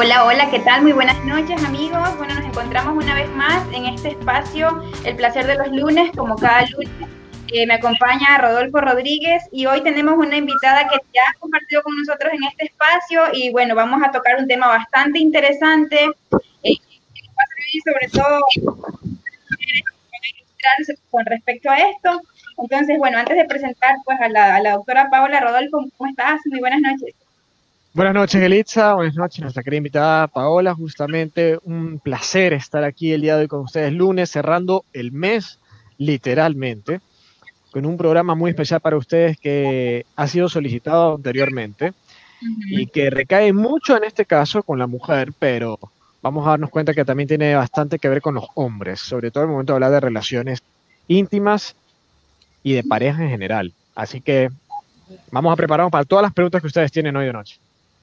Hola, 0.00 0.26
hola, 0.26 0.48
¿qué 0.48 0.60
tal? 0.60 0.82
Muy 0.82 0.92
buenas 0.92 1.24
noches 1.24 1.60
amigos. 1.64 2.16
Bueno, 2.18 2.32
nos 2.32 2.44
encontramos 2.44 3.02
una 3.02 3.16
vez 3.16 3.28
más 3.30 3.66
en 3.74 3.84
este 3.86 4.10
espacio, 4.10 4.80
El 5.04 5.16
placer 5.16 5.44
de 5.44 5.56
los 5.56 5.72
lunes, 5.72 6.12
como 6.16 6.36
cada 6.36 6.64
lunes. 6.66 6.88
Eh, 7.48 7.66
me 7.66 7.74
acompaña 7.74 8.38
Rodolfo 8.38 8.80
Rodríguez 8.80 9.42
y 9.50 9.66
hoy 9.66 9.82
tenemos 9.82 10.16
una 10.16 10.36
invitada 10.36 10.86
que 10.86 10.98
ya 11.12 11.22
ha 11.28 11.38
compartido 11.40 11.82
con 11.82 11.98
nosotros 11.98 12.32
en 12.32 12.44
este 12.44 12.66
espacio 12.66 13.22
y 13.32 13.50
bueno, 13.50 13.74
vamos 13.74 14.00
a 14.06 14.12
tocar 14.12 14.38
un 14.38 14.46
tema 14.46 14.68
bastante 14.68 15.18
interesante 15.18 15.96
eh, 16.04 16.76
va 17.36 17.42
a 17.42 17.48
servir 17.56 17.82
sobre 17.84 18.08
todo 18.12 18.40
con 21.10 21.26
respecto 21.26 21.70
a 21.70 21.76
esto. 21.76 22.20
Entonces, 22.58 22.98
bueno, 22.98 23.18
antes 23.18 23.36
de 23.36 23.46
presentar 23.46 23.96
pues 24.04 24.20
a 24.20 24.28
la, 24.28 24.54
a 24.54 24.62
la 24.62 24.74
doctora 24.74 25.10
Paola 25.10 25.40
Rodolfo, 25.40 25.84
¿cómo 25.96 26.08
estás? 26.08 26.38
Muy 26.46 26.60
buenas 26.60 26.82
noches. 26.82 27.16
Buenas 27.98 28.14
noches, 28.14 28.40
Elitza. 28.40 28.94
Buenas 28.94 29.16
noches, 29.16 29.40
nuestra 29.40 29.64
querida 29.64 29.78
invitada 29.78 30.28
Paola. 30.28 30.72
Justamente 30.72 31.58
un 31.64 31.98
placer 31.98 32.52
estar 32.52 32.84
aquí 32.84 33.12
el 33.12 33.22
día 33.22 33.34
de 33.34 33.42
hoy 33.42 33.48
con 33.48 33.62
ustedes, 33.62 33.92
lunes, 33.92 34.30
cerrando 34.30 34.84
el 34.92 35.10
mes, 35.10 35.58
literalmente, 35.96 37.00
con 37.72 37.84
un 37.84 37.96
programa 37.96 38.36
muy 38.36 38.50
especial 38.50 38.80
para 38.80 38.96
ustedes 38.96 39.36
que 39.36 40.06
ha 40.14 40.28
sido 40.28 40.48
solicitado 40.48 41.16
anteriormente 41.16 41.92
y 42.68 42.86
que 42.86 43.10
recae 43.10 43.52
mucho 43.52 43.96
en 43.96 44.04
este 44.04 44.24
caso 44.24 44.62
con 44.62 44.78
la 44.78 44.86
mujer, 44.86 45.32
pero 45.36 45.76
vamos 46.22 46.46
a 46.46 46.50
darnos 46.50 46.70
cuenta 46.70 46.94
que 46.94 47.04
también 47.04 47.26
tiene 47.26 47.56
bastante 47.56 47.98
que 47.98 48.08
ver 48.08 48.22
con 48.22 48.36
los 48.36 48.46
hombres, 48.54 49.00
sobre 49.00 49.32
todo 49.32 49.42
en 49.42 49.50
el 49.50 49.52
momento 49.54 49.72
de 49.72 49.74
hablar 49.74 49.90
de 49.90 50.00
relaciones 50.02 50.62
íntimas 51.08 51.74
y 52.62 52.74
de 52.74 52.84
pareja 52.84 53.24
en 53.24 53.30
general. 53.30 53.72
Así 53.96 54.20
que 54.20 54.50
vamos 55.32 55.52
a 55.52 55.56
prepararnos 55.56 55.90
para 55.90 56.04
todas 56.04 56.22
las 56.22 56.32
preguntas 56.32 56.60
que 56.60 56.68
ustedes 56.68 56.92
tienen 56.92 57.16
hoy 57.16 57.26
de 57.26 57.32
noche. 57.32 57.58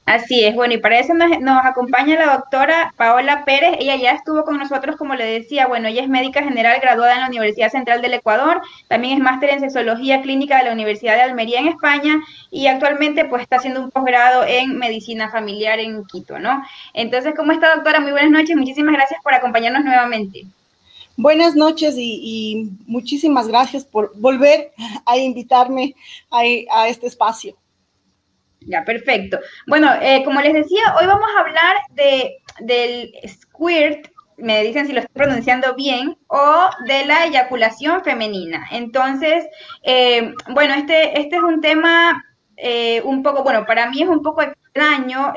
Así 0.05 0.43
es, 0.43 0.53
bueno, 0.53 0.75
y 0.75 0.77
para 0.77 0.99
eso 0.99 1.15
nos, 1.15 1.65
acompaña 1.65 2.15
la 2.15 2.35
doctora 2.35 2.93
Paola 2.95 3.43
Pérez. 3.43 3.77
Ella 3.79 3.95
ya 3.95 4.11
estuvo 4.11 4.43
con 4.43 4.59
nosotros, 4.59 4.97
como 4.97 5.15
le 5.15 5.25
decía, 5.25 5.65
bueno, 5.65 5.87
ella 5.87 6.03
es 6.03 6.09
médica 6.09 6.43
general 6.43 6.79
graduada 6.79 7.15
en 7.15 7.21
la 7.21 7.27
Universidad 7.27 7.71
Central 7.71 8.03
del 8.03 8.13
Ecuador, 8.13 8.61
también 8.87 9.15
es 9.15 9.19
máster 9.19 9.49
en 9.49 9.61
sexología 9.61 10.21
clínica 10.21 10.59
de 10.59 10.65
la 10.65 10.73
Universidad 10.73 11.15
de 11.15 11.23
Almería 11.23 11.59
en 11.59 11.69
España 11.69 12.19
y 12.51 12.67
actualmente 12.67 13.25
pues 13.25 13.41
está 13.41 13.55
haciendo 13.55 13.81
un 13.81 13.89
posgrado 13.89 14.45
en 14.45 14.77
medicina 14.77 15.31
familiar 15.31 15.79
en 15.79 16.05
Quito, 16.05 16.37
¿no? 16.37 16.63
Entonces, 16.93 17.33
¿cómo 17.35 17.51
está 17.51 17.73
doctora? 17.73 17.99
Muy 17.99 18.11
buenas 18.11 18.29
noches, 18.29 18.55
muchísimas 18.55 18.93
gracias 18.93 19.19
por 19.23 19.33
acompañarnos 19.33 19.83
nuevamente. 19.83 20.45
Buenas 21.17 21.55
noches 21.55 21.95
y, 21.97 22.69
muchísimas 22.85 23.47
gracias 23.47 23.83
por 23.85 24.11
volver 24.19 24.71
a 25.05 25.17
invitarme 25.17 25.95
a 26.29 26.87
este 26.89 27.07
espacio. 27.07 27.55
Ya, 28.65 28.83
perfecto. 28.83 29.39
Bueno, 29.67 29.91
eh, 30.01 30.23
como 30.23 30.41
les 30.41 30.53
decía, 30.53 30.81
hoy 30.99 31.05
vamos 31.05 31.29
a 31.35 31.39
hablar 31.41 31.77
de, 31.91 32.37
del 32.59 33.11
squirt, 33.27 34.07
me 34.37 34.63
dicen 34.63 34.87
si 34.87 34.93
lo 34.93 34.99
estoy 34.99 35.13
pronunciando 35.13 35.75
bien, 35.75 36.17
o 36.27 36.69
de 36.87 37.05
la 37.05 37.25
eyaculación 37.25 38.03
femenina. 38.03 38.67
Entonces, 38.71 39.45
eh, 39.83 40.33
bueno, 40.49 40.73
este, 40.73 41.19
este 41.19 41.35
es 41.37 41.43
un 41.43 41.61
tema 41.61 42.25
eh, 42.57 43.01
un 43.03 43.21
poco, 43.21 43.43
bueno, 43.43 43.65
para 43.65 43.89
mí 43.89 44.01
es 44.01 44.09
un 44.09 44.23
poco 44.23 44.41
extraño 44.41 45.33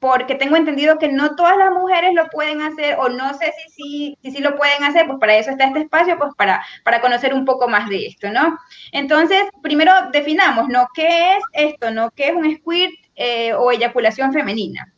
porque 0.00 0.34
tengo 0.34 0.56
entendido 0.56 0.98
que 0.98 1.08
no 1.08 1.36
todas 1.36 1.56
las 1.56 1.70
mujeres 1.72 2.12
lo 2.14 2.28
pueden 2.28 2.60
hacer 2.60 2.96
o 2.98 3.08
no 3.08 3.32
sé 3.34 3.52
si 3.74 4.16
sí 4.22 4.30
si, 4.30 4.38
lo 4.38 4.56
pueden 4.56 4.84
hacer, 4.84 5.06
pues 5.06 5.18
para 5.18 5.36
eso 5.36 5.50
está 5.50 5.64
este 5.64 5.80
espacio, 5.80 6.18
pues 6.18 6.34
para, 6.36 6.64
para 6.84 7.00
conocer 7.00 7.32
un 7.32 7.44
poco 7.44 7.68
más 7.68 7.88
de 7.88 8.06
esto, 8.06 8.30
¿no? 8.30 8.58
Entonces, 8.92 9.44
primero 9.62 9.92
definamos, 10.12 10.68
¿no? 10.68 10.86
¿Qué 10.94 11.36
es 11.36 11.44
esto, 11.52 11.90
no? 11.90 12.10
¿Qué 12.10 12.28
es 12.28 12.34
un 12.34 12.54
squirt 12.56 12.92
eh, 13.14 13.54
o 13.54 13.72
eyaculación 13.72 14.32
femenina? 14.32 14.92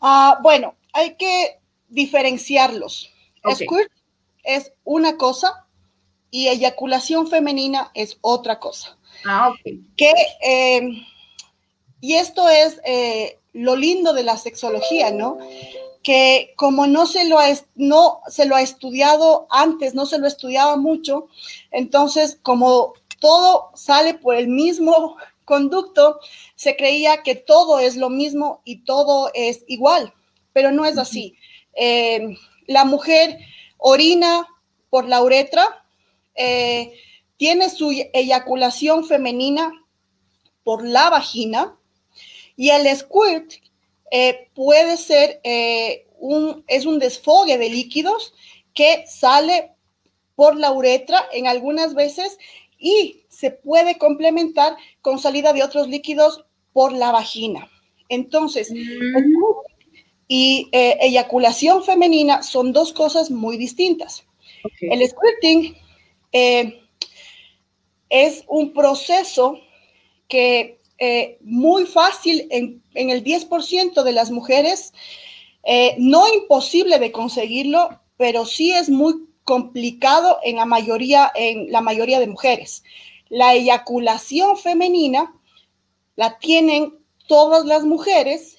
Ah, 0.00 0.38
bueno, 0.42 0.76
hay 0.92 1.16
que 1.16 1.58
diferenciarlos. 1.88 3.12
Squirt 3.54 3.90
es 4.44 4.72
una 4.84 5.16
cosa 5.16 5.66
y 6.30 6.48
eyaculación 6.48 7.28
femenina 7.28 7.90
es 7.94 8.18
otra 8.20 8.60
cosa. 8.60 8.98
Ah, 9.24 9.48
ok. 9.48 9.60
Que, 9.96 10.12
eh, 10.44 11.06
y 12.00 12.14
esto 12.14 12.48
es 12.48 12.80
eh, 12.84 13.38
lo 13.58 13.76
lindo 13.76 14.12
de 14.12 14.22
la 14.22 14.36
sexología, 14.36 15.10
¿no? 15.10 15.38
Que 16.02 16.52
como 16.56 16.86
no 16.86 17.06
se 17.06 17.24
lo 17.24 17.38
ha, 17.38 17.48
no 17.74 18.20
se 18.28 18.46
lo 18.46 18.54
ha 18.54 18.62
estudiado 18.62 19.46
antes, 19.50 19.94
no 19.94 20.06
se 20.06 20.18
lo 20.18 20.26
estudiaba 20.26 20.76
mucho, 20.76 21.28
entonces 21.70 22.38
como 22.42 22.94
todo 23.20 23.70
sale 23.74 24.14
por 24.14 24.36
el 24.36 24.46
mismo 24.46 25.16
conducto, 25.44 26.20
se 26.54 26.76
creía 26.76 27.22
que 27.22 27.34
todo 27.34 27.80
es 27.80 27.96
lo 27.96 28.10
mismo 28.10 28.60
y 28.64 28.84
todo 28.84 29.30
es 29.34 29.64
igual, 29.66 30.14
pero 30.52 30.70
no 30.70 30.84
es 30.84 30.98
así. 30.98 31.36
Eh, 31.74 32.36
la 32.66 32.84
mujer 32.84 33.38
orina 33.78 34.46
por 34.90 35.08
la 35.08 35.22
uretra, 35.22 35.84
eh, 36.34 36.92
tiene 37.36 37.70
su 37.70 37.90
eyaculación 38.12 39.04
femenina 39.04 39.72
por 40.64 40.86
la 40.86 41.08
vagina, 41.08 41.77
y 42.58 42.70
el 42.70 42.94
squirt 42.94 43.52
eh, 44.10 44.48
puede 44.52 44.96
ser 44.96 45.40
eh, 45.44 46.06
un, 46.18 46.64
es 46.66 46.86
un 46.86 46.98
desfogue 46.98 47.56
de 47.56 47.70
líquidos 47.70 48.34
que 48.74 49.04
sale 49.06 49.70
por 50.34 50.56
la 50.56 50.72
uretra 50.72 51.24
en 51.32 51.46
algunas 51.46 51.94
veces 51.94 52.36
y 52.76 53.22
se 53.28 53.52
puede 53.52 53.96
complementar 53.96 54.76
con 55.02 55.20
salida 55.20 55.52
de 55.52 55.62
otros 55.62 55.86
líquidos 55.88 56.44
por 56.72 56.92
la 56.92 57.12
vagina. 57.12 57.70
Entonces, 58.08 58.72
mm. 58.72 58.76
y 60.26 60.68
eh, 60.72 60.98
eyaculación 61.00 61.84
femenina 61.84 62.42
son 62.42 62.72
dos 62.72 62.92
cosas 62.92 63.30
muy 63.30 63.56
distintas. 63.56 64.24
El 64.80 65.08
squirting 65.08 65.76
es 68.10 68.44
un 68.48 68.72
proceso 68.72 69.60
que 70.26 70.77
eh, 70.98 71.38
muy 71.42 71.86
fácil 71.86 72.48
en, 72.50 72.82
el 72.94 73.22
10% 73.22 74.02
de 74.02 74.12
las 74.12 74.30
mujeres, 74.30 74.92
eh, 75.62 75.94
no 75.98 76.26
imposible 76.32 76.98
de 76.98 77.12
conseguirlo, 77.12 78.00
pero 78.16 78.44
sí 78.44 78.72
es 78.72 78.90
muy 78.90 79.14
complicado 79.44 80.38
en 80.42 80.56
la 80.56 80.66
mayoría, 80.66 81.30
en 81.34 81.70
la 81.70 81.80
mayoría 81.80 82.20
de 82.20 82.26
mujeres. 82.26 82.82
La 83.28 83.54
eyaculación 83.54 84.58
femenina 84.58 85.34
la 86.16 86.38
tienen 86.38 86.94
todas 87.26 87.64
las 87.64 87.84
mujeres 87.84 88.56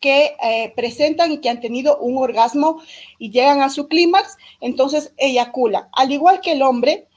que 0.00 0.36
eh, 0.42 0.72
presentan 0.76 1.32
y 1.32 1.38
que 1.38 1.48
han 1.48 1.60
tenido 1.60 1.98
un 1.98 2.18
orgasmo 2.18 2.82
y 3.18 3.30
llegan 3.30 3.62
a 3.62 3.70
su 3.70 3.88
clímax, 3.88 4.36
entonces 4.60 5.12
eyaculan. 5.16 5.88
Al 5.92 6.12
igual 6.12 6.40
que 6.40 6.52
el 6.52 6.62
hombre, 6.62 7.07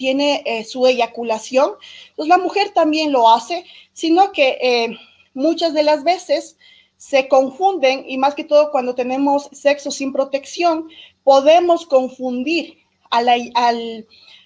tiene 0.00 0.42
eh, 0.46 0.64
su 0.64 0.86
eyaculación, 0.86 1.72
pues 2.16 2.26
la 2.26 2.38
mujer 2.38 2.70
también 2.70 3.12
lo 3.12 3.28
hace, 3.28 3.66
sino 3.92 4.32
que 4.32 4.56
eh, 4.62 4.96
muchas 5.34 5.74
de 5.74 5.82
las 5.82 6.04
veces 6.04 6.56
se 6.96 7.28
confunden 7.28 8.06
y 8.08 8.16
más 8.16 8.34
que 8.34 8.44
todo 8.44 8.70
cuando 8.70 8.94
tenemos 8.94 9.50
sexo 9.52 9.90
sin 9.90 10.14
protección, 10.14 10.88
podemos 11.22 11.84
confundir 11.84 12.78
a 13.10 13.20
la, 13.20 13.34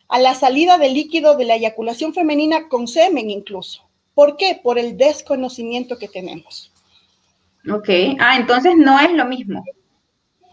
a 0.09 0.19
la 0.19 0.35
salida 0.35 0.77
del 0.77 0.95
líquido 0.95 1.37
de 1.37 1.45
la 1.45 1.55
eyaculación 1.55 2.13
femenina 2.13 2.69
con 2.69 2.89
semen 2.89 3.31
incluso. 3.31 3.89
¿Por 4.13 4.37
qué? 4.37 4.59
Por 4.61 4.77
el 4.77 4.97
desconocimiento 4.97 5.99
que 5.99 6.09
tenemos. 6.09 6.73
Ok, 7.73 7.89
ah, 8.19 8.37
entonces 8.37 8.75
no 8.77 8.99
es 8.99 9.13
lo 9.13 9.25
mismo. 9.25 9.65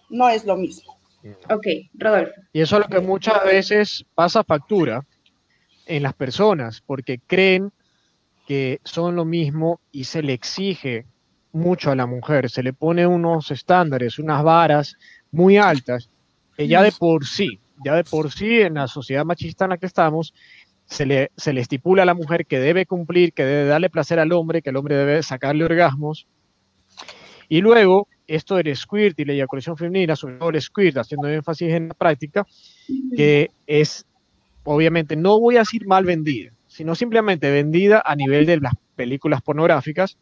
No 0.09 0.29
es 0.29 0.45
lo 0.45 0.57
mismo. 0.57 1.00
Ok, 1.49 1.67
Rodolfo. 1.93 2.41
Y 2.53 2.61
eso 2.61 2.77
es 2.77 2.81
lo 2.81 2.87
que 2.87 3.05
muchas 3.05 3.43
veces 3.43 4.05
pasa 4.15 4.43
factura 4.43 5.05
en 5.85 6.03
las 6.03 6.13
personas, 6.13 6.81
porque 6.85 7.19
creen 7.25 7.71
que 8.47 8.79
son 8.83 9.15
lo 9.15 9.25
mismo 9.25 9.79
y 9.91 10.05
se 10.05 10.21
le 10.23 10.33
exige 10.33 11.05
mucho 11.53 11.91
a 11.91 11.95
la 11.95 12.05
mujer, 12.05 12.49
se 12.49 12.63
le 12.63 12.73
pone 12.73 13.05
unos 13.05 13.51
estándares, 13.51 14.19
unas 14.19 14.43
varas 14.43 14.97
muy 15.31 15.57
altas, 15.57 16.09
que 16.55 16.67
ya 16.67 16.81
de 16.81 16.91
por 16.91 17.25
sí, 17.25 17.59
ya 17.83 17.95
de 17.95 18.03
por 18.03 18.31
sí 18.31 18.61
en 18.61 18.75
la 18.75 18.87
sociedad 18.87 19.25
machista 19.25 19.65
en 19.65 19.71
la 19.71 19.77
que 19.77 19.85
estamos, 19.85 20.33
se 20.85 21.05
le, 21.05 21.31
se 21.37 21.53
le 21.53 21.61
estipula 21.61 22.03
a 22.03 22.05
la 22.05 22.13
mujer 22.13 22.45
que 22.45 22.59
debe 22.59 22.85
cumplir, 22.85 23.33
que 23.33 23.45
debe 23.45 23.69
darle 23.69 23.89
placer 23.89 24.19
al 24.19 24.31
hombre, 24.33 24.61
que 24.61 24.71
el 24.71 24.77
hombre 24.77 24.95
debe 24.95 25.23
sacarle 25.23 25.63
orgasmos. 25.63 26.27
Y 27.47 27.61
luego 27.61 28.07
esto 28.35 28.55
del 28.55 28.75
squirt 28.75 29.19
y 29.19 29.25
la 29.25 29.33
eyaculación 29.33 29.77
femenina, 29.77 30.15
sobre 30.15 30.37
todo 30.37 30.49
el 30.49 30.61
squirt, 30.61 30.97
haciendo 30.97 31.27
énfasis 31.27 31.73
en 31.73 31.89
la 31.89 31.93
práctica, 31.93 32.45
que 33.15 33.49
es, 33.67 34.05
obviamente, 34.63 35.15
no 35.15 35.39
voy 35.39 35.57
a 35.57 35.59
decir 35.59 35.85
mal 35.85 36.05
vendida, 36.05 36.51
sino 36.67 36.95
simplemente 36.95 37.51
vendida 37.51 38.01
a 38.05 38.15
nivel 38.15 38.45
de 38.45 38.59
las 38.59 38.73
películas 38.95 39.41
pornográficas, 39.41 40.17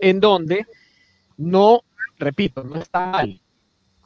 en 0.00 0.20
donde 0.20 0.66
no, 1.36 1.82
repito, 2.18 2.64
no 2.64 2.76
está 2.76 3.06
mal. 3.06 3.40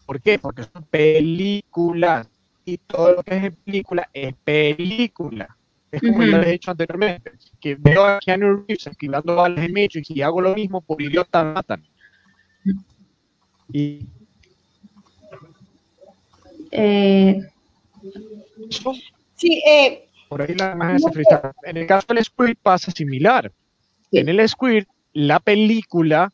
¿Por 0.05 0.21
qué? 0.21 0.39
Porque 0.39 0.65
son 0.65 0.85
películas 0.85 2.29
y 2.65 2.77
todo 2.79 3.15
lo 3.15 3.23
que 3.23 3.47
es 3.47 3.57
película 3.65 4.09
es 4.13 4.35
película. 4.45 5.57
Es 5.91 6.01
como 6.01 6.23
lo 6.23 6.43
he 6.43 6.53
dicho 6.53 6.71
anteriormente, 6.71 7.33
que 7.61 7.77
veo 7.77 8.05
a 8.05 8.19
Keanu 8.19 8.65
Reeves 8.67 8.87
esquivando 8.87 9.37
balas 9.37 9.61
de 9.61 9.69
Matrix 9.69 10.11
y 10.11 10.23
hago 10.23 10.41
lo 10.41 10.55
mismo 10.55 10.81
por 10.81 11.01
idiota 11.01 11.45
matan. 11.45 11.83
Y 13.73 14.07
Eh, 16.71 17.41
Sí, 19.37 19.63
eh, 19.67 20.09
por 20.29 20.41
ahí 20.41 20.55
la 20.55 20.73
imagen 20.73 21.01
se 21.01 21.11
frisa. 21.11 21.53
En 21.65 21.77
el 21.77 21.87
caso 21.87 22.07
del 22.09 22.25
squirt 22.25 22.59
pasa 22.63 22.91
similar. 22.91 23.53
Sí. 24.11 24.19
En 24.19 24.29
el 24.29 24.49
squirt, 24.49 24.89
la 25.13 25.41
película 25.41 26.33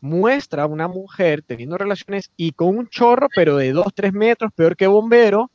muestra 0.00 0.62
a 0.62 0.66
una 0.66 0.88
mujer 0.88 1.42
teniendo 1.42 1.76
relaciones 1.76 2.30
y 2.36 2.52
con 2.52 2.78
un 2.78 2.88
chorro, 2.88 3.28
pero 3.34 3.56
de 3.56 3.72
2, 3.72 3.86
3 3.94 4.12
metros, 4.12 4.52
peor 4.54 4.76
que 4.76 4.86
bombero, 4.86 5.50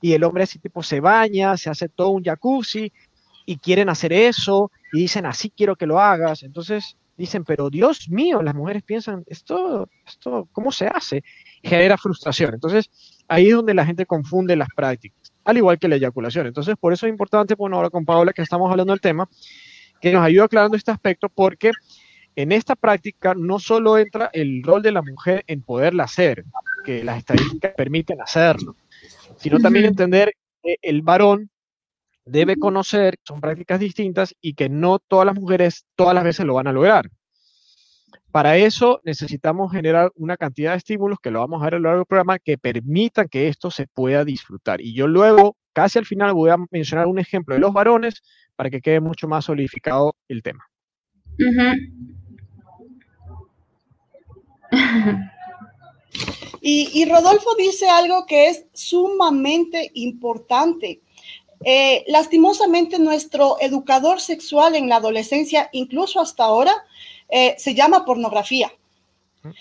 y 0.00 0.12
el 0.12 0.24
hombre 0.24 0.44
así 0.44 0.58
tipo 0.58 0.82
se 0.82 1.00
baña, 1.00 1.56
se 1.56 1.70
hace 1.70 1.88
todo 1.88 2.10
un 2.10 2.24
jacuzzi, 2.24 2.92
y 3.46 3.56
quieren 3.56 3.88
hacer 3.88 4.12
eso, 4.12 4.70
y 4.92 5.00
dicen, 5.00 5.24
así 5.26 5.50
quiero 5.50 5.76
que 5.76 5.86
lo 5.86 6.00
hagas. 6.00 6.42
Entonces 6.42 6.96
dicen, 7.20 7.44
pero 7.44 7.68
Dios 7.68 8.08
mío, 8.08 8.40
las 8.42 8.54
mujeres 8.54 8.82
piensan, 8.82 9.24
esto, 9.26 9.88
esto, 10.06 10.48
¿cómo 10.52 10.72
se 10.72 10.86
hace? 10.86 11.22
Genera 11.62 11.98
frustración. 11.98 12.54
Entonces, 12.54 12.90
ahí 13.28 13.48
es 13.48 13.54
donde 13.54 13.74
la 13.74 13.84
gente 13.84 14.06
confunde 14.06 14.56
las 14.56 14.68
prácticas, 14.74 15.30
al 15.44 15.58
igual 15.58 15.78
que 15.78 15.86
la 15.86 15.96
eyaculación. 15.96 16.46
Entonces, 16.46 16.76
por 16.80 16.94
eso 16.94 17.06
es 17.06 17.10
importante, 17.10 17.54
bueno, 17.54 17.76
ahora 17.76 17.90
con 17.90 18.06
Paola 18.06 18.32
que 18.32 18.40
estamos 18.40 18.70
hablando 18.70 18.94
del 18.94 19.02
tema, 19.02 19.28
que 20.00 20.12
nos 20.12 20.24
ayude 20.24 20.44
aclarando 20.44 20.78
este 20.78 20.92
aspecto, 20.92 21.28
porque 21.28 21.72
en 22.36 22.52
esta 22.52 22.74
práctica 22.74 23.34
no 23.36 23.58
solo 23.58 23.98
entra 23.98 24.30
el 24.32 24.62
rol 24.62 24.80
de 24.80 24.92
la 24.92 25.02
mujer 25.02 25.44
en 25.46 25.60
poderla 25.60 26.04
hacer, 26.04 26.44
que 26.86 27.04
las 27.04 27.18
estadísticas 27.18 27.74
permiten 27.76 28.22
hacerlo, 28.22 28.76
sino 29.36 29.58
también 29.58 29.84
entender 29.84 30.32
que 30.62 30.76
el 30.80 31.02
varón 31.02 31.50
debe 32.24 32.56
conocer, 32.56 33.16
son 33.24 33.40
prácticas 33.40 33.80
distintas 33.80 34.34
y 34.40 34.54
que 34.54 34.68
no 34.68 34.98
todas 34.98 35.26
las 35.26 35.34
mujeres 35.34 35.86
todas 35.96 36.14
las 36.14 36.24
veces 36.24 36.46
lo 36.46 36.54
van 36.54 36.66
a 36.66 36.72
lograr. 36.72 37.10
Para 38.30 38.56
eso 38.56 39.00
necesitamos 39.04 39.72
generar 39.72 40.12
una 40.14 40.36
cantidad 40.36 40.70
de 40.72 40.78
estímulos 40.78 41.18
que 41.20 41.32
lo 41.32 41.40
vamos 41.40 41.60
a 41.60 41.64
ver 41.64 41.74
a 41.74 41.78
lo 41.78 41.84
largo 41.84 41.98
del 41.98 42.06
programa 42.06 42.38
que 42.38 42.58
permitan 42.58 43.28
que 43.28 43.48
esto 43.48 43.72
se 43.72 43.88
pueda 43.88 44.24
disfrutar. 44.24 44.80
Y 44.80 44.94
yo 44.94 45.08
luego, 45.08 45.56
casi 45.72 45.98
al 45.98 46.06
final, 46.06 46.32
voy 46.32 46.50
a 46.50 46.56
mencionar 46.70 47.06
un 47.06 47.18
ejemplo 47.18 47.56
de 47.56 47.60
los 47.60 47.72
varones 47.72 48.22
para 48.54 48.70
que 48.70 48.80
quede 48.80 49.00
mucho 49.00 49.26
más 49.26 49.46
solidificado 49.46 50.14
el 50.28 50.42
tema. 50.42 50.64
Y, 56.62 56.90
y 56.92 57.10
Rodolfo 57.10 57.54
dice 57.56 57.88
algo 57.88 58.26
que 58.26 58.48
es 58.48 58.66
sumamente 58.74 59.90
importante. 59.94 61.00
Eh, 61.64 62.04
lastimosamente, 62.08 62.98
nuestro 62.98 63.58
educador 63.60 64.20
sexual 64.20 64.74
en 64.74 64.88
la 64.88 64.96
adolescencia, 64.96 65.68
incluso 65.72 66.20
hasta 66.20 66.44
ahora, 66.44 66.72
eh, 67.28 67.54
se 67.58 67.74
llama 67.74 68.04
pornografía. 68.04 68.72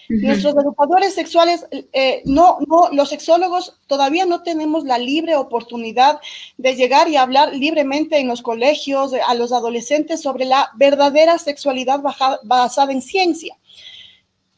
Nuestros 0.10 0.56
educadores 0.58 1.14
sexuales, 1.14 1.66
eh, 1.94 2.22
no, 2.26 2.58
no, 2.68 2.90
los 2.92 3.10
sexólogos 3.10 3.80
todavía 3.88 4.26
no 4.26 4.44
tenemos 4.44 4.84
la 4.84 4.98
libre 4.98 5.38
oportunidad 5.38 6.20
de 6.58 6.76
llegar 6.76 7.08
y 7.08 7.16
hablar 7.16 7.56
libremente 7.56 8.18
en 8.18 8.28
los 8.28 8.42
colegios 8.42 9.14
a 9.26 9.34
los 9.36 9.54
adolescentes 9.54 10.22
sobre 10.22 10.44
la 10.44 10.70
verdadera 10.76 11.38
sexualidad 11.38 12.02
baja, 12.02 12.40
basada 12.44 12.92
en 12.92 13.02
ciencia. 13.02 13.58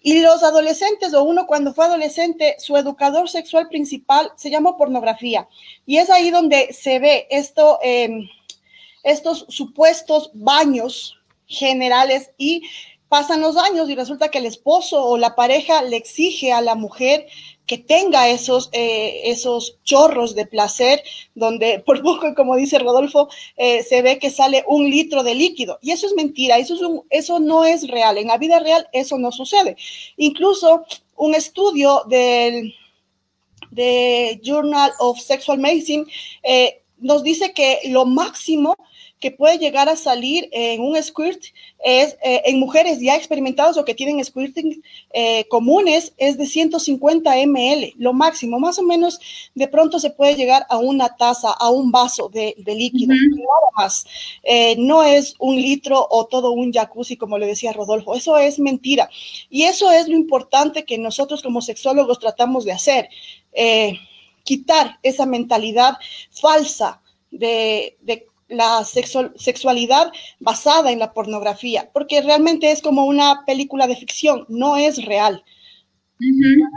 Y 0.01 0.21
los 0.21 0.41
adolescentes, 0.41 1.13
o 1.13 1.23
uno 1.23 1.45
cuando 1.45 1.73
fue 1.73 1.85
adolescente, 1.85 2.55
su 2.57 2.75
educador 2.75 3.29
sexual 3.29 3.67
principal 3.67 4.31
se 4.35 4.49
llama 4.49 4.77
pornografía. 4.77 5.47
Y 5.85 5.97
es 5.97 6.09
ahí 6.09 6.31
donde 6.31 6.73
se 6.73 6.99
ve 6.99 7.27
esto, 7.29 7.79
eh, 7.83 8.09
estos 9.03 9.45
supuestos 9.49 10.31
baños 10.33 11.19
generales 11.45 12.31
y 12.37 12.63
pasan 13.09 13.41
los 13.41 13.57
años 13.57 13.89
y 13.89 13.95
resulta 13.95 14.31
que 14.31 14.37
el 14.37 14.45
esposo 14.45 15.05
o 15.05 15.17
la 15.17 15.35
pareja 15.35 15.81
le 15.81 15.97
exige 15.97 16.53
a 16.53 16.61
la 16.61 16.75
mujer 16.75 17.27
que 17.71 17.77
tenga 17.77 18.27
esos, 18.27 18.67
eh, 18.73 19.21
esos 19.31 19.77
chorros 19.85 20.35
de 20.35 20.45
placer, 20.45 21.01
donde 21.35 21.79
por 21.85 22.01
poco, 22.01 22.35
como 22.35 22.57
dice 22.57 22.79
Rodolfo, 22.79 23.29
eh, 23.55 23.81
se 23.83 24.01
ve 24.01 24.19
que 24.19 24.29
sale 24.29 24.65
un 24.67 24.89
litro 24.89 25.23
de 25.23 25.35
líquido. 25.35 25.79
Y 25.81 25.91
eso 25.91 26.05
es 26.05 26.13
mentira, 26.13 26.57
eso, 26.57 26.73
es 26.73 26.81
eso 27.21 27.39
no 27.39 27.63
es 27.63 27.87
real. 27.87 28.17
En 28.17 28.27
la 28.27 28.37
vida 28.37 28.59
real 28.59 28.89
eso 28.91 29.17
no 29.17 29.31
sucede. 29.31 29.77
Incluso 30.17 30.83
un 31.15 31.33
estudio 31.33 32.03
del 32.09 32.75
de 33.69 34.41
Journal 34.43 34.91
of 34.99 35.17
Sexual 35.17 35.57
Medicine 35.57 36.03
eh, 36.43 36.80
nos 37.01 37.23
dice 37.23 37.53
que 37.53 37.79
lo 37.85 38.05
máximo 38.05 38.75
que 39.21 39.31
puede 39.31 39.59
llegar 39.59 39.87
a 39.87 39.95
salir 39.95 40.49
en 40.51 40.81
un 40.81 41.01
squirt 41.01 41.43
es 41.83 42.17
eh, 42.23 42.41
en 42.45 42.59
mujeres 42.59 42.99
ya 42.99 43.15
experimentadas 43.15 43.77
o 43.77 43.85
que 43.85 43.93
tienen 43.93 44.23
squirting 44.25 44.83
eh, 45.13 45.45
comunes 45.47 46.13
es 46.17 46.37
de 46.37 46.47
150 46.47 47.35
ml, 47.45 47.93
lo 47.97 48.13
máximo, 48.13 48.59
más 48.59 48.79
o 48.79 48.83
menos 48.83 49.19
de 49.53 49.67
pronto 49.67 49.99
se 49.99 50.09
puede 50.09 50.35
llegar 50.35 50.65
a 50.69 50.77
una 50.77 51.15
taza, 51.15 51.51
a 51.51 51.69
un 51.69 51.91
vaso 51.91 52.29
de, 52.29 52.55
de 52.57 52.75
líquido, 52.75 53.13
uh 53.13 53.17
-huh. 53.17 53.37
nada 53.37 53.71
más. 53.77 54.05
Eh, 54.43 54.75
no 54.77 55.03
es 55.03 55.35
un 55.37 55.55
litro 55.55 56.07
o 56.09 56.25
todo 56.25 56.51
un 56.51 56.73
jacuzzi, 56.73 57.15
como 57.15 57.37
le 57.37 57.45
decía 57.45 57.73
Rodolfo, 57.73 58.15
eso 58.15 58.37
es 58.39 58.57
mentira. 58.57 59.09
Y 59.51 59.63
eso 59.63 59.91
es 59.91 60.07
lo 60.07 60.15
importante 60.15 60.83
que 60.83 60.97
nosotros 60.97 61.43
como 61.43 61.61
sexólogos 61.61 62.17
tratamos 62.17 62.65
de 62.65 62.71
hacer, 62.71 63.09
eh, 63.53 63.99
quitar 64.43 64.99
esa 65.03 65.25
mentalidad 65.25 65.97
falsa 66.31 67.01
de, 67.31 67.97
de 68.01 68.27
la 68.47 68.83
sexual, 68.83 69.33
sexualidad 69.35 70.11
basada 70.39 70.91
en 70.91 70.99
la 70.99 71.13
pornografía, 71.13 71.89
porque 71.93 72.21
realmente 72.21 72.71
es 72.71 72.81
como 72.81 73.05
una 73.05 73.43
película 73.45 73.87
de 73.87 73.95
ficción, 73.95 74.45
no 74.49 74.77
es 74.77 75.05
real. 75.05 75.43
Uh 76.19 76.23
-huh. 76.23 76.69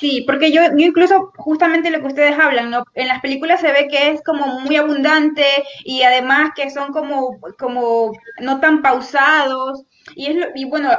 Sí, 0.00 0.24
porque 0.26 0.50
yo, 0.50 0.62
yo, 0.62 0.86
incluso 0.86 1.30
justamente 1.36 1.90
lo 1.90 2.00
que 2.00 2.06
ustedes 2.06 2.38
hablan, 2.38 2.70
¿no? 2.70 2.84
En 2.94 3.08
las 3.08 3.20
películas 3.20 3.60
se 3.60 3.70
ve 3.70 3.86
que 3.88 4.12
es 4.12 4.22
como 4.22 4.60
muy 4.60 4.76
abundante 4.76 5.44
y 5.84 6.02
además 6.02 6.52
que 6.56 6.70
son 6.70 6.90
como, 6.92 7.38
como 7.58 8.12
no 8.40 8.60
tan 8.60 8.80
pausados 8.80 9.84
y 10.16 10.26
es 10.26 10.36
lo, 10.36 10.46
y 10.54 10.64
bueno, 10.64 10.90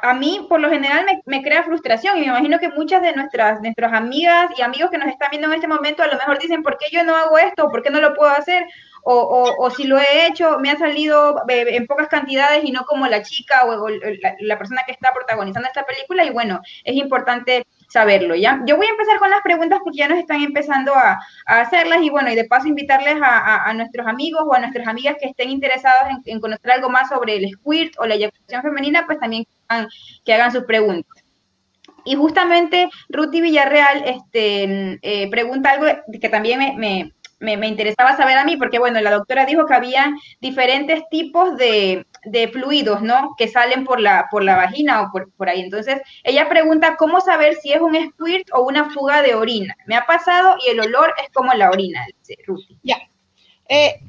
a, 0.00 0.14
mí 0.14 0.46
por 0.48 0.60
lo 0.60 0.70
general 0.70 1.06
me, 1.26 1.42
crea 1.42 1.62
frustración 1.64 2.16
y 2.16 2.20
me 2.20 2.26
imagino 2.26 2.58
que 2.58 2.68
muchas 2.68 3.02
de 3.02 3.12
nuestras, 3.12 3.60
nuestras 3.60 3.92
amigas 3.92 4.50
y 4.56 4.62
amigos 4.62 4.90
que 4.90 4.98
nos 4.98 5.08
están 5.08 5.28
viendo 5.30 5.48
en 5.48 5.54
este 5.54 5.68
momento 5.68 6.02
a 6.02 6.06
lo 6.06 6.16
mejor 6.16 6.38
dicen, 6.38 6.62
¿por 6.62 6.78
qué 6.78 6.86
yo 6.90 7.04
no 7.04 7.16
hago 7.16 7.38
esto? 7.38 7.68
¿Por 7.68 7.82
qué 7.82 7.90
no 7.90 8.00
lo 8.00 8.14
puedo 8.14 8.30
hacer? 8.30 8.64
O, 9.04 9.52
o, 9.58 9.70
si 9.70 9.84
lo 9.84 9.98
he 9.98 10.28
hecho, 10.28 10.60
me 10.60 10.70
ha 10.70 10.78
salido 10.78 11.42
en 11.48 11.88
pocas 11.88 12.06
cantidades 12.06 12.62
y 12.62 12.70
no 12.70 12.84
como 12.84 13.08
la 13.08 13.22
chica 13.22 13.64
o, 13.64 13.88
la, 13.88 14.58
persona 14.58 14.82
que 14.86 14.92
está 14.92 15.12
protagonizando 15.12 15.66
esta 15.66 15.84
película. 15.84 16.24
Y 16.24 16.30
bueno, 16.30 16.60
es 16.84 16.94
importante 16.94 17.66
saberlo, 17.92 18.34
¿ya? 18.34 18.62
Yo 18.66 18.76
voy 18.76 18.86
a 18.86 18.90
empezar 18.90 19.18
con 19.18 19.28
las 19.30 19.42
preguntas 19.42 19.80
porque 19.84 19.98
ya 19.98 20.08
nos 20.08 20.18
están 20.18 20.40
empezando 20.40 20.94
a, 20.94 21.18
a 21.46 21.60
hacerlas 21.60 22.02
y 22.02 22.08
bueno, 22.08 22.30
y 22.30 22.34
de 22.34 22.46
paso 22.46 22.66
invitarles 22.66 23.16
a, 23.22 23.68
a, 23.68 23.74
nuestros 23.74 24.06
amigos 24.06 24.42
o 24.46 24.54
a 24.54 24.60
nuestras 24.60 24.88
amigas 24.88 25.16
que 25.20 25.28
estén 25.28 25.50
interesados 25.50 26.10
en, 26.24 26.40
conocer 26.40 26.70
algo 26.70 26.88
más 26.88 27.10
sobre 27.10 27.36
el 27.36 27.50
squirt 27.50 27.94
o 27.98 28.06
la 28.06 28.14
eyaculación 28.14 28.62
femenina, 28.62 29.04
pues 29.04 29.18
también 29.20 29.44
que 29.44 29.50
hagan, 29.68 29.88
que 30.24 30.32
hagan 30.32 30.52
sus 30.52 30.64
preguntas. 30.64 31.22
Y 32.04 32.16
justamente 32.16 32.88
Ruti 33.10 33.42
Villarreal 33.42 34.04
este, 34.06 34.98
eh, 35.02 35.30
pregunta 35.30 35.70
algo 35.72 35.86
que 36.20 36.28
también 36.30 36.78
me 36.78 37.12
me, 37.42 37.66
interesaba 37.66 38.16
saber 38.16 38.38
a 38.38 38.44
mí, 38.44 38.56
porque 38.56 38.78
bueno, 38.78 39.00
la 39.00 39.10
doctora 39.10 39.44
dijo 39.44 39.66
que 39.66 39.74
había 39.74 40.14
diferentes 40.40 41.02
tipos 41.10 41.56
de, 41.56 42.06
de 42.24 42.48
fluidos, 42.48 43.02
¿no? 43.02 43.34
Que 43.36 43.48
salen 43.48 43.84
por 43.84 44.00
la, 44.00 44.28
por 44.30 44.44
la 44.44 44.56
vagina 44.56 45.02
o 45.02 45.10
por, 45.10 45.30
por, 45.32 45.48
ahí. 45.48 45.60
Entonces, 45.60 46.00
ella 46.22 46.48
pregunta 46.48 46.96
cómo 46.96 47.20
saber 47.20 47.56
si 47.56 47.72
es 47.72 47.80
un 47.80 47.94
squirt 47.94 48.48
o 48.52 48.62
una 48.62 48.90
fuga 48.90 49.22
de 49.22 49.34
orina. 49.34 49.76
Me 49.86 49.96
ha 49.96 50.06
pasado 50.06 50.56
y 50.64 50.70
el 50.70 50.80
olor 50.80 51.12
es 51.22 51.30
como 51.32 51.52
la 51.54 51.70
orina, 51.70 52.06
dice. 52.06 52.36
Ya. 52.82 52.98
Eh, 53.68 54.00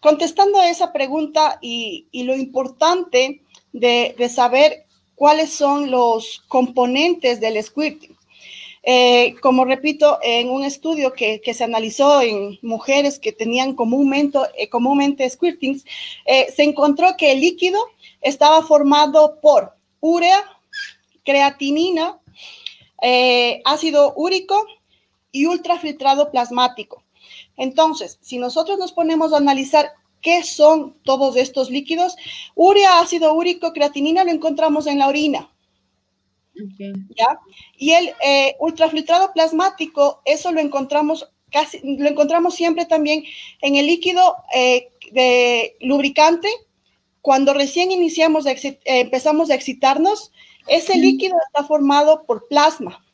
contestando 0.00 0.60
a 0.60 0.68
esa 0.68 0.92
pregunta 0.92 1.58
y, 1.62 2.08
y 2.12 2.24
lo 2.24 2.36
importante 2.36 3.42
de, 3.72 4.14
de 4.18 4.28
saber 4.28 4.84
cuáles 5.14 5.52
son 5.52 5.90
los 5.90 6.44
componentes 6.48 7.40
del 7.40 7.62
squirting. 7.62 8.16
Eh, 8.84 9.36
como 9.40 9.64
repito, 9.64 10.18
en 10.22 10.50
un 10.50 10.64
estudio 10.64 11.12
que, 11.12 11.40
se 11.54 11.64
analizó 11.64 12.20
en 12.20 12.58
mujeres 12.62 13.20
que 13.20 13.32
tenían 13.32 13.74
comúnmente, 13.74 14.38
eh, 14.56 14.68
comúnmente 14.68 15.28
squirtings, 15.28 15.84
eh, 16.26 16.50
se 16.54 16.64
encontró 16.64 17.16
que 17.16 17.32
el 17.32 17.40
líquido 17.40 17.78
estaba 18.20 18.62
formado 18.62 19.38
por 19.40 19.72
urea, 20.00 20.42
creatinina, 21.24 22.18
ácido 23.64 24.14
úrico 24.16 24.64
y 25.32 25.46
ultrafiltrado 25.46 26.30
plasmático. 26.30 27.02
Entonces, 27.56 28.18
si 28.20 28.38
nosotros 28.38 28.78
nos 28.78 28.92
ponemos 28.92 29.32
a 29.32 29.38
analizar 29.38 29.92
qué 30.20 30.42
son 30.44 30.94
todos 31.02 31.36
estos 31.36 31.70
líquidos, 31.70 32.16
urea, 32.54 33.00
ácido 33.00 33.34
úrico, 33.34 33.72
creatinina 33.72 34.24
lo 34.24 34.30
encontramos 34.30 34.86
en 34.86 34.98
la 34.98 35.08
orina. 35.08 35.50
Okay. 36.54 36.92
¿Ya? 37.16 37.38
Y 37.76 37.92
el 37.92 38.12
eh, 38.24 38.56
ultrafiltrado 38.60 39.32
plasmático, 39.32 40.20
eso 40.24 40.52
lo 40.52 40.60
encontramos 40.60 41.28
casi, 41.50 41.80
lo 41.82 42.08
encontramos 42.08 42.54
siempre 42.54 42.86
también 42.86 43.24
en 43.60 43.76
el 43.76 43.86
líquido 43.86 44.36
eh, 44.54 44.88
de 45.12 45.76
lubricante 45.80 46.48
cuando 47.22 47.54
recién 47.54 47.92
iniciamos, 47.92 48.46
eh, 48.46 48.80
empezamos 48.84 49.48
a 49.48 49.54
excitarnos, 49.54 50.32
ese 50.66 50.96
líquido 50.96 51.36
está 51.46 51.64
formado 51.64 52.24
por 52.26 52.48
plasma, 52.48 53.04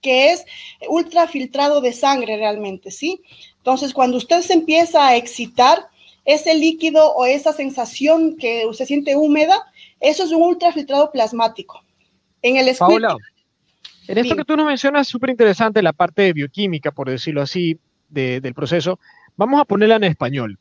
que 0.00 0.32
es 0.32 0.44
ultrafiltrado 0.88 1.80
de 1.80 1.92
sangre 1.92 2.36
realmente, 2.36 2.90
¿sí? 2.90 3.20
Entonces, 3.58 3.92
cuando 3.92 4.16
usted 4.16 4.40
se 4.40 4.54
empieza 4.54 5.06
a 5.06 5.16
excitar, 5.16 5.86
ese 6.24 6.54
líquido 6.54 7.12
o 7.14 7.26
esa 7.26 7.52
sensación 7.52 8.36
que 8.36 8.64
usted 8.66 8.86
siente 8.86 9.16
húmeda, 9.16 9.60
eso 10.00 10.22
es 10.24 10.30
un 10.30 10.42
ultrafiltrado 10.42 11.10
plasmático. 11.10 11.82
En 12.42 12.56
el 12.56 12.76
Paula, 12.76 13.16
en 14.08 14.18
esto 14.18 14.36
que 14.36 14.44
tú 14.44 14.56
nos 14.56 14.66
mencionas, 14.66 15.06
súper 15.06 15.30
interesante 15.30 15.80
la 15.80 15.92
parte 15.92 16.22
de 16.22 16.32
bioquímica, 16.32 16.90
por 16.90 17.08
decirlo 17.08 17.42
así, 17.42 17.78
del 18.08 18.54
proceso. 18.54 18.98
Vamos 19.36 19.60
a 19.60 19.64
ponerla 19.64 19.96
en 19.96 20.04
español. 20.04 20.58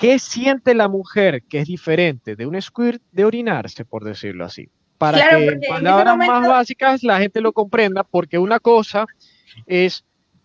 ¿Qué 0.00 0.18
siente 0.18 0.74
la 0.74 0.88
mujer 0.88 1.42
que 1.44 1.60
es 1.60 1.68
diferente 1.68 2.34
de 2.34 2.46
un 2.46 2.60
squirt 2.60 3.00
de 3.12 3.24
orinarse, 3.24 3.84
por 3.84 4.02
decirlo 4.02 4.44
así? 4.44 4.68
Para 4.98 5.18
que 5.18 5.46
en 5.46 5.60
palabras 5.60 6.16
más 6.16 6.48
básicas 6.48 7.02
la 7.02 7.18
gente 7.18 7.40
lo 7.40 7.52
comprenda, 7.52 8.02
porque 8.02 8.38
una 8.38 8.58
cosa 8.58 9.06
es 9.66 10.04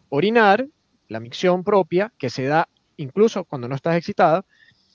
orinar, 0.10 0.68
la 1.08 1.20
micción 1.20 1.64
propia, 1.64 2.12
que 2.18 2.30
se 2.30 2.44
da 2.44 2.68
incluso 2.98 3.46
cuando 3.46 3.68
no 3.68 3.76
estás 3.76 3.96
excitada, 3.96 4.44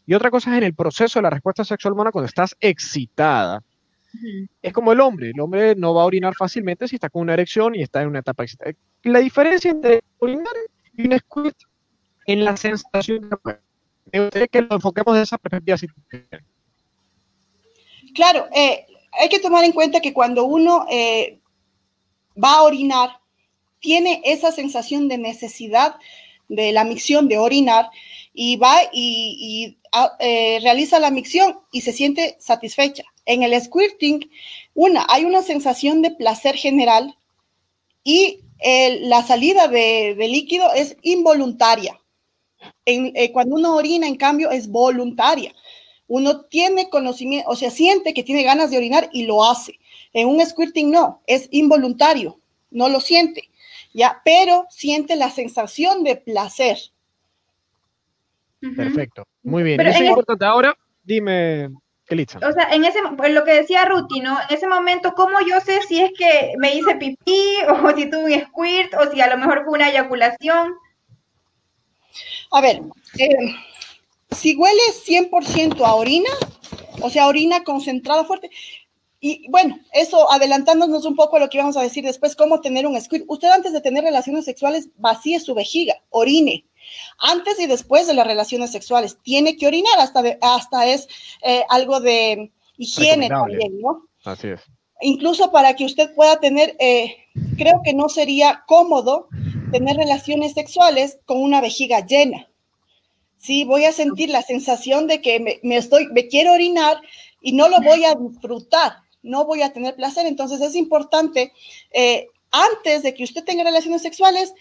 y 0.06 0.14
otra 0.14 0.30
cosa 0.30 0.50
es 0.52 0.58
en 0.58 0.64
el 0.64 0.74
proceso 0.74 1.18
de 1.18 1.22
la 1.22 1.30
respuesta 1.30 1.64
sexual 1.64 1.94
humana 1.94 2.12
cuando 2.12 2.26
estás 2.26 2.54
excitada. 2.60 3.62
Es 4.60 4.72
como 4.72 4.92
el 4.92 5.00
hombre, 5.00 5.30
el 5.30 5.40
hombre 5.40 5.74
no 5.74 5.94
va 5.94 6.02
a 6.02 6.06
orinar 6.06 6.34
fácilmente 6.34 6.86
si 6.86 6.96
está 6.96 7.08
con 7.08 7.22
una 7.22 7.34
erección 7.34 7.74
y 7.74 7.82
está 7.82 8.02
en 8.02 8.08
una 8.08 8.20
etapa 8.20 8.42
excitada. 8.42 8.72
La 9.02 9.20
diferencia 9.20 9.70
entre 9.70 10.02
orinar 10.18 10.54
y 10.96 11.06
un 11.06 11.18
squirt 11.18 11.56
en 12.26 12.44
la 12.44 12.56
sensación 12.56 13.28
de 13.28 13.36
me 14.12 14.20
gustaría 14.20 14.48
que 14.48 14.62
lo 14.62 14.74
enfoquemos 14.74 15.14
de 15.14 15.22
esa 15.22 15.38
perspectiva. 15.38 15.78
Claro, 18.14 18.46
eh, 18.54 18.86
hay 19.12 19.28
que 19.28 19.38
tomar 19.38 19.64
en 19.64 19.72
cuenta 19.72 20.00
que 20.00 20.12
cuando 20.12 20.44
uno 20.44 20.86
eh, 20.90 21.40
va 22.42 22.56
a 22.56 22.62
orinar, 22.62 23.20
tiene 23.80 24.20
esa 24.24 24.52
sensación 24.52 25.08
de 25.08 25.18
necesidad 25.18 25.96
de 26.48 26.72
la 26.72 26.84
micción 26.84 27.28
de 27.28 27.38
orinar 27.38 27.88
y 28.34 28.56
va 28.56 28.76
y, 28.92 29.78
ah, 29.92 30.12
eh, 30.18 30.60
realiza 30.62 30.98
la 30.98 31.10
micción 31.10 31.58
y 31.72 31.80
se 31.80 31.92
siente 31.92 32.36
satisfecha. 32.38 33.04
En 33.24 33.42
el 33.42 33.60
squirting, 33.60 34.30
una, 34.74 35.06
hay 35.08 35.24
una 35.24 35.42
sensación 35.42 36.02
de 36.02 36.10
placer 36.10 36.56
general 36.56 37.16
y 38.04 38.40
la 38.64 39.22
salida 39.22 39.68
de 39.68 40.14
líquido 40.28 40.72
es 40.72 40.96
involuntaria. 41.02 41.98
Eh, 42.84 43.32
cuando 43.32 43.56
uno 43.56 43.76
orina, 43.76 44.06
en 44.06 44.16
cambio, 44.16 44.50
es 44.50 44.68
voluntaria. 44.68 45.54
Uno 46.08 46.42
tiene 46.42 46.90
conocimiento, 46.90 47.48
o 47.48 47.56
sea, 47.56 47.70
siente 47.70 48.12
que 48.12 48.22
tiene 48.22 48.42
ganas 48.42 48.70
de 48.70 48.76
orinar 48.76 49.08
y 49.12 49.24
lo 49.24 49.44
hace. 49.44 49.78
En 50.12 50.28
un 50.28 50.44
squirting 50.44 50.90
no, 50.90 51.22
es 51.26 51.48
involuntario, 51.50 52.38
no 52.70 52.88
lo 52.88 53.00
siente, 53.00 53.48
¿ya? 53.94 54.20
Pero 54.24 54.66
siente 54.68 55.16
la 55.16 55.30
sensación 55.30 56.04
de 56.04 56.16
placer. 56.16 56.78
Perfecto, 58.76 59.26
muy 59.42 59.62
bien. 59.62 59.80
Eso 59.80 60.02
es 60.02 60.08
importante. 60.08 60.44
Ahora, 60.44 60.76
dime, 61.02 61.70
Elitza. 62.12 62.38
O 62.38 62.52
sea, 62.52 62.68
en 62.72 62.84
ese, 62.84 62.98
pues 63.16 63.32
lo 63.32 63.44
que 63.44 63.54
decía 63.54 63.84
Ruti, 63.84 64.20
¿no? 64.20 64.38
En 64.48 64.56
ese 64.56 64.66
momento, 64.66 65.14
¿cómo 65.14 65.40
yo 65.40 65.60
sé 65.60 65.80
si 65.82 66.00
es 66.00 66.10
que 66.16 66.52
me 66.58 66.74
hice 66.74 66.94
pipí 66.96 67.42
o 67.84 67.94
si 67.94 68.08
tuve 68.08 68.34
un 68.34 68.40
squirt 68.46 68.94
o 68.94 69.10
si 69.10 69.20
a 69.20 69.28
lo 69.28 69.38
mejor 69.38 69.64
fue 69.64 69.74
una 69.74 69.90
eyaculación? 69.90 70.74
A 72.50 72.60
ver, 72.60 72.82
eh, 73.18 73.54
si 74.30 74.54
huele 74.56 74.82
100% 75.06 75.84
a 75.84 75.94
orina, 75.94 76.30
o 77.00 77.10
sea, 77.10 77.26
orina 77.26 77.64
concentrada 77.64 78.24
fuerte, 78.24 78.50
y 79.24 79.48
bueno, 79.48 79.78
eso 79.92 80.30
adelantándonos 80.32 81.04
un 81.04 81.14
poco 81.14 81.36
a 81.36 81.38
lo 81.38 81.48
que 81.48 81.58
vamos 81.58 81.76
a 81.76 81.82
decir 81.82 82.04
después, 82.04 82.34
cómo 82.34 82.60
tener 82.60 82.88
un 82.88 83.00
squirt. 83.00 83.24
Usted 83.28 83.48
antes 83.48 83.72
de 83.72 83.80
tener 83.80 84.02
relaciones 84.02 84.44
sexuales 84.44 84.88
vacíe 84.96 85.38
su 85.38 85.54
vejiga, 85.54 85.94
orine. 86.10 86.64
Antes 87.18 87.58
y 87.60 87.66
después 87.66 88.06
de 88.06 88.14
las 88.14 88.26
relaciones 88.26 88.72
sexuales, 88.72 89.18
tiene 89.22 89.56
que 89.56 89.66
orinar, 89.66 89.98
hasta, 89.98 90.22
hasta 90.40 90.86
es 90.86 91.08
eh, 91.42 91.64
algo 91.68 92.00
de 92.00 92.50
higiene 92.76 93.28
también, 93.28 93.80
¿no? 93.80 94.06
Así 94.24 94.48
es. 94.48 94.60
Incluso 95.00 95.50
para 95.50 95.74
que 95.74 95.84
usted 95.84 96.14
pueda 96.14 96.38
tener, 96.38 96.76
eh, 96.78 97.16
creo 97.56 97.80
que 97.84 97.92
no 97.92 98.08
sería 98.08 98.62
cómodo 98.66 99.28
tener 99.72 99.96
relaciones 99.96 100.52
sexuales 100.52 101.18
con 101.24 101.42
una 101.42 101.60
vejiga 101.60 102.06
llena. 102.06 102.48
Sí, 103.38 103.64
voy 103.64 103.84
a 103.86 103.92
sentir 103.92 104.28
la 104.28 104.42
sensación 104.42 105.08
de 105.08 105.20
que 105.20 105.58
me, 105.64 105.76
estoy, 105.76 106.06
me 106.12 106.28
quiero 106.28 106.52
orinar 106.52 107.00
y 107.40 107.52
no 107.52 107.68
lo 107.68 107.80
voy 107.80 108.04
a 108.04 108.14
disfrutar, 108.14 108.98
no 109.22 109.44
voy 109.44 109.62
a 109.62 109.72
tener 109.72 109.96
placer. 109.96 110.26
Entonces 110.26 110.60
es 110.60 110.76
importante, 110.76 111.52
eh, 111.90 112.28
antes 112.52 113.02
de 113.02 113.14
que 113.14 113.24
usted 113.24 113.42
tenga 113.42 113.64
relaciones 113.64 114.02
sexuales, 114.02 114.54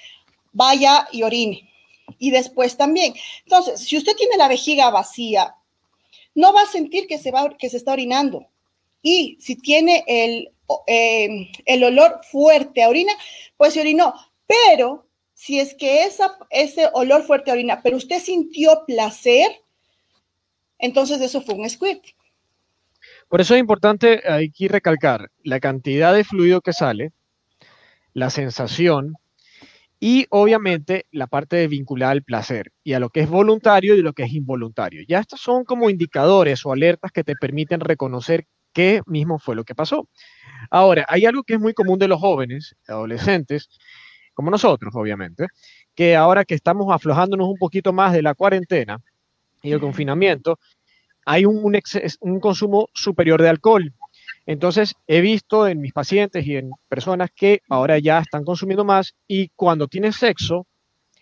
vaya 0.52 1.08
y 1.12 1.22
orine. 1.22 1.71
Y 2.22 2.30
después 2.30 2.78
también. 2.78 3.16
Entonces, 3.46 3.80
si 3.80 3.98
usted 3.98 4.16
tiene 4.16 4.38
la 4.38 4.48
vejiga 4.48 4.92
vacía, 4.92 5.56
no 6.36 6.54
va 6.54 6.62
a 6.62 6.68
sentir 6.68 7.08
que 7.08 7.18
se, 7.18 7.32
va, 7.32 7.50
que 7.58 7.68
se 7.68 7.78
está 7.78 7.94
orinando. 7.94 8.46
Y 9.02 9.40
si 9.42 9.56
tiene 9.56 10.04
el, 10.06 10.52
eh, 10.86 11.50
el 11.66 11.84
olor 11.84 12.22
fuerte 12.32 12.84
a 12.84 12.90
orina, 12.90 13.12
pues 13.58 13.74
se 13.74 13.82
orinó. 13.82 14.14
Pero 14.46 15.08
si 15.34 15.60
es 15.60 15.74
que 15.74 16.04
esa, 16.04 16.38
ese 16.52 16.90
olor 16.94 17.24
fuerte 17.24 17.50
a 17.50 17.56
orina, 17.56 17.82
pero 17.82 17.98
usted 17.98 18.22
sintió 18.22 18.84
placer, 18.86 19.48
entonces 20.78 21.22
eso 21.22 21.42
fue 21.42 21.56
un 21.56 21.68
squirt. 21.68 22.04
Por 23.28 23.42
eso 23.42 23.56
es 23.56 23.60
importante 23.60 24.22
aquí 24.32 24.68
recalcar 24.68 25.32
la 25.42 25.60
cantidad 25.60 26.14
de 26.14 26.24
fluido 26.24 26.62
que 26.62 26.74
sale, 26.74 27.14
la 28.14 28.30
sensación 28.30 29.16
y 30.04 30.26
obviamente 30.32 31.06
la 31.12 31.28
parte 31.28 31.58
de 31.58 31.68
vincular 31.68 32.10
al 32.10 32.24
placer 32.24 32.74
y 32.84 32.94
a 32.94 33.00
lo 33.00 33.10
que 33.10 33.20
es 33.20 33.30
voluntario 33.30 33.96
y 33.96 34.02
lo 34.02 34.14
que 34.14 34.24
es 34.24 34.34
involuntario. 34.34 35.04
Ya 35.08 35.20
estos 35.20 35.40
son 35.40 35.64
como 35.64 35.92
indicadores 35.92 36.66
o 36.66 36.74
alertas 36.74 37.12
que 37.12 37.24
te 37.24 37.36
permiten 37.36 37.80
reconocer 37.80 38.48
qué 38.74 39.04
mismo 39.06 39.38
fue 39.38 39.56
lo 39.56 39.64
que 39.64 39.76
pasó. 39.76 40.10
Ahora, 40.72 41.06
hay 41.08 41.26
algo 41.28 41.44
que 41.44 41.54
es 41.54 41.60
muy 41.60 41.76
común 41.76 42.00
de 42.00 42.08
los 42.08 42.20
jóvenes, 42.20 42.76
adolescentes, 42.88 43.70
como 44.34 44.50
nosotros, 44.50 44.92
obviamente, 44.96 45.46
que 45.94 46.16
ahora 46.16 46.46
que 46.46 46.56
estamos 46.56 46.92
aflojándonos 46.92 47.48
un 47.48 47.58
poquito 47.60 47.94
más 47.94 48.12
de 48.12 48.24
la 48.24 48.34
cuarentena 48.34 48.98
y 49.62 49.72
el 49.72 49.80
confinamiento, 49.80 50.58
hay 51.28 51.46
un, 51.46 51.78
un, 52.22 52.40
consumo 52.40 52.88
superior 52.96 53.40
de 53.40 53.50
alcohol. 53.50 53.94
Entonces, 54.46 54.96
he 55.08 55.22
visto 55.22 55.68
en 55.68 55.82
mis 55.82 55.94
pacientes 55.94 56.46
y 56.46 56.58
en 56.58 56.72
personas 56.90 57.30
que 57.36 57.62
ahora 57.70 58.00
ya 58.00 58.20
están 58.20 58.44
consumiendo 58.44 58.84
más 58.84 59.16
y 59.28 59.50
cuando 59.56 59.88
tienen 59.88 60.14
sexo, 60.14 60.68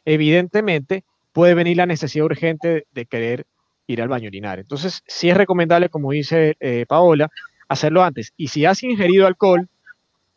evidentemente 0.06 1.04
puede 1.32 1.54
venir 1.54 1.78
la 1.78 1.86
necesidad 1.86 2.26
urgente 2.26 2.86
de 2.92 3.06
querer 3.06 3.46
ir 3.88 4.02
al 4.02 4.08
baño 4.08 4.28
orinar. 4.28 4.60
Entonces, 4.60 5.02
sí 5.08 5.30
es 5.30 5.38
recomendable, 5.38 5.90
como 5.90 6.12
dice 6.12 6.56
eh, 6.60 6.86
Paola, 6.88 7.30
hacerlo 7.68 8.04
antes. 8.04 8.34
Y 8.38 8.48
si 8.48 8.66
has 8.66 8.84
ingerido 8.84 9.28
alcohol, 9.28 9.68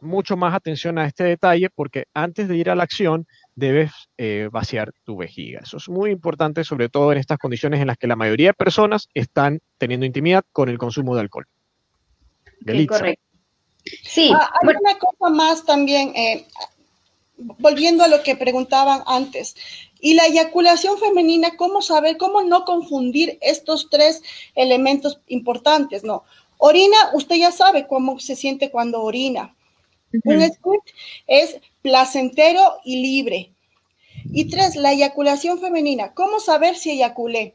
mucho 0.02 0.37
más 0.37 0.55
atención 0.55 0.99
a 0.99 1.07
este 1.07 1.25
detalle 1.25 1.71
porque 1.71 2.07
antes 2.12 2.49
de 2.49 2.57
ir 2.57 2.71
a 2.71 2.75
la 2.75 2.83
acción 2.83 3.26
debes 3.55 3.93
eh, 4.19 4.49
vaciar 4.50 4.93
tu 5.05 5.17
vejiga. 5.17 5.61
Eso 5.62 5.76
es 5.76 5.88
muy 5.88 6.11
importante, 6.11 6.64
sobre 6.64 6.88
todo 6.88 7.12
en 7.12 7.19
estas 7.19 7.38
condiciones 7.38 7.81
en 7.81 7.87
las 7.87 7.97
que 7.97 8.07
la 8.07 8.17
mayoría 8.17 8.49
de 8.49 8.55
personas 8.55 9.09
están 9.14 9.61
teniendo 9.79 10.05
intimidad 10.05 10.45
con 10.52 10.69
el 10.69 10.79
consumo 10.79 11.14
de 11.14 11.21
alcohol. 11.21 11.47
Sí, 12.66 12.87
correcto. 12.87 13.23
Sí. 14.04 14.31
Ah, 14.35 14.52
hay 14.61 14.76
una 14.81 14.99
cosa 14.99 15.31
más 15.31 15.64
también, 15.64 16.14
eh, 16.14 16.47
volviendo 17.37 18.04
a 18.04 18.09
lo 18.09 18.23
que 18.23 18.37
preguntaban 18.37 19.02
antes. 19.07 19.57
Y 20.00 20.14
la 20.14 20.26
eyaculación 20.26 20.99
femenina, 20.99 21.57
¿cómo 21.57 21.81
saber, 21.81 22.16
cómo 22.16 22.42
no 22.42 22.64
confundir 22.64 23.38
estos 23.40 23.88
tres 23.90 24.23
elementos 24.54 25.21
importantes? 25.28 26.04
No. 26.04 26.25
Orina, 26.59 26.97
usted 27.14 27.37
ya 27.37 27.52
sabe 27.52 27.87
cómo 27.87 28.19
se 28.19 28.37
siente 28.37 28.71
cuando 28.71 29.02
orina. 29.02 29.54
Un 30.25 30.42
squirt 30.42 30.85
es 31.26 31.61
placentero 31.81 32.78
y 32.85 33.02
libre. 33.02 33.52
Y 34.33 34.49
tres, 34.49 34.76
la 34.76 34.92
eyaculación 34.92 35.59
femenina. 35.59 36.14
¿Cómo 36.14 36.38
saber 36.38 36.76
si 36.76 36.90
eyaculé? 36.90 37.54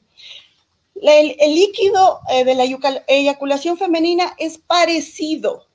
El, 1.01 1.55
líquido 1.55 2.21
eh, 2.29 2.43
de 2.43 2.55
la 2.55 2.65
eyaculación 3.07 3.77
femenina 3.77 4.33
es 4.37 4.57
parecido. 4.57 5.65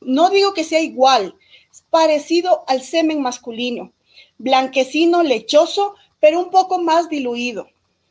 No 0.00 0.30
digo 0.30 0.54
que 0.54 0.64
sea 0.64 0.80
igual, 0.80 1.34
es 1.70 1.82
parecido 1.90 2.64
al 2.66 2.82
semen 2.82 3.20
masculino. 3.20 3.92
Blanquecino, 4.38 5.22
lechoso, 5.22 5.94
pero 6.18 6.40
un 6.40 6.50
poco 6.50 6.78
más 6.80 7.08
diluido. 7.08 7.68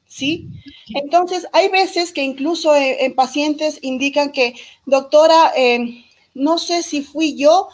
¿Sí? 0.08 0.48
Entonces, 0.96 1.48
hay 1.52 1.70
veces 1.70 2.12
que 2.12 2.24
incluso 2.24 2.76
eh, 2.76 3.06
en 3.06 3.14
pacientes 3.14 3.78
indican 3.84 4.32
que, 4.32 4.56
doctora, 4.86 5.54
eh, 5.56 6.04
no 6.34 6.58
sé 6.58 6.82
si 6.82 7.04
fui 7.04 7.36
yo 7.36 7.70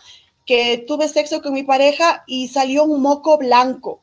que 0.45 0.77
tuve 0.77 1.07
sexo 1.07 1.41
con 1.41 1.53
mi 1.53 1.63
pareja 1.63 2.23
y 2.27 2.49
salió 2.49 2.83
un 2.83 3.01
moco 3.01 3.37
blanco. 3.37 4.01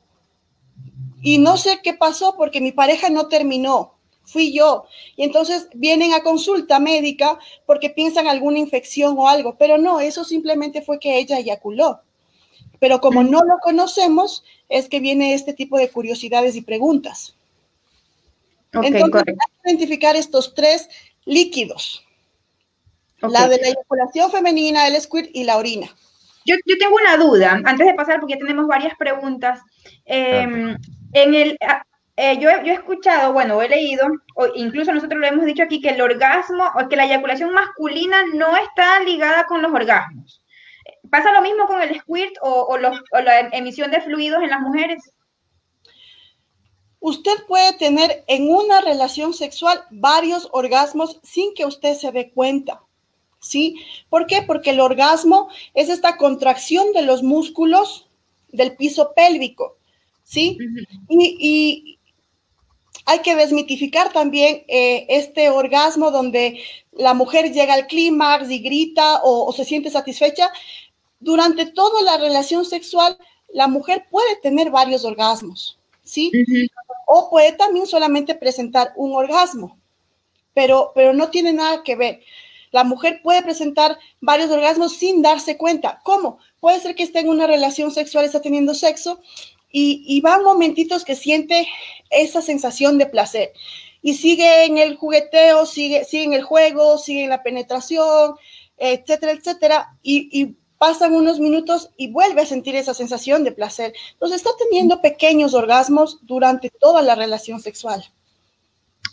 Y 1.23 1.39
no 1.39 1.57
sé 1.57 1.81
qué 1.83 1.95
pasó 1.95 2.35
porque 2.37 2.61
mi 2.61 2.73
pareja 2.73 3.11
no 3.11 3.29
terminó. 3.29 3.95
Fui 4.25 4.53
yo. 4.53 4.85
Y 5.17 5.25
entonces 5.25 5.69
vienen 5.75 6.15
a 6.15 6.23
consulta 6.23 6.79
médica 6.79 7.39
porque 7.67 7.91
piensan 7.91 8.27
alguna 8.27 8.59
infección 8.59 9.15
o 9.19 9.29
algo, 9.29 9.57
pero 9.59 9.79
no, 9.79 10.01
eso 10.01 10.25
simplemente 10.25 10.83
fue 10.83 10.99
que 10.99 11.19
ella 11.19 11.39
eyaculó. 11.39 12.01
Pero 12.81 13.01
como 13.01 13.23
no 13.23 13.45
lo 13.45 13.59
conocemos, 13.63 14.45
es 14.69 14.89
que 14.89 15.01
viene 15.01 15.35
este 15.35 15.53
tipo 15.53 15.79
de 15.79 15.91
curiosidades 15.91 16.57
y 16.57 16.63
preguntas. 16.63 17.37
entonces, 18.73 19.25
hay 19.27 19.35
que 19.35 19.71
identificar 19.71 20.17
estos 20.17 20.55
tres 20.55 20.89
líquidos. 21.25 22.05
La 23.21 23.47
de 23.47 23.59
la 23.59 23.69
eyaculación 23.69 24.33
femenina, 24.33 24.89
el 24.89 25.01
squirt 25.01 25.31
y 25.33 25.45
la 25.45 25.59
orina. 25.59 25.95
Yo, 26.45 26.57
yo, 26.67 26.77
tengo 26.77 26.97
una 26.97 27.17
duda, 27.17 27.61
antes 27.65 27.87
de 27.87 27.95
pasar, 27.95 28.19
porque 28.19 28.35
ya 28.35 28.41
tenemos 28.41 28.67
varias 28.67 28.97
preguntas. 28.99 29.61
Em, 30.05 30.77
en 31.13 31.35
el, 31.35 31.57
eh, 32.17 32.39
yo, 32.39 32.51
he 32.51 32.73
escuchado, 32.73 33.33
bueno, 33.33 33.63
he 33.63 33.69
leído, 33.69 34.07
o 34.35 34.47
incluso 34.55 34.93
nosotros 34.93 35.19
lo 35.19 35.27
hemos 35.27 35.47
dicho 35.47 35.63
aquí, 35.63 35.81
que 35.81 35.91
el 35.91 36.01
orgasmo 36.03 36.65
o 36.79 36.89
que 36.89 36.97
la 36.97 37.07
eyaculación 37.07 37.53
masculina 37.53 38.25
no 38.35 38.55
está 38.57 39.01
ligada 39.01 39.47
con 39.47 39.63
los 39.63 39.73
orgasmos. 39.73 40.43
¿Pasa 41.11 41.33
lo 41.33 41.43
mismo 41.43 41.67
con 41.67 41.81
el 41.81 41.99
squirt 41.99 42.35
o, 42.43 42.77
la 42.79 43.41
emisión 43.53 43.91
de 43.91 44.01
fluidos 44.01 44.43
en 44.43 44.51
las 44.51 44.61
mujeres? 44.61 45.13
Usted 47.01 47.33
puede 47.49 47.73
tener 47.75 48.25
en 48.29 48.49
una 48.49 48.81
relación 48.81 49.35
sexual 49.35 49.83
varios 49.91 50.49
orgasmos 50.53 51.19
sin 51.23 51.55
que 51.55 51.67
usted 51.67 51.95
se 51.95 52.13
dé 52.13 52.31
cuenta. 52.31 52.83
¿Sí? 53.41 53.75
¿Por 54.09 54.27
qué? 54.27 54.43
Porque 54.43 54.71
el 54.71 54.81
orgasmo 54.81 55.49
es 55.75 55.89
esta 55.89 56.17
contracción 56.17 56.93
de 56.93 57.03
los 57.03 57.25
músculos 57.25 58.09
del 58.53 58.77
piso 58.77 59.13
pélvico. 59.17 59.77
¿Sí? 60.23 60.57
y, 61.09 61.99
hay 63.05 63.21
que 63.21 63.35
desmitificar 63.35 64.13
también 64.13 64.65
eh, 64.69 65.07
este 65.09 65.51
orgasmo 65.51 66.11
donde 66.11 66.61
la 66.93 67.15
mujer 67.15 67.53
llega 67.53 67.75
al 67.75 67.87
clímax 67.87 68.51
y 68.51 68.61
grita 68.61 69.21
o, 69.23 69.53
se 69.53 69.65
siente 69.65 69.91
satisfecha. 69.91 70.51
Durante 71.21 71.67
toda 71.67 72.03
la 72.03 72.19
relación 72.19 72.65
sexual, 72.65 73.17
la 73.53 73.69
mujer 73.69 74.07
puede 74.11 74.37
tener 74.43 74.71
varios 74.71 75.05
orgasmos, 75.05 75.79
¿sí? 76.03 76.31
O 77.07 77.31
puede 77.31 77.53
también 77.53 77.87
solamente 77.87 78.35
presentar 78.35 78.93
un 78.97 79.15
orgasmo, 79.15 79.79
pero, 80.55 80.93
pero 80.95 81.13
no 81.13 81.31
tiene 81.31 81.53
nada 81.53 81.83
que 81.83 81.97
ver. 81.97 82.21
La 82.71 82.85
mujer 82.85 83.21
puede 83.23 83.43
presentar 83.43 83.99
varios 84.21 84.51
orgasmos 84.51 84.97
sin 84.97 85.21
darse 85.21 85.59
cuenta. 85.59 86.01
¿Cómo? 86.05 86.39
Puede 86.59 86.81
ser 86.81 86.95
que 86.95 87.03
esté 87.03 87.21
en 87.21 87.29
una 87.29 87.47
relación 87.47 87.91
sexual, 87.91 88.25
está 88.25 88.41
teniendo 88.41 88.75
sexo 88.75 89.21
y, 89.73 90.21
van 90.21 90.45
momentitos 90.45 91.05
que 91.05 91.17
siente 91.17 91.67
esa 92.11 92.43
sensación 92.43 92.99
de 92.99 93.07
placer. 93.07 93.53
Y 94.03 94.15
sigue 94.15 94.65
en 94.65 94.79
el 94.79 94.97
jugueteo, 94.97 95.65
sigue, 95.67 96.05
sigue 96.05 96.25
en 96.25 96.33
el 96.35 96.43
juego, 96.43 96.99
sigue 96.99 97.25
en 97.25 97.31
la 97.31 97.43
penetración, 97.43 98.35
etcétera, 98.77 99.33
etcétera. 99.33 99.97
Y, 100.03 100.29
y 100.33 100.57
pasan 100.79 101.15
unos 101.15 101.39
minutos 101.41 101.91
y 101.97 102.11
vuelve 102.11 102.43
a 102.43 102.47
sentir 102.47 102.75
esa 102.77 102.93
sensación 102.93 103.45
de 103.45 103.53
placer. 103.53 103.95
Entonces 104.13 104.39
está 104.39 104.51
teniendo 104.59 105.01
pequeños 105.01 105.55
orgasmos 105.55 106.19
durante 106.23 106.71
toda 106.71 107.03
la 107.03 107.15
relación 107.15 107.61
sexual. 107.61 108.05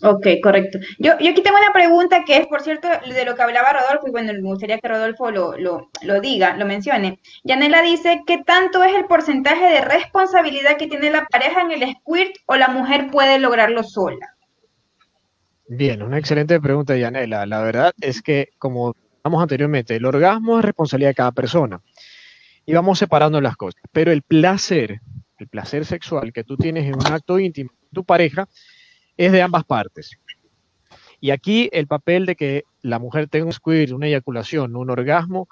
Ok, 0.01 0.27
correcto. 0.41 0.79
Yo, 0.97 1.17
yo 1.19 1.31
aquí 1.31 1.41
tengo 1.41 1.57
una 1.57 1.73
pregunta 1.73 2.23
que 2.25 2.37
es, 2.37 2.47
por 2.47 2.61
cierto, 2.61 2.87
de 2.87 3.25
lo 3.25 3.35
que 3.35 3.41
hablaba 3.41 3.73
Rodolfo, 3.73 4.07
y 4.07 4.11
bueno, 4.11 4.31
me 4.33 4.41
gustaría 4.41 4.79
que 4.79 4.87
Rodolfo 4.87 5.29
lo, 5.29 5.57
lo, 5.57 5.89
lo 6.03 6.21
diga, 6.21 6.55
lo 6.55 6.65
mencione. 6.65 7.19
Yanela 7.43 7.81
dice, 7.81 8.21
¿qué 8.25 8.41
tanto 8.45 8.83
es 8.83 8.95
el 8.95 9.05
porcentaje 9.05 9.65
de 9.65 9.81
responsabilidad 9.81 10.77
que 10.77 10.87
tiene 10.87 11.09
la 11.09 11.25
pareja 11.25 11.61
en 11.61 11.71
el 11.71 11.95
squirt 11.95 12.33
o 12.45 12.55
la 12.55 12.69
mujer 12.69 13.07
puede 13.11 13.39
lograrlo 13.39 13.83
sola? 13.83 14.35
Bien, 15.67 16.01
una 16.01 16.17
excelente 16.17 16.59
pregunta, 16.59 16.95
Yanela. 16.95 17.45
La 17.45 17.61
verdad 17.61 17.93
es 17.99 18.21
que, 18.21 18.49
como 18.57 18.95
hablamos 19.23 19.43
anteriormente, 19.43 19.95
el 19.95 20.05
orgasmo 20.05 20.59
es 20.59 20.65
responsabilidad 20.65 21.11
de 21.11 21.15
cada 21.15 21.31
persona. 21.31 21.81
Y 22.65 22.73
vamos 22.73 22.99
separando 22.99 23.41
las 23.41 23.57
cosas. 23.57 23.81
Pero 23.91 24.11
el 24.11 24.21
placer, 24.21 25.01
el 25.37 25.47
placer 25.47 25.85
sexual 25.85 26.31
que 26.31 26.43
tú 26.43 26.55
tienes 26.55 26.85
en 26.85 26.95
un 26.95 27.05
acto 27.05 27.37
íntimo 27.37 27.69
con 27.69 27.89
tu 27.93 28.03
pareja, 28.03 28.47
es 29.19 29.33
de 29.33 29.41
ambas 29.41 29.65
partes. 29.65 30.17
Y 31.19 31.31
aquí 31.31 31.69
el 31.73 31.87
papel 31.87 32.25
de 32.25 32.37
que 32.37 32.63
la 32.81 32.99
mujer 32.99 33.27
tenga 33.27 33.47
un 33.47 33.51
squirt, 33.51 33.91
una 33.91 34.07
eyaculación, 34.07 34.77
un 34.77 34.89
orgasmo, 34.89 35.49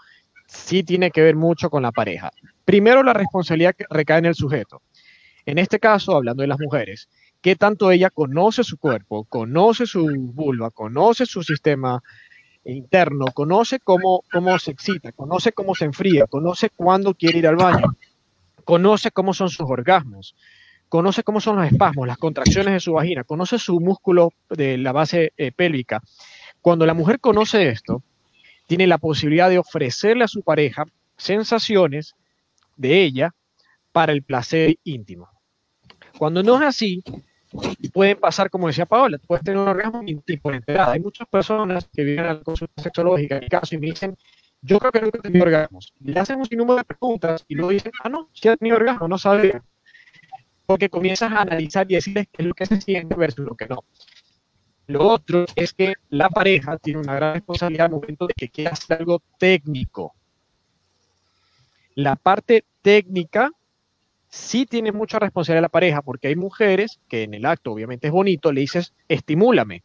sí 0.47 0.83
tiene 0.83 1.11
que 1.11 1.21
ver 1.21 1.35
mucho 1.35 1.69
con 1.69 1.83
la 1.83 1.91
pareja. 1.91 2.31
Primero, 2.63 3.03
la 3.03 3.11
responsabilidad 3.11 3.75
que 3.75 3.83
recae 3.89 4.19
en 4.19 4.25
el 4.27 4.35
sujeto. 4.35 4.81
En 5.45 5.57
este 5.57 5.79
caso, 5.79 6.15
hablando 6.15 6.43
de 6.43 6.47
las 6.47 6.61
mujeres, 6.61 7.09
¿qué 7.41 7.57
tanto 7.57 7.91
ella 7.91 8.09
conoce 8.09 8.63
su 8.63 8.77
cuerpo, 8.77 9.25
conoce 9.25 9.85
su 9.85 10.07
vulva, 10.33 10.71
conoce 10.71 11.25
su 11.25 11.43
sistema 11.43 12.01
interno, 12.63 13.25
conoce 13.33 13.81
cómo, 13.81 14.23
cómo 14.31 14.57
se 14.59 14.71
excita, 14.71 15.11
conoce 15.11 15.51
cómo 15.51 15.75
se 15.75 15.83
enfría, 15.83 16.25
conoce 16.25 16.69
cuándo 16.69 17.13
quiere 17.15 17.39
ir 17.39 17.47
al 17.47 17.57
baño, 17.57 17.97
conoce 18.63 19.11
cómo 19.11 19.33
son 19.33 19.49
sus 19.49 19.69
orgasmos, 19.69 20.35
conoce 20.89 21.23
cómo 21.23 21.39
son 21.39 21.57
los 21.57 21.65
espasmos, 21.65 22.07
las 22.07 22.17
contracciones 22.17 22.73
de 22.73 22.79
su 22.79 22.93
vagina, 22.93 23.23
conoce 23.23 23.59
su 23.59 23.79
músculo 23.79 24.31
de 24.49 24.77
la 24.77 24.91
base 24.91 25.33
eh, 25.37 25.51
pélvica. 25.51 26.01
Cuando 26.61 26.85
la 26.85 26.93
mujer 26.93 27.19
conoce 27.19 27.69
esto, 27.69 28.03
tiene 28.67 28.87
la 28.87 28.97
posibilidad 28.97 29.49
de 29.49 29.59
ofrecerle 29.59 30.23
a 30.23 30.27
su 30.27 30.41
pareja 30.41 30.85
sensaciones 31.17 32.15
de 32.75 33.03
ella 33.03 33.33
para 33.91 34.11
el 34.11 34.23
placer 34.23 34.77
íntimo. 34.83 35.29
Cuando 36.17 36.43
no 36.43 36.55
es 36.57 36.63
así, 36.63 37.03
pueden 37.93 38.17
pasar, 38.19 38.49
como 38.49 38.67
decía 38.67 38.85
Paola, 38.85 39.19
puedes 39.25 39.43
tener 39.43 39.59
un 39.59 39.67
orgasmo 39.67 40.03
enterada. 40.05 40.93
Hay 40.93 40.99
muchas 40.99 41.27
personas 41.27 41.87
que 41.93 42.03
vienen 42.03 42.25
a 42.25 42.33
la 42.33 42.41
consulta 42.41 42.81
sexológica, 42.81 43.35
en 43.37 43.43
mi 43.43 43.49
caso, 43.49 43.75
y 43.75 43.77
me 43.77 43.87
dicen, 43.87 44.17
yo 44.61 44.79
creo 44.79 44.91
que 44.91 45.01
nunca 45.01 45.19
he 45.19 45.21
tenido 45.21 45.45
orgasmos. 45.45 45.93
Le 46.03 46.19
hacen 46.19 46.39
un 46.39 46.45
sinnúmero 46.45 46.77
de 46.77 46.83
preguntas 46.83 47.45
y 47.47 47.55
luego 47.55 47.71
dicen, 47.71 47.91
ah, 48.03 48.09
no, 48.09 48.29
sí 48.33 48.47
ha 48.47 48.57
tenido 48.57 48.77
orgasmo, 48.77 49.07
no 49.07 49.17
sabía 49.17 49.63
porque 50.67 50.89
comienzas 50.89 51.31
a 51.31 51.41
analizar 51.41 51.89
y 51.89 51.95
decirles 51.95 52.27
qué 52.31 52.43
es 52.43 52.47
lo 52.47 52.53
que 52.53 52.65
se 52.65 52.81
siente 52.81 53.15
versus 53.15 53.45
lo 53.45 53.55
que 53.55 53.67
no. 53.67 53.85
Lo 54.85 55.07
otro 55.07 55.45
es 55.55 55.73
que 55.73 55.95
la 56.09 56.29
pareja 56.29 56.77
tiene 56.77 56.99
una 56.99 57.15
gran 57.15 57.33
responsabilidad 57.35 57.85
al 57.85 57.93
momento 57.93 58.27
de 58.27 58.33
que 58.35 58.49
quiera 58.49 58.71
hacer 58.71 58.97
algo 58.99 59.21
técnico. 59.39 60.13
La 61.95 62.17
parte 62.17 62.65
técnica 62.81 63.49
sí 64.29 64.65
tiene 64.65 64.91
mucha 64.91 65.19
responsabilidad 65.19 65.61
la 65.61 65.69
pareja, 65.69 66.01
porque 66.01 66.27
hay 66.27 66.35
mujeres 66.35 66.99
que 67.07 67.23
en 67.23 67.33
el 67.33 67.45
acto, 67.45 67.71
obviamente 67.71 68.07
es 68.07 68.13
bonito, 68.13 68.51
le 68.51 68.61
dices, 68.61 68.93
estimúlame. 69.07 69.83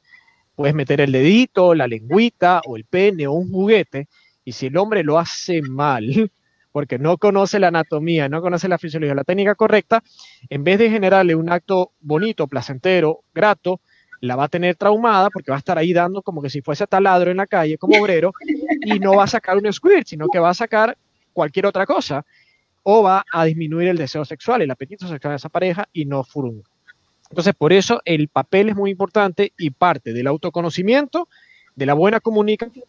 Puedes 0.57 0.75
meter 0.75 1.01
el 1.01 1.13
dedito, 1.13 1.75
la 1.75 1.87
lengüita 1.87 2.61
o 2.67 2.77
el 2.77 2.85
pene 2.85 3.29
o 3.29 3.33
un 3.33 3.51
juguete, 3.51 4.09
y 4.45 4.53
si 4.53 4.67
el 4.67 4.77
hombre 4.77 5.05
lo 5.05 5.19
hace 5.19 5.63
mal, 5.63 6.31
porque 6.73 6.99
no 6.99 7.19
conoce 7.19 7.61
la 7.61 7.69
anatomía, 7.69 8.29
no 8.29 8.41
conoce 8.41 8.69
la 8.69 8.79
fisiología, 8.79 9.15
la 9.15 9.25
técnica 9.25 9.55
correcta, 9.55 10.03
en 10.49 10.65
vez 10.65 10.79
de 10.79 10.91
generarle 10.91 11.35
un 11.35 11.51
acto 11.51 11.93
bonito, 12.01 12.47
placentero, 12.49 13.21
grato, 13.35 13.81
la 14.21 14.37
va 14.37 14.45
a 14.45 14.49
tener 14.49 14.77
traumada 14.77 15.29
porque 15.31 15.51
va 15.51 15.57
a 15.57 15.59
estar 15.59 15.77
ahí 15.79 15.93
dando 15.93 16.23
como 16.23 16.41
que 16.41 16.49
si 16.49 16.63
fuese 16.63 16.87
taladro 16.87 17.31
en 17.31 17.37
la 17.37 17.47
calle 17.47 17.77
como 17.77 18.01
obrero 18.01 18.33
y 18.85 18.99
no 18.99 19.17
va 19.17 19.25
a 19.25 19.29
sacar 19.29 19.57
un 19.57 19.71
squirt, 19.73 20.07
sino 20.07 20.29
que 20.29 20.39
va 20.39 20.51
a 20.51 20.55
sacar 20.55 20.97
cualquier 21.33 21.67
otra 21.67 21.87
cosa 21.87 22.25
o 22.85 23.03
va 23.03 23.25
a 23.33 23.45
disminuir 23.45 23.89
el 23.89 23.97
deseo 23.97 24.25
sexual, 24.25 24.63
el 24.63 24.71
apetito 24.71 25.07
sexual 25.07 25.33
de 25.33 25.37
esa 25.37 25.49
pareja 25.49 25.89
y 25.93 26.05
no 26.05 26.25
furunga. 26.25 26.69
Entonces, 27.31 27.55
por 27.55 27.73
eso 27.73 28.01
el 28.05 28.29
papel 28.29 28.71
es 28.71 28.77
muy 28.77 28.91
importante 28.91 29.53
y 29.57 29.71
parte 29.71 30.13
del 30.13 30.27
autoconocimiento, 30.27 31.29
de 31.75 31.87
la 31.87 31.95
buena 31.95 32.21
comunicación 32.21 32.85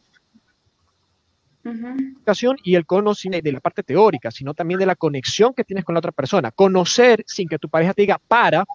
y 2.64 2.76
el 2.76 2.86
conocimiento 2.86 3.46
de 3.46 3.54
la 3.54 3.60
parte 3.60 3.84
teórica, 3.84 4.32
sino 4.32 4.54
también 4.54 4.80
de 4.80 4.86
la 4.86 4.96
conexión 4.96 5.54
que 5.54 5.64
tienes 5.64 5.86
con 5.86 5.94
la 5.94 6.00
otra 6.00 6.12
persona. 6.12 6.52
Conocer 6.52 7.24
sin 7.28 7.48
que 7.48 7.60
tu 7.60 7.70
pareja 7.70 7.94
te 7.94 8.02
diga 8.02 8.20
para 8.28 8.66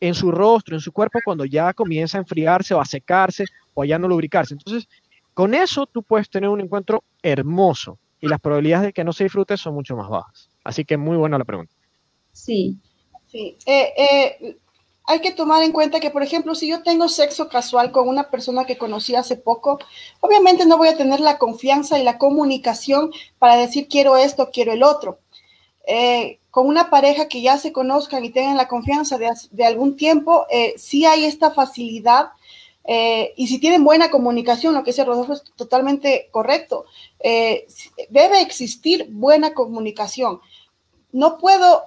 en 0.00 0.14
su 0.14 0.30
rostro, 0.30 0.76
en 0.76 0.80
su 0.80 0.92
cuerpo, 0.92 1.20
cuando 1.24 1.44
ya 1.44 1.72
comienza 1.72 2.18
a 2.18 2.20
enfriarse 2.20 2.74
o 2.74 2.80
a 2.80 2.84
secarse 2.84 3.44
o 3.74 3.82
a 3.82 3.86
ya 3.86 3.98
no 3.98 4.08
lubricarse. 4.08 4.54
Entonces, 4.54 4.88
con 5.32 5.54
eso 5.54 5.86
tú 5.86 6.02
puedes 6.02 6.28
tener 6.28 6.50
un 6.50 6.60
encuentro 6.60 7.04
hermoso 7.22 7.98
y 8.20 8.28
las 8.28 8.40
probabilidades 8.40 8.86
de 8.86 8.92
que 8.92 9.04
no 9.04 9.12
se 9.12 9.24
disfrute 9.24 9.56
son 9.56 9.74
mucho 9.74 9.96
más 9.96 10.08
bajas. 10.08 10.50
Así 10.64 10.84
que 10.84 10.96
muy 10.96 11.16
buena 11.16 11.38
la 11.38 11.44
pregunta. 11.44 11.74
Sí. 12.32 12.78
Sí. 13.26 13.56
Eh, 13.66 13.92
eh, 13.96 14.56
hay 15.06 15.20
que 15.20 15.30
tomar 15.30 15.62
en 15.62 15.72
cuenta 15.72 16.00
que, 16.00 16.10
por 16.10 16.24
ejemplo, 16.24 16.56
si 16.56 16.68
yo 16.68 16.82
tengo 16.82 17.08
sexo 17.08 17.48
casual 17.48 17.92
con 17.92 18.08
una 18.08 18.28
persona 18.28 18.64
que 18.64 18.76
conocí 18.76 19.14
hace 19.14 19.36
poco, 19.36 19.78
obviamente 20.20 20.66
no 20.66 20.78
voy 20.78 20.88
a 20.88 20.96
tener 20.96 21.20
la 21.20 21.38
confianza 21.38 21.98
y 21.98 22.02
la 22.02 22.18
comunicación 22.18 23.12
para 23.38 23.56
decir 23.56 23.86
quiero 23.88 24.16
esto, 24.16 24.50
quiero 24.52 24.72
el 24.72 24.82
otro. 24.82 25.20
Eh, 25.86 26.40
con 26.50 26.66
una 26.66 26.90
pareja 26.90 27.28
que 27.28 27.40
ya 27.40 27.56
se 27.56 27.72
conozcan 27.72 28.24
y 28.24 28.30
tengan 28.30 28.56
la 28.56 28.66
confianza 28.66 29.16
de, 29.18 29.64
algún 29.64 29.96
tiempo, 29.96 30.46
eh, 30.50 30.74
sí 30.76 31.06
hay 31.06 31.24
esta 31.24 31.52
facilidad 31.52 32.30
eh, 32.84 33.32
y 33.36 33.46
si 33.46 33.60
tienen 33.60 33.84
buena 33.84 34.10
comunicación, 34.10 34.74
lo 34.74 34.82
que 34.82 34.90
dice 34.90 35.04
Rodolfo 35.04 35.34
es 35.34 35.44
totalmente 35.54 36.28
correcto, 36.32 36.86
debe 37.20 38.40
existir 38.40 39.06
buena 39.10 39.54
comunicación. 39.54 40.40
No 41.12 41.38
puedo 41.38 41.82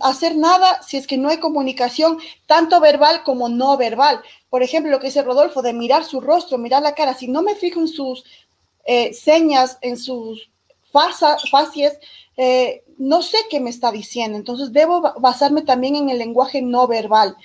hacer 0.00 0.36
nada 0.36 0.82
si 0.82 0.96
es 0.96 1.06
que 1.06 1.18
no 1.18 1.28
hay 1.28 1.38
comunicación, 1.38 2.18
tanto 2.46 2.80
verbal 2.80 3.22
como 3.24 3.48
no 3.48 3.76
verbal. 3.76 4.20
Por 4.48 4.62
ejemplo, 4.62 4.90
lo 4.90 4.98
que 4.98 5.06
dice 5.06 5.22
Rodolfo, 5.22 5.62
de 5.62 5.72
mirar 5.72 6.04
su 6.04 6.20
rostro, 6.20 6.58
mirar 6.58 6.82
la 6.82 6.94
cara. 6.94 7.14
Si 7.14 7.28
no 7.28 7.42
me 7.42 7.54
fijo 7.54 7.80
en 7.80 7.88
sus 7.88 8.24
eh, 8.84 9.12
señas, 9.14 9.78
en 9.80 9.96
sus 9.96 10.50
facies, 10.92 11.98
eh, 12.36 12.84
no 12.98 13.22
sé 13.22 13.38
qué 13.50 13.60
me 13.60 13.70
está 13.70 13.92
diciendo. 13.92 14.36
Entonces, 14.36 14.72
debo 14.72 15.00
basarme 15.18 15.62
también 15.62 15.96
en 15.96 16.10
el 16.10 16.18
lenguaje 16.18 16.62
no 16.62 16.86
verbal. 16.86 17.36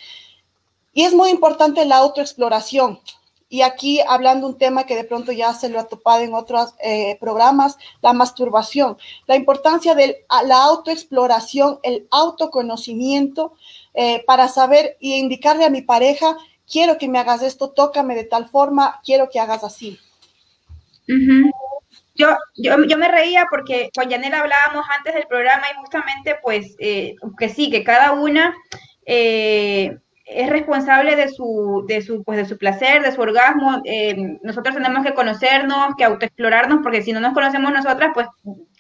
Y 0.94 1.04
es 1.04 1.14
muy 1.14 1.30
importante 1.30 1.86
la 1.86 1.98
autoexploración. 1.98 3.00
Y 3.48 3.62
aquí 3.62 4.00
hablando 4.08 4.48
un 4.48 4.58
tema 4.58 4.86
que 4.86 4.96
de 4.96 5.04
pronto 5.04 5.32
ya 5.32 5.54
se 5.54 5.70
lo 5.70 5.80
ha 5.80 5.88
topado 5.88 6.22
en 6.22 6.34
otros 6.34 6.74
eh, 6.84 7.18
programas, 7.20 7.78
la 8.02 8.14
masturbación, 8.14 8.98
la 9.28 9.36
importancia 9.36 9.94
de 9.94 10.26
la 10.46 10.64
autoexploración, 10.64 11.80
el 11.84 12.08
autoconocimiento 12.10 13.54
eh, 13.94 14.24
para 14.26 14.48
saber 14.48 14.98
y 15.00 15.16
indicarle 15.16 15.66
a 15.66 15.70
mi 15.70 15.84
pareja, 15.84 16.36
quiero 16.70 16.98
que 16.98 17.08
me 17.08 17.20
hagas 17.20 17.44
esto, 17.44 17.70
tócame 17.70 18.16
de 18.16 18.24
tal 18.24 18.50
forma, 18.50 19.00
quiero 19.06 19.30
que 19.30 19.40
hagas 19.40 19.64
así. 19.64 20.00
Yo, 22.16 22.30
yo, 22.56 22.84
yo, 22.88 22.98
me 22.98 23.10
reía 23.10 23.46
porque 23.50 23.90
con 23.96 24.10
Yanela 24.10 24.40
hablábamos 24.40 24.86
antes 24.98 25.14
del 25.14 25.28
programa 25.28 25.66
y 25.72 25.78
justamente 25.78 26.38
pues 26.42 26.76
eh, 26.80 27.16
que 27.38 27.50
sí, 27.50 27.70
que 27.70 27.84
cada 27.84 28.14
una 28.14 28.56
es 30.26 30.50
responsable 30.50 31.16
de 31.16 31.30
su, 31.30 31.86
de 31.88 32.02
su, 32.02 32.24
pues 32.24 32.38
de 32.38 32.46
su 32.46 32.58
placer, 32.58 33.04
de 33.04 33.12
su 33.12 33.22
orgasmo. 33.22 33.82
Eh, 33.86 34.38
nosotros 34.42 34.76
tenemos 34.76 35.06
que 35.06 35.14
conocernos, 35.14 35.96
que 35.98 36.04
autoexplorarnos, 36.04 36.80
porque 36.82 37.04
si 37.04 37.14
no 37.14 37.20
nos 37.20 37.34
conocemos 37.34 37.72
nosotras, 37.72 38.12
pues, 38.14 38.28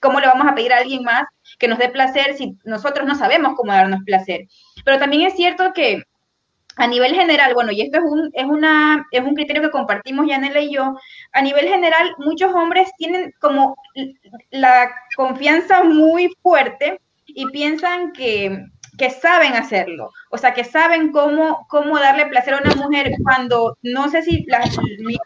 ¿cómo 0.01 0.19
le 0.19 0.27
vamos 0.27 0.47
a 0.47 0.55
pedir 0.55 0.73
a 0.73 0.77
alguien 0.77 1.03
más 1.03 1.25
que 1.59 1.67
nos 1.67 1.77
dé 1.77 1.89
placer 1.89 2.35
si 2.35 2.57
nosotros 2.65 3.07
no 3.07 3.15
sabemos 3.15 3.53
cómo 3.55 3.71
darnos 3.71 4.03
placer? 4.03 4.47
Pero 4.83 4.97
también 4.97 5.27
es 5.27 5.35
cierto 5.35 5.71
que 5.73 6.01
a 6.77 6.87
nivel 6.87 7.13
general, 7.13 7.53
bueno, 7.53 7.71
y 7.71 7.81
esto 7.81 7.99
es 7.99 8.03
un, 8.03 8.31
es 8.33 8.45
una, 8.45 9.05
es 9.11 9.21
un 9.21 9.35
criterio 9.35 9.61
que 9.61 9.69
compartimos 9.69 10.27
Yanela 10.27 10.59
y 10.59 10.73
yo, 10.73 10.97
a 11.31 11.41
nivel 11.41 11.67
general, 11.67 12.13
muchos 12.17 12.53
hombres 12.53 12.89
tienen 12.97 13.33
como 13.39 13.75
la 14.49 14.91
confianza 15.15 15.83
muy 15.83 16.29
fuerte 16.41 16.99
y 17.27 17.45
piensan 17.51 18.11
que 18.11 18.65
que 18.97 19.09
saben 19.09 19.53
hacerlo, 19.53 20.11
o 20.29 20.37
sea, 20.37 20.53
que 20.53 20.63
saben 20.63 21.11
cómo, 21.11 21.65
cómo 21.69 21.99
darle 21.99 22.27
placer 22.27 22.53
a 22.53 22.61
una 22.63 22.75
mujer 22.75 23.13
cuando, 23.23 23.77
no 23.81 24.09
sé 24.09 24.21
si 24.21 24.45
las, 24.45 24.77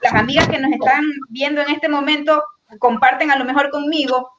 las 0.02 0.14
amigas 0.14 0.48
que 0.48 0.60
nos 0.60 0.72
están 0.72 1.04
viendo 1.30 1.62
en 1.62 1.70
este 1.70 1.90
momento 1.90 2.44
comparten 2.80 3.32
a 3.32 3.38
lo 3.38 3.46
mejor 3.46 3.70
conmigo, 3.70 4.30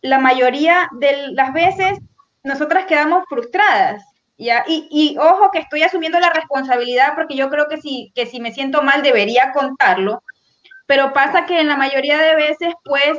la 0.00 0.18
mayoría 0.18 0.88
de 0.92 1.28
las 1.32 1.52
veces 1.52 1.98
nosotras 2.42 2.86
quedamos 2.86 3.24
frustradas. 3.28 4.04
Y, 4.38 4.50
y, 4.68 5.16
ojo 5.18 5.50
que 5.50 5.60
estoy 5.60 5.82
asumiendo 5.82 6.20
la 6.20 6.30
responsabilidad 6.30 7.14
porque 7.14 7.36
yo 7.36 7.48
creo 7.48 7.68
que 7.68 7.78
si, 7.78 8.12
que 8.14 8.26
si 8.26 8.38
me 8.38 8.52
siento 8.52 8.82
mal 8.82 9.02
debería 9.02 9.52
contarlo, 9.52 10.22
pero 10.86 11.14
pasa 11.14 11.46
que 11.46 11.58
en 11.58 11.68
la 11.68 11.76
mayoría 11.76 12.18
de 12.18 12.36
veces 12.36 12.74
pues 12.84 13.18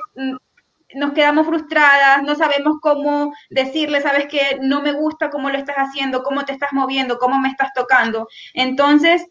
nos 0.97 1.13
quedamos 1.13 1.45
frustradas, 1.45 2.23
no 2.23 2.35
sabemos 2.35 2.77
cómo 2.81 3.31
decirle, 3.49 4.01
sabes 4.01 4.25
que 4.27 4.57
no 4.61 4.81
me 4.81 4.91
gusta 4.91 5.29
cómo 5.29 5.49
lo 5.49 5.57
estás 5.57 5.75
haciendo, 5.77 6.23
cómo 6.23 6.43
te 6.43 6.53
estás 6.53 6.73
moviendo, 6.73 7.19
cómo 7.19 7.39
me 7.39 7.49
estás 7.49 7.71
tocando. 7.73 8.27
Entonces, 8.55 9.27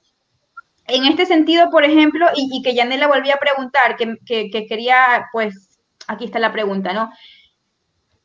en 0.86 1.04
este 1.06 1.26
sentido, 1.26 1.68
por 1.70 1.84
ejemplo, 1.84 2.26
y, 2.36 2.62
que 2.62 2.74
Yanela 2.74 3.08
volvía 3.08 3.34
a 3.34 3.38
preguntar, 3.40 3.96
que, 3.96 4.16
que, 4.24 4.66
quería, 4.66 5.26
pues, 5.32 5.80
aquí 6.06 6.26
está 6.26 6.38
la 6.38 6.52
pregunta, 6.52 6.92
¿no? 6.92 7.10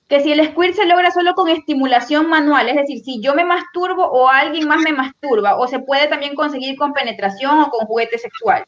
Que 0.07 0.19
si 0.19 0.31
el 0.31 0.45
squirt 0.45 0.75
se 0.75 0.85
logra 0.85 1.09
solo 1.09 1.33
con 1.33 1.49
estimulación 1.49 2.29
manual, 2.29 2.69
es 2.69 2.75
decir, 2.75 2.99
si 3.03 3.21
yo 3.21 3.33
me 3.33 3.45
masturbo 3.45 4.05
o 4.05 4.27
alguien 4.27 4.67
más 4.67 4.81
me 4.81 4.93
masturba, 4.93 5.57
o 5.57 5.67
se 5.67 5.79
puede 5.79 6.07
también 6.07 6.35
conseguir 6.35 6.77
con 6.77 6.93
penetración 6.93 7.59
o 7.59 7.69
con 7.69 7.87
juguete 7.87 8.19
sexual. 8.19 8.65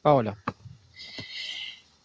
Paola. 0.00 0.36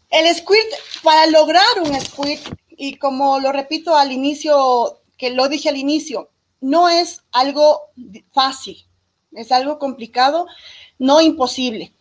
El 0.10 0.34
squirt, 0.36 0.67
para 1.04 1.28
lograr 1.28 1.63
un 1.84 2.00
squirt, 2.00 2.41
y 2.70 2.98
como 2.98 3.39
lo 3.39 3.52
repito 3.52 3.96
al 3.96 4.12
inicio, 4.12 5.02
que 5.17 5.32
lo 5.32 5.50
dije 5.50 5.70
al 5.70 5.78
inicio, 5.78 6.30
no 6.62 6.89
es 6.89 7.24
algo 7.32 7.82
fácil, 8.32 8.86
es 9.34 9.52
algo 9.52 9.80
complicado, 9.80 10.48
no 10.98 11.22
imposible. 11.22 11.93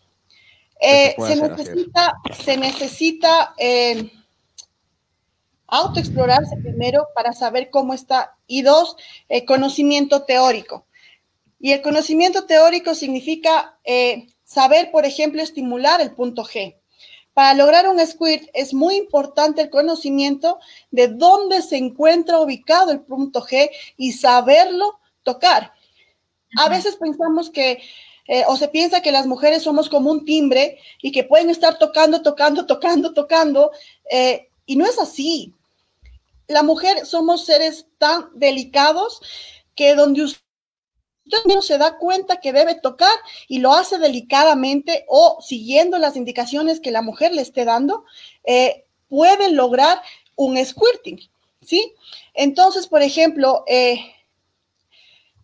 Eh, 0.80 1.14
se, 1.18 1.36
necesita, 1.36 2.14
se, 2.44 2.56
necesita, 2.56 3.54
eh, 3.58 4.12
autoexplorarse 5.66 6.56
primero 6.58 7.08
para 7.14 7.32
saber 7.32 7.70
cómo 7.70 7.94
está 7.94 8.36
y 8.46 8.62
dos, 8.62 8.96
conocimiento 9.46 10.22
teórico. 10.22 10.86
Y 11.58 11.72
el 11.72 11.82
conocimiento 11.82 12.44
teórico 12.44 12.94
significa 12.94 13.78
eh, 13.84 14.28
saber, 14.44 14.90
por 14.90 15.04
ejemplo, 15.04 15.42
estimular 15.42 16.00
el 16.00 16.12
punto 16.12 16.44
G. 16.44 16.76
Para 17.36 17.52
lograr 17.52 17.86
un 17.86 18.00
squirt 18.00 18.48
es 18.54 18.72
muy 18.72 18.94
importante 18.94 19.60
el 19.60 19.68
conocimiento 19.68 20.58
de 20.90 21.08
dónde 21.08 21.60
se 21.60 21.76
encuentra 21.76 22.40
ubicado 22.40 22.92
el 22.92 23.00
punto 23.00 23.42
G 23.42 23.68
y 23.98 24.12
saberlo 24.12 24.98
tocar. 25.22 25.74
A 26.56 26.70
veces 26.70 26.96
pensamos 26.96 27.50
que, 27.50 27.82
eh, 28.26 28.44
o 28.48 28.56
se 28.56 28.68
piensa 28.68 29.02
que 29.02 29.12
las 29.12 29.26
mujeres 29.26 29.64
somos 29.64 29.90
como 29.90 30.10
un 30.10 30.24
timbre 30.24 30.78
y 31.02 31.12
que 31.12 31.24
pueden 31.24 31.50
estar 31.50 31.78
tocando, 31.78 32.22
tocando, 32.22 32.64
tocando, 32.64 33.12
tocando, 33.12 33.70
eh, 34.10 34.48
y 34.64 34.76
no 34.76 34.86
es 34.86 34.98
así. 34.98 35.52
La 36.48 36.62
mujer 36.62 37.04
somos 37.04 37.44
seres 37.44 37.86
tan 37.98 38.30
delicados 38.32 39.20
que 39.74 39.94
donde 39.94 40.22
usted 40.22 40.45
no 41.46 41.62
se 41.62 41.78
da 41.78 41.98
cuenta 41.98 42.40
que 42.40 42.52
debe 42.52 42.74
tocar 42.74 43.12
y 43.48 43.58
lo 43.58 43.72
hace 43.72 43.98
delicadamente 43.98 45.04
o 45.08 45.38
siguiendo 45.40 45.98
las 45.98 46.16
indicaciones 46.16 46.80
que 46.80 46.90
la 46.90 47.02
mujer 47.02 47.32
le 47.32 47.42
esté 47.42 47.64
dando, 47.64 48.04
eh, 48.44 48.84
puede 49.08 49.50
lograr 49.50 50.00
un 50.34 50.64
squirting, 50.64 51.20
¿sí? 51.62 51.94
Entonces, 52.34 52.86
por 52.86 53.02
ejemplo, 53.02 53.64
eh, 53.66 54.12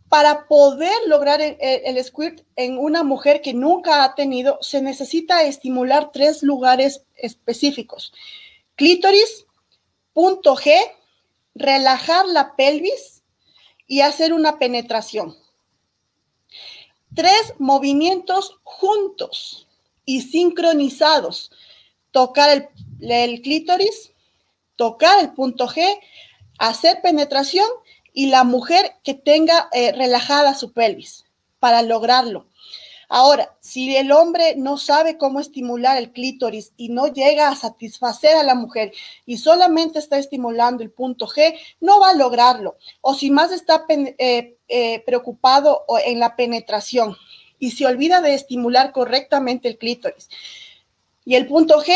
para 0.08 0.46
poder 0.46 0.94
lograr 1.06 1.40
el, 1.40 1.56
el, 1.60 2.04
squirt 2.04 2.42
en 2.56 2.78
una 2.78 3.02
mujer 3.02 3.40
que 3.40 3.54
nunca 3.54 4.04
ha 4.04 4.14
tenido, 4.14 4.58
se 4.60 4.82
necesita 4.82 5.44
estimular 5.44 6.10
tres 6.12 6.42
lugares 6.42 7.04
específicos. 7.14 8.12
Clítoris, 8.76 9.46
punto 10.12 10.54
G, 10.54 10.74
relajar 11.54 12.26
la 12.26 12.54
pelvis 12.56 13.22
y 13.86 14.02
hacer 14.02 14.34
una 14.34 14.58
penetración 14.58 15.41
tres 17.14 17.54
movimientos 17.58 18.58
juntos 18.62 19.68
y 20.04 20.22
sincronizados. 20.22 21.50
Tocar 22.10 22.70
el, 23.00 23.42
clítoris, 23.42 24.12
tocar 24.76 25.20
el 25.20 25.32
punto 25.32 25.68
G, 25.68 25.82
hacer 26.58 27.00
penetración 27.02 27.66
y 28.12 28.26
la 28.26 28.44
mujer 28.44 28.96
que 29.02 29.14
tenga 29.14 29.68
eh, 29.72 29.92
relajada 29.92 30.54
su 30.54 30.72
pelvis 30.72 31.24
para 31.58 31.82
lograrlo. 31.82 32.46
Ahora, 33.14 33.54
si 33.60 33.94
el 33.94 34.10
hombre 34.10 34.54
no 34.56 34.78
sabe 34.78 35.18
cómo 35.18 35.38
estimular 35.38 35.98
el 35.98 36.12
clítoris 36.12 36.72
y 36.78 36.88
no 36.88 37.08
llega 37.08 37.50
a 37.50 37.56
satisfacer 37.56 38.34
a 38.36 38.42
la 38.42 38.54
mujer 38.54 38.94
y 39.26 39.36
solamente 39.36 39.98
está 39.98 40.16
estimulando 40.16 40.82
el 40.82 40.90
punto 40.90 41.26
G, 41.26 41.54
no 41.78 42.00
va 42.00 42.08
a 42.08 42.14
lograrlo. 42.14 42.78
O 43.02 43.12
si 43.12 43.30
más 43.30 43.52
está 43.52 43.84
eh, 43.90 44.56
eh, 44.66 45.02
preocupado 45.04 45.84
en 46.06 46.20
la 46.20 46.36
penetración 46.36 47.14
y 47.58 47.72
se 47.72 47.84
olvida 47.84 48.22
de 48.22 48.32
estimular 48.32 48.92
correctamente 48.92 49.68
el 49.68 49.76
clítoris 49.76 50.30
y 51.26 51.34
el 51.34 51.46
punto 51.46 51.82
G, 51.82 51.92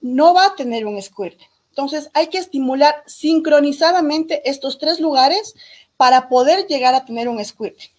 no 0.00 0.34
va 0.34 0.46
a 0.46 0.54
tener 0.54 0.86
un 0.86 1.02
squirt. 1.02 1.40
Entonces, 1.70 2.10
hay 2.14 2.28
que 2.28 2.38
estimular 2.38 3.02
sincronizadamente 3.06 4.48
estos 4.48 4.78
tres 4.78 5.00
lugares 5.00 5.56
para 5.96 6.28
poder 6.28 6.68
llegar 6.68 6.94
a 6.94 7.04
tener 7.04 7.28
un 7.28 7.44
squirt. 7.44 7.90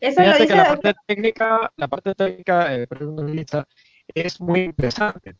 Eso 0.00 0.22
que 0.46 0.54
la 0.54 0.66
parte 0.68 0.94
técnica, 1.06 1.72
la 1.76 1.88
parte 1.88 2.14
técnica 2.14 2.74
eh, 2.74 2.86
es 4.14 4.40
muy 4.40 4.60
interesante. 4.60 5.36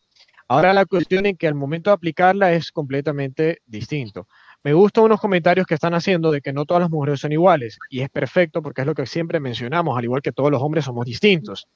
Ahora 0.48 0.72
la 0.72 0.84
cuestión 0.84 1.26
en 1.26 1.36
que 1.36 1.46
al 1.46 1.54
momento 1.54 1.90
de 1.90 1.94
aplicarla 1.94 2.52
es 2.52 2.70
completamente 2.70 3.60
distinto. 3.66 4.28
Me 4.62 4.72
gustan 4.72 5.04
unos 5.04 5.20
comentarios 5.20 5.66
que 5.66 5.74
están 5.74 5.94
haciendo 5.94 6.30
de 6.30 6.40
que 6.40 6.52
no 6.52 6.64
todas 6.64 6.82
las 6.82 6.90
mujeres 6.90 7.20
son 7.20 7.32
iguales 7.32 7.78
y 7.88 8.00
es 8.00 8.10
perfecto 8.10 8.62
porque 8.62 8.82
es 8.82 8.86
lo 8.86 8.94
que 8.94 9.06
siempre 9.06 9.40
mencionamos, 9.40 9.96
al 9.96 10.04
igual 10.04 10.22
que 10.22 10.32
todos 10.32 10.50
los 10.50 10.62
hombres 10.62 10.84
somos 10.84 11.06
distintos. 11.06 11.66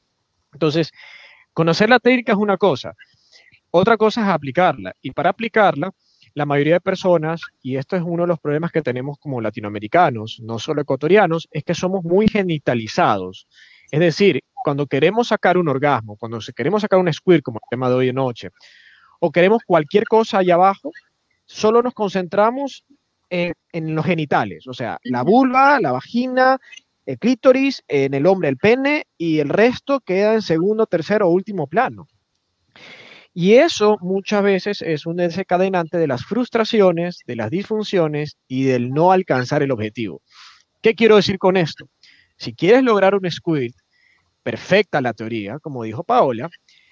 Entonces, 0.53 0.93
conocer 1.53 1.91
la 1.91 1.99
técnica 1.99 2.33
es 2.33 2.39
una 2.39 2.57
cosa, 2.57 2.95
otra 3.71 3.97
cosa 3.97 4.23
es 4.23 4.29
aplicarla 4.29 4.95
y 5.03 5.11
para 5.11 5.31
aplicarla 5.31 5.93
la 6.35 6.47
mayoría 6.47 6.75
de 6.75 6.81
personas, 6.81 7.41
y 7.63 7.77
esto 7.77 7.97
es 7.97 8.03
uno 8.05 8.25
de 8.25 8.29
los 8.29 8.41
problemas 8.41 8.73
que 8.73 8.83
tenemos 8.83 9.19
como 9.19 9.41
latinoamericanos, 9.41 10.41
no 10.43 10.59
solo 10.59 10.83
ecuatorianos, 10.83 11.49
es 11.51 11.65
que 11.65 11.75
somos 11.75 12.05
muy 12.05 12.29
genitalizados. 12.29 13.49
Es 13.91 14.01
decir, 14.01 14.43
cuando 14.65 14.87
queremos 14.87 15.29
sacar 15.29 15.57
un 15.57 15.69
orgasmo, 15.69 16.17
cuando 16.17 16.39
queremos 16.55 16.83
sacar 16.83 16.99
un 16.99 17.13
squirt, 17.13 17.43
como 17.43 17.59
el 17.59 17.69
tema 17.71 17.89
de 17.89 17.95
hoy 17.95 18.09
en 18.09 18.17
noche, 18.17 18.51
o 19.21 19.31
queremos 19.31 19.63
cualquier 19.67 20.05
cosa 20.05 20.39
allá 20.39 20.55
abajo, 20.55 20.91
solo 21.45 21.83
nos 21.83 21.95
concentramos 21.95 22.85
en, 23.31 23.55
en 23.73 23.95
los 23.95 24.05
genitales, 24.05 24.67
o 24.67 24.75
sea, 24.75 24.99
la 25.05 25.23
vulva, 25.23 25.81
la 25.81 25.93
vagina, 25.93 26.59
el 27.09 27.19
clítoris, 27.19 27.83
en 27.89 28.13
el 28.13 28.27
hombre 28.27 28.51
el 28.51 28.59
pene 28.59 29.07
y 29.17 29.39
el 29.39 29.49
resto 29.49 30.01
queda 30.01 30.35
en 30.35 30.43
segundo, 30.43 30.87
tercero 30.87 31.27
o 31.27 31.31
último 31.31 31.67
plano. 31.67 32.07
Y 33.35 33.55
eso 33.55 33.99
muchas 34.01 34.43
veces 34.43 34.83
es 34.83 35.07
un 35.07 35.17
desencadenante 35.17 35.99
de 35.99 36.07
las 36.07 36.25
frustraciones, 36.25 37.21
de 37.27 37.37
las 37.37 37.51
disfunciones 37.51 38.37
y 38.49 38.65
del 38.65 38.91
no 38.91 39.13
alcanzar 39.13 39.63
el 39.63 39.71
objetivo. 39.71 40.23
¿Qué 40.83 40.95
quiero 40.95 41.17
decir 41.17 41.39
con 41.39 41.57
esto? 41.57 41.89
Si 42.37 42.55
quieres 42.55 42.83
lograr 42.83 43.15
un 43.15 43.31
squirt, 43.31 43.75
perfecta 44.43 45.01
la 45.01 45.13
teoría, 45.13 45.59
como 45.59 45.83
dijo 45.83 46.05
Paola, 46.05 46.49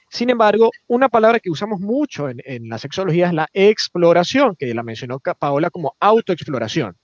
sin 0.08 0.30
embargo, 0.30 0.70
una 0.86 1.08
palabra 1.08 1.40
que 1.40 1.50
usamos 1.50 1.80
mucho 1.80 2.28
en, 2.28 2.68
la 2.68 2.78
sexología 2.78 3.26
es 3.26 3.32
la 3.32 3.48
exploración, 3.52 4.54
que 4.56 4.72
la 4.72 4.82
mencionó 4.82 5.18
Paola 5.18 5.70
como 5.70 5.96
autoexploración. 5.98 6.96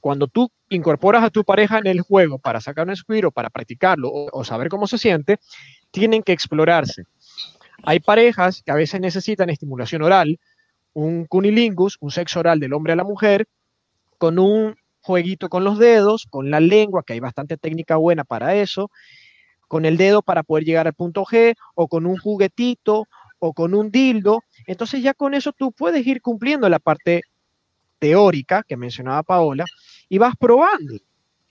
Cuando 0.00 0.26
tú 0.26 0.50
incorporas 0.68 1.24
a 1.24 1.30
tu 1.30 1.44
pareja 1.44 1.78
en 1.78 1.86
el 1.86 2.02
juego 2.02 2.38
para 2.38 2.60
sacar 2.60 2.86
un 2.86 2.94
squirt 2.94 3.28
o 3.28 3.30
para 3.30 3.48
practicarlo 3.48 4.10
o 4.12 4.44
saber 4.44 4.68
cómo 4.68 4.86
se 4.86 4.98
siente, 4.98 5.38
tienen 5.90 6.22
que 6.22 6.32
explorarse 6.32 7.04
hay 7.86 8.00
parejas 8.00 8.62
que 8.64 8.72
a 8.72 8.76
veces 8.76 9.00
necesitan 9.00 9.50
estimulación 9.50 10.02
oral, 10.02 10.38
un 10.92 11.26
cunilingus, 11.26 11.96
un 12.00 12.10
sexo 12.10 12.40
oral 12.40 12.60
del 12.60 12.72
hombre 12.72 12.92
a 12.92 12.96
la 12.96 13.04
mujer, 13.04 13.46
con 14.18 14.38
un 14.38 14.76
jueguito 15.00 15.48
con 15.48 15.64
los 15.64 15.78
dedos, 15.78 16.26
con 16.30 16.50
la 16.50 16.60
lengua, 16.60 17.02
que 17.02 17.12
hay 17.12 17.20
bastante 17.20 17.56
técnica 17.56 17.96
buena 17.96 18.24
para 18.24 18.54
eso, 18.54 18.90
con 19.68 19.84
el 19.84 19.96
dedo 19.96 20.22
para 20.22 20.42
poder 20.42 20.64
llegar 20.64 20.86
al 20.86 20.94
punto 20.94 21.24
G, 21.24 21.54
o 21.74 21.88
con 21.88 22.06
un 22.06 22.16
juguetito, 22.16 23.06
o 23.38 23.52
con 23.52 23.74
un 23.74 23.90
dildo. 23.90 24.42
Entonces 24.66 25.02
ya 25.02 25.12
con 25.12 25.34
eso 25.34 25.52
tú 25.52 25.72
puedes 25.72 26.06
ir 26.06 26.22
cumpliendo 26.22 26.68
la 26.68 26.78
parte 26.78 27.22
teórica 27.98 28.62
que 28.62 28.76
mencionaba 28.76 29.22
Paola 29.22 29.64
y 30.08 30.18
vas 30.18 30.34
probando. 30.36 30.94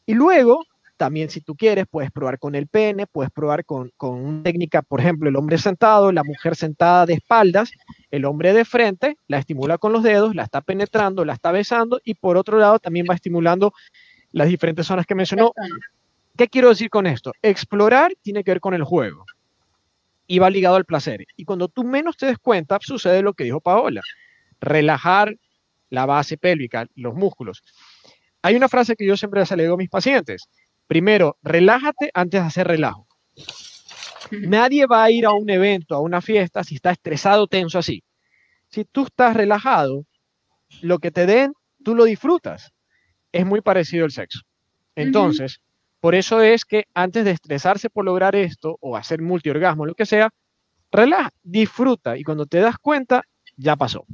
Y 0.05 0.13
luego 0.13 0.63
también 0.97 1.29
si 1.29 1.41
tú 1.41 1.55
quieres, 1.55 1.85
puedes 1.89 2.11
probar 2.11 2.39
con 2.39 2.55
el 2.55 2.67
pene, 2.67 3.07
puedes 3.07 3.31
probar 3.31 3.65
con, 3.65 3.91
con 3.97 4.23
una 4.23 4.43
técnica, 4.43 4.81
por 4.81 4.99
ejemplo, 4.99 5.29
el 5.29 5.35
hombre 5.35 5.57
sentado, 5.57 6.11
la 6.11 6.23
mujer 6.23 6.55
sentada 6.55 7.05
de 7.05 7.15
espaldas, 7.15 7.71
el 8.11 8.25
hombre 8.25 8.53
de 8.53 8.65
frente, 8.65 9.17
la 9.27 9.39
estimula 9.39 9.77
con 9.77 9.91
los 9.91 10.03
dedos, 10.03 10.35
la 10.35 10.43
está 10.43 10.61
penetrando, 10.61 11.25
la 11.25 11.33
está 11.33 11.51
besando 11.51 11.99
y 12.03 12.13
por 12.13 12.37
otro 12.37 12.57
lado 12.57 12.79
también 12.79 13.05
va 13.09 13.15
estimulando 13.15 13.73
las 14.31 14.47
diferentes 14.47 14.85
zonas 14.85 15.05
que 15.05 15.15
mencionó. 15.15 15.51
¿Qué 16.37 16.47
quiero 16.47 16.69
decir 16.69 16.89
con 16.89 17.05
esto? 17.05 17.31
Explorar 17.41 18.13
tiene 18.21 18.43
que 18.43 18.51
ver 18.51 18.59
con 18.59 18.73
el 18.73 18.83
juego 18.83 19.25
y 20.27 20.39
va 20.39 20.49
ligado 20.49 20.75
al 20.75 20.85
placer. 20.85 21.25
Y 21.35 21.45
cuando 21.45 21.67
tú 21.67 21.83
menos 21.83 22.17
te 22.17 22.25
des 22.25 22.37
cuenta, 22.39 22.79
sucede 22.81 23.21
lo 23.21 23.33
que 23.33 23.43
dijo 23.43 23.61
Paola, 23.61 24.01
relajar 24.59 25.35
la 25.89 26.05
base 26.05 26.37
pélvica, 26.37 26.87
los 26.95 27.13
músculos. 27.13 27.63
Hay 28.41 28.55
una 28.55 28.67
frase 28.67 28.95
que 28.95 29.05
yo 29.05 29.15
siempre 29.15 29.41
les 29.41 29.49
digo 29.57 29.75
a 29.75 29.77
mis 29.77 29.89
pacientes, 29.89 30.49
Primero, 30.87 31.37
relájate 31.41 32.11
antes 32.13 32.41
de 32.41 32.47
hacer 32.47 32.67
relajo. 32.67 33.07
Nadie 34.31 34.85
va 34.85 35.03
a 35.03 35.11
ir 35.11 35.25
a 35.25 35.33
un 35.33 35.49
evento, 35.49 35.95
a 35.95 35.99
una 35.99 36.21
fiesta, 36.21 36.63
si 36.63 36.75
está 36.75 36.91
estresado, 36.91 37.47
tenso 37.47 37.79
así. 37.79 38.03
Si 38.69 38.85
tú 38.85 39.03
estás 39.03 39.35
relajado, 39.35 40.05
lo 40.81 40.99
que 40.99 41.11
te 41.11 41.25
den, 41.25 41.53
tú 41.83 41.95
lo 41.95 42.05
disfrutas. 42.05 42.71
Es 43.31 43.45
muy 43.45 43.61
parecido 43.61 44.05
al 44.05 44.11
sexo. 44.11 44.41
Entonces, 44.95 45.61
por 45.99 46.15
eso 46.15 46.41
es 46.41 46.65
que 46.65 46.85
antes 46.93 47.25
de 47.25 47.31
estresarse 47.31 47.89
por 47.89 48.05
lograr 48.05 48.35
esto 48.35 48.77
o 48.81 48.97
hacer 48.97 49.21
multiorgasmo, 49.21 49.85
lo 49.85 49.95
que 49.95 50.05
sea, 50.05 50.29
relaja, 50.91 51.31
disfruta 51.43 52.17
y 52.17 52.23
cuando 52.23 52.45
te 52.45 52.59
das 52.59 52.77
cuenta, 52.77 53.23
ya 53.57 53.75
pasó. 53.75 54.05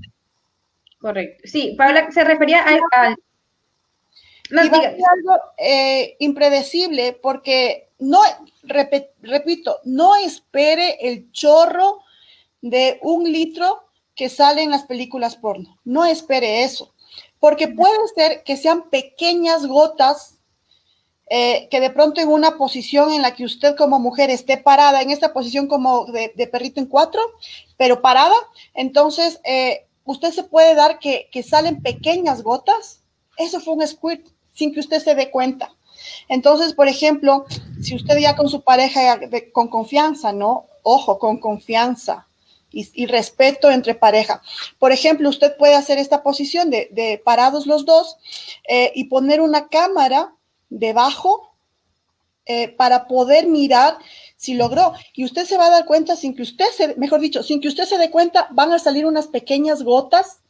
Correcto. 0.99 1.41
Sí, 1.45 1.75
Paula 1.77 2.11
se 2.11 2.23
refería 2.23 2.63
al, 2.63 3.15
no, 4.49 4.63
y 4.63 4.69
va 4.69 4.77
a 4.77 4.81
ser 4.81 4.91
algo 4.91 5.39
eh, 5.57 6.15
impredecible 6.19 7.13
porque 7.13 7.89
no, 7.99 8.19
repito, 8.63 9.79
no 9.83 10.15
espere 10.15 10.97
el 11.01 11.31
chorro 11.31 11.99
de 12.61 12.99
un 13.03 13.31
litro 13.31 13.83
que 14.15 14.29
sale 14.29 14.63
en 14.63 14.71
las 14.71 14.83
películas 14.83 15.35
porno. 15.35 15.77
No 15.85 16.05
espere 16.05 16.63
eso, 16.63 16.93
porque 17.39 17.67
puede 17.67 17.95
ser 18.15 18.43
que 18.43 18.57
sean 18.57 18.89
pequeñas 18.89 19.65
gotas 19.65 20.35
eh, 21.29 21.67
que 21.69 21.79
de 21.79 21.91
pronto 21.91 22.19
en 22.19 22.29
una 22.29 22.57
posición 22.57 23.11
en 23.13 23.21
la 23.21 23.35
que 23.35 23.45
usted 23.45 23.75
como 23.75 23.99
mujer 23.99 24.31
esté 24.31 24.57
parada, 24.57 25.01
en 25.01 25.11
esta 25.11 25.31
posición 25.31 25.67
como 25.67 26.05
de, 26.05 26.33
de 26.35 26.47
perrito 26.47 26.79
en 26.79 26.87
cuatro, 26.87 27.21
pero 27.77 28.01
parada, 28.01 28.33
entonces 28.73 29.39
eh, 29.43 29.85
usted 30.05 30.31
se 30.31 30.43
puede 30.43 30.73
dar 30.73 30.97
que, 30.97 31.29
que 31.31 31.43
salen 31.43 31.83
pequeñas 31.83 32.41
gotas. 32.41 33.03
Eso 33.37 33.59
fue 33.59 33.75
un 33.75 33.87
squirt 33.87 34.27
sin 34.59 34.73
que 34.73 34.81
usted 34.81 35.01
se 35.01 35.15
dé 35.15 35.31
cuenta. 35.31 35.73
Entonces, 36.27 36.73
por 36.73 36.87
ejemplo, 36.89 37.45
si 37.81 37.95
usted 37.95 38.17
ya 38.19 38.35
con 38.35 38.49
su 38.49 38.61
pareja 38.61 39.19
con 39.53 39.69
confianza, 39.69 40.33
¿no? 40.33 40.67
Ojo, 40.83 41.17
con 41.17 41.39
confianza 41.39 42.27
y, 42.71 43.05
respeto 43.07 43.71
entre 43.71 43.95
pareja. 43.95 44.41
Por 44.77 44.91
ejemplo, 44.91 45.29
usted 45.29 45.57
puede 45.57 45.75
hacer 45.75 45.97
esta 45.97 46.21
posición 46.21 46.69
de, 46.69 47.21
parados 47.23 47.65
los 47.65 47.85
dos 47.85 48.17
eh, 48.67 48.91
y 48.95 49.05
poner 49.05 49.41
una 49.41 49.69
cámara 49.69 50.35
debajo 50.69 51.55
eh, 52.45 52.67
para 52.67 53.07
poder 53.07 53.47
mirar 53.47 53.97
si 54.35 54.53
logró. 54.53 54.93
Y 55.13 55.25
usted 55.25 55.45
se 55.45 55.57
va 55.57 55.67
a 55.67 55.71
dar 55.71 55.85
cuenta 55.85 56.15
sin 56.15 56.35
que 56.35 56.43
usted 56.43 56.69
se, 56.75 56.95
mejor 56.95 57.21
dicho, 57.21 57.43
sin 57.43 57.59
que 57.59 57.69
usted 57.69 57.85
se 57.85 57.97
dé 57.97 58.11
cuenta, 58.11 58.47
van 58.51 58.71
a 58.71 58.79
salir 58.79 59.05
unas 59.05 59.27
pequeñas 59.27 59.83
gotas 59.83 60.41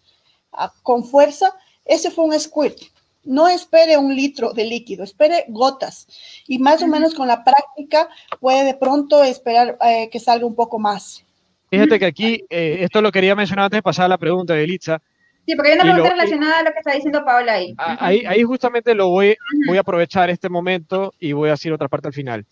ah, 0.52 0.74
con 0.84 1.06
fuerza. 1.06 1.56
Ese 1.86 2.12
fue 2.12 2.26
un 2.26 2.38
squirt 2.38 2.80
no 3.24 3.48
espere 3.48 3.98
un 3.98 4.16
litro 4.16 4.54
de 4.54 4.66
líquido, 4.66 5.04
espere 5.04 5.46
gotas. 5.50 6.08
Y 6.48 6.60
más 6.60 6.82
o 6.82 6.88
menos 6.88 7.14
con 7.14 7.28
la 7.28 7.44
práctica 7.44 8.10
puede 8.40 8.64
de 8.66 8.74
pronto 8.74 9.24
esperar 9.24 9.78
eh, 9.86 10.10
que 10.12 10.20
salga 10.20 10.46
un 10.46 10.56
poco 10.56 10.80
más. 10.80 11.24
Fíjate 11.70 12.00
que 12.00 12.06
aquí, 12.06 12.44
eh, 12.50 12.78
esto 12.82 13.02
lo 13.02 13.12
quería 13.12 13.36
mencionar 13.36 13.66
antes 13.66 13.78
de 13.78 13.84
pasar 13.84 14.10
la 14.10 14.18
pregunta 14.18 14.54
de 14.54 14.64
Elitza. 14.64 15.02
Sí, 15.46 15.56
porque 15.56 15.72
hay 15.72 15.80
una 15.80 15.94
pregunta 15.94 16.10
relacionada 16.12 16.60
a 16.60 16.64
lo 16.64 16.72
que 16.72 16.80
está 16.80 16.94
diciendo 16.94 17.24
Paola 17.24 17.54
ahí. 17.54 17.76
Ahí, 17.78 18.24
ahí 18.26 18.44
justamente 18.44 18.94
lo 18.96 19.10
voy, 19.10 19.36
voy 19.68 19.78
a 19.78 19.82
aprovechar 19.82 20.30
este 20.30 20.50
momento 20.50 21.14
y 21.20 21.34
voy 21.34 21.50
a 21.50 21.54
decir 21.54 21.74
otra 21.74 21.88
parte 21.88 22.08
al 22.08 22.14
final. 22.14 22.46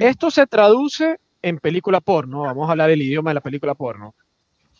Esto 0.00 0.30
se 0.30 0.46
traduce 0.46 1.18
en 1.42 1.58
película 1.58 2.00
porno, 2.00 2.42
vamos 2.42 2.68
a 2.68 2.72
hablar 2.72 2.90
del 2.90 3.02
idioma 3.02 3.30
de 3.30 3.34
la 3.34 3.40
película 3.40 3.74
porno. 3.74 4.14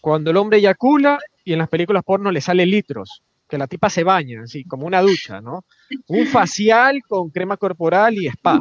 Cuando 0.00 0.30
el 0.30 0.36
hombre 0.36 0.58
eyacula 0.58 1.18
y 1.44 1.52
en 1.52 1.58
las 1.60 1.68
películas 1.68 2.02
porno 2.04 2.32
le 2.32 2.40
sale 2.40 2.66
litros 2.66 3.22
que 3.48 3.58
la 3.58 3.66
tipa 3.66 3.88
se 3.90 4.04
baña, 4.04 4.42
así 4.42 4.64
como 4.64 4.86
una 4.86 5.00
ducha, 5.00 5.40
¿no? 5.40 5.64
Un 6.06 6.26
facial 6.26 7.00
con 7.08 7.30
crema 7.30 7.56
corporal 7.56 8.14
y 8.14 8.26
spa. 8.28 8.60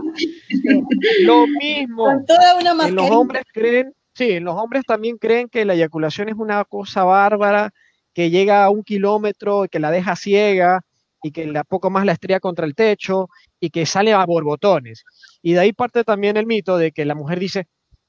Lo 1.22 1.46
mismo. 1.48 2.06
Con 2.06 2.26
toda 2.26 2.56
una 2.56 2.88
en 2.88 2.96
los 2.96 3.12
hombres 3.12 3.44
creen, 3.52 3.94
sí, 4.14 4.32
en 4.32 4.46
los 4.46 4.56
hombres 4.56 4.84
también 4.88 5.18
creen 5.18 5.50
que 5.50 5.66
la 5.66 5.74
eyaculación 5.74 6.30
es 6.30 6.36
una 6.36 6.64
cosa 6.66 7.04
bárbara, 7.04 7.72
que 8.14 8.30
llega 8.30 8.64
a 8.64 8.70
un 8.70 8.84
kilómetro 8.84 9.66
y 9.66 9.70
que 9.70 9.80
la 9.80 9.92
deja 9.92 10.16
ciega 10.16 10.82
y 11.22 11.32
que 11.32 11.46
la 11.46 11.64
poco 11.64 11.90
más 11.90 12.06
la 12.06 12.14
estrella 12.14 12.40
contra 12.40 12.66
el 12.66 12.74
techo 12.74 13.28
y 13.60 13.70
que 13.70 13.86
sale 13.86 14.14
a 14.14 14.26
borbotones. 14.26 15.04
Y 15.42 15.54
de 15.54 15.60
ahí 15.60 15.74
parte 15.74 16.04
también 16.04 16.38
el 16.38 16.46
mito 16.46 16.78
de 16.78 16.92
que 16.92 17.06
la 17.06 17.16
mujer 17.16 17.40
dice, 17.40 17.68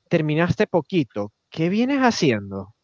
terminaste 0.09 0.67
poquito, 0.67 1.33
¿qué 1.51 1.69
vienes 1.69 1.99
haciendo? 1.99 2.75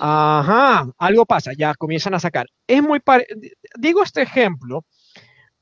Ajá, 0.00 0.86
algo 0.98 1.26
pasa, 1.26 1.52
ya 1.56 1.74
comienzan 1.74 2.14
a 2.14 2.20
sacar. 2.20 2.46
Es 2.66 2.82
muy 2.82 3.00
digo 3.78 4.02
este 4.02 4.22
ejemplo 4.22 4.84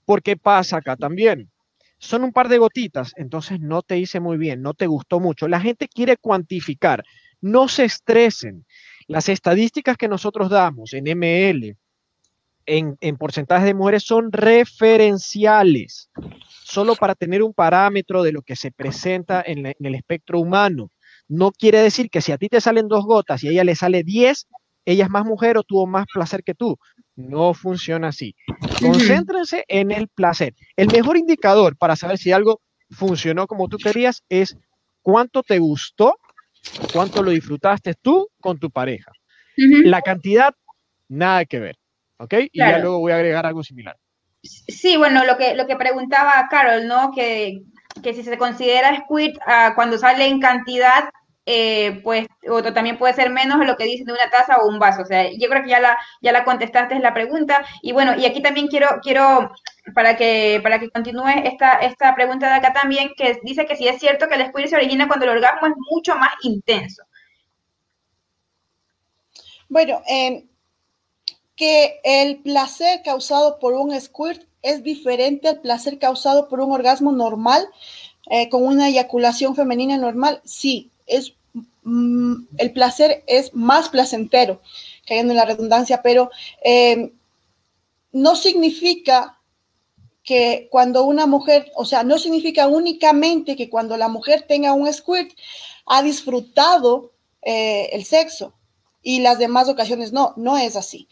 porque 0.04 0.36
pasa 0.36 0.78
acá 0.78 0.96
también. 0.96 1.50
Son 1.98 2.24
un 2.24 2.32
par 2.32 2.48
de 2.48 2.58
gotitas, 2.58 3.12
entonces 3.16 3.60
no 3.60 3.82
te 3.82 3.96
hice 3.98 4.18
muy 4.18 4.36
bien, 4.36 4.60
no 4.60 4.74
te 4.74 4.86
gustó 4.88 5.20
mucho. 5.20 5.46
La 5.46 5.60
gente 5.60 5.86
quiere 5.86 6.16
cuantificar, 6.16 7.04
no 7.40 7.68
se 7.68 7.84
estresen. 7.84 8.66
Las 9.06 9.28
estadísticas 9.28 9.96
que 9.96 10.08
nosotros 10.08 10.50
damos 10.50 10.94
en 10.94 11.06
ML, 11.06 11.76
en, 12.66 12.96
en 13.00 13.16
porcentajes 13.16 13.66
de 13.66 13.74
mujeres, 13.74 14.02
son 14.02 14.32
referenciales, 14.32 16.10
solo 16.64 16.96
para 16.96 17.14
tener 17.14 17.42
un 17.42 17.54
parámetro 17.54 18.24
de 18.24 18.32
lo 18.32 18.42
que 18.42 18.56
se 18.56 18.72
presenta 18.72 19.42
en, 19.46 19.66
en 19.66 19.74
el 19.78 19.94
espectro 19.94 20.40
humano 20.40 20.90
no 21.28 21.50
quiere 21.52 21.80
decir 21.80 22.10
que 22.10 22.20
si 22.20 22.32
a 22.32 22.38
ti 22.38 22.48
te 22.48 22.60
salen 22.60 22.88
dos 22.88 23.04
gotas 23.04 23.42
y 23.42 23.48
a 23.48 23.50
ella 23.50 23.64
le 23.64 23.74
sale 23.74 24.02
diez, 24.02 24.46
ella 24.84 25.04
es 25.04 25.10
más 25.10 25.24
mujer 25.24 25.56
o 25.56 25.62
tuvo 25.62 25.86
más 25.86 26.06
placer 26.12 26.42
que 26.42 26.54
tú. 26.54 26.76
No 27.14 27.54
funciona 27.54 28.08
así. 28.08 28.34
Concéntrense 28.80 29.64
en 29.68 29.90
el 29.90 30.08
placer. 30.08 30.54
El 30.76 30.88
mejor 30.88 31.16
indicador 31.16 31.76
para 31.76 31.96
saber 31.96 32.18
si 32.18 32.32
algo 32.32 32.60
funcionó 32.90 33.46
como 33.46 33.68
tú 33.68 33.78
querías 33.78 34.22
es 34.28 34.56
cuánto 35.02 35.42
te 35.42 35.58
gustó, 35.58 36.18
cuánto 36.92 37.22
lo 37.22 37.30
disfrutaste 37.30 37.94
tú 38.00 38.28
con 38.40 38.58
tu 38.58 38.70
pareja. 38.70 39.12
La 39.56 40.02
cantidad, 40.02 40.54
nada 41.08 41.44
que 41.44 41.60
ver. 41.60 41.76
¿Ok? 42.18 42.34
Y 42.52 42.58
ya 42.58 42.78
luego 42.78 43.00
voy 43.00 43.12
a 43.12 43.16
agregar 43.16 43.46
algo 43.46 43.62
similar. 43.62 43.96
Sí, 44.42 44.96
bueno, 44.96 45.24
lo 45.24 45.36
que, 45.36 45.54
lo 45.54 45.66
que 45.66 45.76
preguntaba 45.76 46.48
Carol, 46.50 46.86
¿no? 46.86 47.12
Que, 47.14 47.62
que 48.02 48.14
si 48.14 48.22
se 48.22 48.38
considera 48.38 48.96
squirt 49.04 49.36
uh, 49.38 49.74
cuando 49.74 49.98
sale 49.98 50.26
en 50.26 50.40
cantidad 50.40 51.10
eh, 51.44 52.00
pues, 52.04 52.26
o 52.48 52.62
también 52.72 52.98
puede 52.98 53.14
ser 53.14 53.30
menos 53.30 53.66
lo 53.66 53.76
que 53.76 53.84
dicen 53.84 54.06
de 54.06 54.12
una 54.12 54.30
taza 54.30 54.58
o 54.58 54.68
un 54.68 54.78
vaso. 54.78 55.02
O 55.02 55.06
sea, 55.06 55.28
yo 55.32 55.48
creo 55.48 55.62
que 55.62 55.70
ya 55.70 55.80
la, 55.80 55.98
ya 56.20 56.32
la 56.32 56.44
contestaste 56.44 56.94
es 56.94 57.00
la 57.00 57.14
pregunta. 57.14 57.64
Y 57.82 57.92
bueno, 57.92 58.14
y 58.16 58.26
aquí 58.26 58.40
también 58.42 58.68
quiero, 58.68 59.00
quiero 59.02 59.50
para 59.94 60.16
que, 60.16 60.60
para 60.62 60.78
que 60.78 60.90
continúe 60.90 61.28
esta, 61.44 61.72
esta 61.74 62.14
pregunta 62.14 62.48
de 62.48 62.54
acá 62.54 62.72
también, 62.72 63.10
que 63.16 63.38
dice 63.42 63.66
que 63.66 63.76
si 63.76 63.88
es 63.88 63.98
cierto 63.98 64.28
que 64.28 64.36
el 64.36 64.46
squirt 64.46 64.68
se 64.68 64.76
origina 64.76 65.08
cuando 65.08 65.24
el 65.24 65.32
orgasmo 65.32 65.66
es 65.66 65.74
mucho 65.90 66.14
más 66.16 66.32
intenso. 66.42 67.02
Bueno, 69.68 70.02
eh, 70.08 70.44
que 71.56 72.00
el 72.04 72.42
placer 72.42 73.00
causado 73.02 73.58
por 73.58 73.72
un 73.74 73.98
squirt 74.00 74.42
es 74.62 74.82
diferente 74.82 75.48
al 75.48 75.60
placer 75.60 75.98
causado 75.98 76.48
por 76.48 76.60
un 76.60 76.72
orgasmo 76.72 77.12
normal, 77.12 77.68
eh, 78.30 78.48
con 78.48 78.64
una 78.64 78.88
eyaculación 78.88 79.54
femenina 79.56 79.98
normal, 79.98 80.40
sí, 80.44 80.90
es 81.06 81.34
mm, 81.82 82.34
el 82.58 82.72
placer 82.72 83.24
es 83.26 83.52
más 83.54 83.88
placentero, 83.88 84.60
cayendo 85.06 85.32
en 85.32 85.36
la 85.38 85.44
redundancia, 85.44 86.00
pero 86.02 86.30
eh, 86.64 87.12
no 88.12 88.36
significa 88.36 89.38
que 90.22 90.68
cuando 90.70 91.04
una 91.04 91.26
mujer, 91.26 91.72
o 91.74 91.84
sea, 91.84 92.04
no 92.04 92.18
significa 92.18 92.68
únicamente 92.68 93.56
que 93.56 93.68
cuando 93.68 93.96
la 93.96 94.08
mujer 94.08 94.44
tenga 94.46 94.72
un 94.72 94.92
squirt 94.92 95.32
ha 95.86 96.02
disfrutado 96.02 97.12
eh, 97.42 97.90
el 97.92 98.04
sexo 98.04 98.54
y 99.02 99.20
las 99.20 99.38
demás 99.38 99.68
ocasiones 99.68 100.12
no, 100.12 100.32
no 100.36 100.56
es 100.56 100.76
así. 100.76 101.08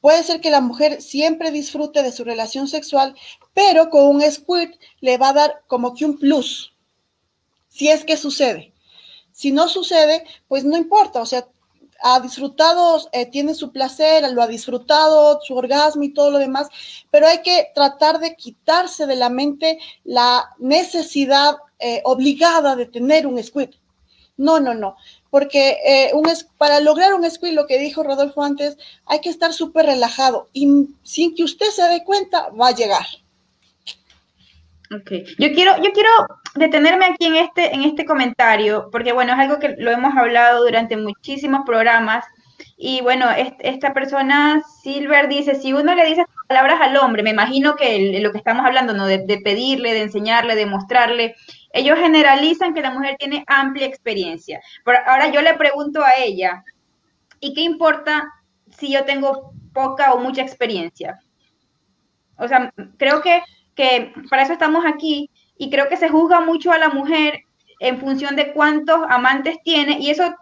Puede 0.00 0.22
ser 0.22 0.40
que 0.40 0.50
la 0.50 0.60
mujer 0.60 1.02
siempre 1.02 1.50
disfrute 1.50 2.02
de 2.02 2.12
su 2.12 2.24
relación 2.24 2.68
sexual, 2.68 3.14
pero 3.52 3.90
con 3.90 4.06
un 4.06 4.22
squirt 4.22 4.74
le 5.00 5.18
va 5.18 5.30
a 5.30 5.32
dar 5.32 5.62
como 5.66 5.94
que 5.94 6.04
un 6.04 6.18
plus, 6.18 6.72
si 7.68 7.88
es 7.88 8.04
que 8.04 8.16
sucede. 8.16 8.72
Si 9.32 9.52
no 9.52 9.68
sucede, 9.68 10.24
pues 10.46 10.64
no 10.64 10.76
importa, 10.76 11.20
o 11.20 11.26
sea, 11.26 11.46
ha 12.00 12.20
disfrutado, 12.20 13.00
eh, 13.12 13.26
tiene 13.26 13.54
su 13.54 13.72
placer, 13.72 14.30
lo 14.32 14.42
ha 14.42 14.46
disfrutado, 14.46 15.40
su 15.42 15.56
orgasmo 15.56 16.04
y 16.04 16.14
todo 16.14 16.30
lo 16.30 16.38
demás, 16.38 16.68
pero 17.10 17.26
hay 17.26 17.42
que 17.42 17.70
tratar 17.74 18.20
de 18.20 18.36
quitarse 18.36 19.06
de 19.06 19.16
la 19.16 19.30
mente 19.30 19.78
la 20.04 20.54
necesidad 20.58 21.56
eh, 21.80 22.00
obligada 22.04 22.76
de 22.76 22.86
tener 22.86 23.26
un 23.26 23.42
squirt. 23.42 23.74
No, 24.36 24.60
no, 24.60 24.74
no 24.74 24.96
porque 25.30 25.78
eh, 25.84 26.10
un, 26.14 26.28
para 26.56 26.80
lograr 26.80 27.14
un 27.14 27.28
squid, 27.30 27.52
lo 27.52 27.66
que 27.66 27.78
dijo 27.78 28.02
Rodolfo 28.02 28.42
antes, 28.42 28.76
hay 29.06 29.20
que 29.20 29.30
estar 29.30 29.52
súper 29.52 29.86
relajado 29.86 30.48
y 30.52 30.88
sin 31.02 31.34
que 31.34 31.44
usted 31.44 31.66
se 31.66 31.82
dé 31.88 32.04
cuenta, 32.04 32.48
va 32.50 32.68
a 32.68 32.74
llegar. 32.74 33.06
Ok, 34.90 35.10
yo 35.38 35.52
quiero, 35.52 35.76
yo 35.82 35.92
quiero 35.92 36.10
detenerme 36.54 37.04
aquí 37.04 37.26
en 37.26 37.36
este, 37.36 37.74
en 37.74 37.82
este 37.82 38.06
comentario, 38.06 38.88
porque 38.90 39.12
bueno, 39.12 39.34
es 39.34 39.38
algo 39.38 39.58
que 39.58 39.76
lo 39.78 39.90
hemos 39.90 40.16
hablado 40.16 40.64
durante 40.64 40.96
muchísimos 40.96 41.60
programas. 41.66 42.24
Y 42.76 43.00
bueno, 43.02 43.26
esta 43.60 43.92
persona, 43.92 44.62
Silver, 44.82 45.28
dice, 45.28 45.54
si 45.54 45.72
uno 45.72 45.94
le 45.94 46.06
dice 46.06 46.24
palabras 46.46 46.80
al 46.80 46.96
hombre, 46.96 47.22
me 47.22 47.30
imagino 47.30 47.76
que 47.76 48.20
lo 48.20 48.32
que 48.32 48.38
estamos 48.38 48.64
hablando, 48.64 48.94
¿no? 48.94 49.06
De, 49.06 49.40
pedirle, 49.44 49.92
de 49.92 50.02
enseñarle, 50.02 50.54
de 50.54 50.66
mostrarle, 50.66 51.34
ellos 51.72 51.98
generalizan 51.98 52.74
que 52.74 52.80
la 52.80 52.90
mujer 52.90 53.16
tiene 53.18 53.44
amplia 53.46 53.86
experiencia. 53.86 54.60
Pero 54.84 54.98
ahora 55.06 55.30
yo 55.30 55.42
le 55.42 55.54
pregunto 55.54 56.02
a 56.02 56.14
ella, 56.16 56.64
¿y 57.40 57.54
qué 57.54 57.62
importa 57.62 58.28
si 58.76 58.92
yo 58.92 59.04
tengo 59.04 59.52
poca 59.72 60.14
o 60.14 60.18
mucha 60.18 60.42
experiencia? 60.42 61.20
O 62.36 62.48
sea, 62.48 62.72
creo 62.96 63.20
que, 63.20 63.42
que 63.74 64.12
para 64.30 64.42
eso 64.42 64.52
estamos 64.52 64.84
aquí 64.86 65.30
y 65.56 65.70
creo 65.70 65.88
que 65.88 65.96
se 65.96 66.08
juzga 66.08 66.40
mucho 66.40 66.72
a 66.72 66.78
la 66.78 66.88
mujer 66.88 67.40
en 67.80 67.98
función 67.98 68.36
de 68.36 68.52
cuántos 68.52 69.00
amantes 69.08 69.58
tiene 69.62 69.98
y 70.00 70.10
eso 70.10 70.34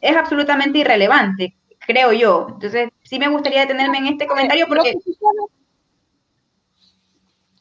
es 0.00 0.16
absolutamente 0.16 0.78
irrelevante, 0.78 1.56
creo 1.80 2.12
yo. 2.12 2.46
Entonces, 2.50 2.90
sí 3.02 3.18
me 3.18 3.28
gustaría 3.28 3.60
detenerme 3.60 3.98
en 3.98 4.06
este 4.06 4.26
comentario 4.26 4.66
porque... 4.68 4.94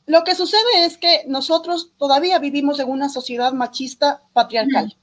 Lo 0.06 0.26
que 0.26 0.36
sucede 0.36 0.86
es 0.86 0.98
que 0.98 1.24
nosotros 1.28 1.94
todavía 1.98 2.38
vivimos 2.38 2.80
en 2.80 2.90
una 2.90 3.08
sociedad 3.08 3.54
machista 3.54 4.22
patriarcal. 4.34 4.98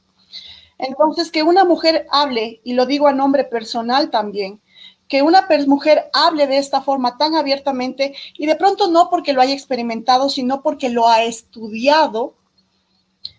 Entonces, 0.76 1.30
que 1.30 1.42
una 1.42 1.64
mujer 1.64 2.06
hable, 2.10 2.60
y 2.64 2.74
lo 2.74 2.84
digo 2.86 3.06
a 3.08 3.12
nombre 3.12 3.44
personal 3.44 4.10
también, 4.10 4.60
que 5.08 5.22
una 5.22 5.46
mujer 5.66 6.10
hable 6.12 6.46
de 6.46 6.58
esta 6.58 6.82
forma 6.82 7.16
tan 7.16 7.34
abiertamente, 7.34 8.14
y 8.34 8.46
de 8.46 8.56
pronto 8.56 8.88
no 8.88 9.10
porque 9.10 9.32
lo 9.32 9.40
haya 9.40 9.54
experimentado, 9.54 10.28
sino 10.28 10.62
porque 10.62 10.88
lo 10.90 11.08
ha 11.08 11.24
estudiado, 11.24 12.36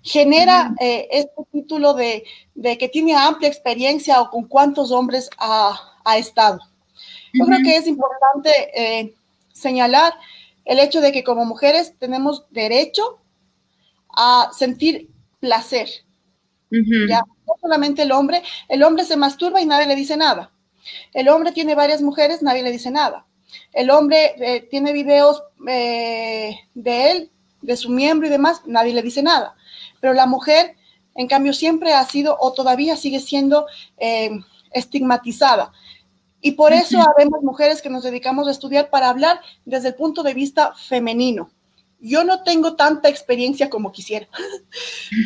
genera 0.04 0.74
eh, 0.80 1.08
este 1.12 1.44
título 1.52 1.94
de, 1.94 2.24
que 2.80 2.90
tiene 2.90 3.16
amplia 3.16 3.50
experiencia 3.50 4.22
o 4.22 4.30
con 4.30 4.48
cuántos 4.48 4.92
hombres 4.92 5.30
ha, 5.38 5.78
estado. 6.18 6.60
Yo 7.34 7.46
creo 7.46 7.60
que 7.64 7.78
es 7.78 7.88
importante 7.88 8.52
eh, 8.76 9.14
señalar 9.54 10.14
el 10.66 10.80
hecho 10.80 11.00
de 11.00 11.12
que 11.12 11.24
como 11.24 11.46
mujeres 11.46 11.94
tenemos 11.98 12.46
derecho 12.50 13.20
a 14.10 14.50
sentir 14.58 15.10
placer. 15.40 15.90
Ya, 16.70 17.20
no 17.20 17.54
solamente 17.60 18.04
el 18.04 18.12
hombre, 18.12 18.42
el 18.70 18.84
hombre 18.84 19.04
se 19.04 19.18
masturba 19.18 19.62
y 19.62 19.66
nadie 19.66 19.88
le 19.88 19.96
dice 19.96 20.18
nada. 20.18 20.52
El 21.14 21.30
hombre 21.30 21.52
tiene 21.52 21.76
varias 21.76 22.02
mujeres, 22.02 22.42
nadie 22.42 22.64
le 22.64 22.72
dice 22.72 22.92
nada. 22.92 23.26
El 23.74 23.90
hombre 23.92 24.34
eh, 24.38 24.68
tiene 24.70 24.94
videos 24.94 25.44
de 25.60 26.58
él, 27.12 27.30
de 27.62 27.78
su 27.78 27.90
miembro 27.90 28.28
y 28.28 28.32
demás, 28.32 28.62
nadie 28.66 28.94
le 28.94 29.02
dice 29.02 29.22
nada. 29.22 29.56
Pero 30.02 30.14
la 30.14 30.26
mujer, 30.26 30.76
en 31.16 31.28
cambio, 31.28 31.54
siempre 31.54 31.94
ha 31.94 32.06
sido 32.06 32.36
o 32.38 32.52
todavía 32.52 32.98
sigue 32.98 33.22
siendo 33.22 33.68
eh, 33.98 34.32
estigmatizada. 34.72 35.72
Y 36.42 36.52
por 36.54 36.74
eso 36.74 37.00
habemos 37.00 37.42
mujeres 37.44 37.82
que 37.82 37.90
nos 37.90 38.04
dedicamos 38.04 38.48
a 38.48 38.52
estudiar 38.52 38.90
para 38.90 39.10
hablar 39.10 39.40
desde 39.64 39.90
el 39.90 39.96
punto 39.96 40.24
de 40.24 40.34
vista 40.34 40.74
femenino. 40.76 41.52
Yo 42.00 42.24
no 42.26 42.44
tengo 42.44 42.76
tanta 42.76 43.08
experiencia 43.08 43.70
como 43.70 43.92
quisiera, 43.92 44.28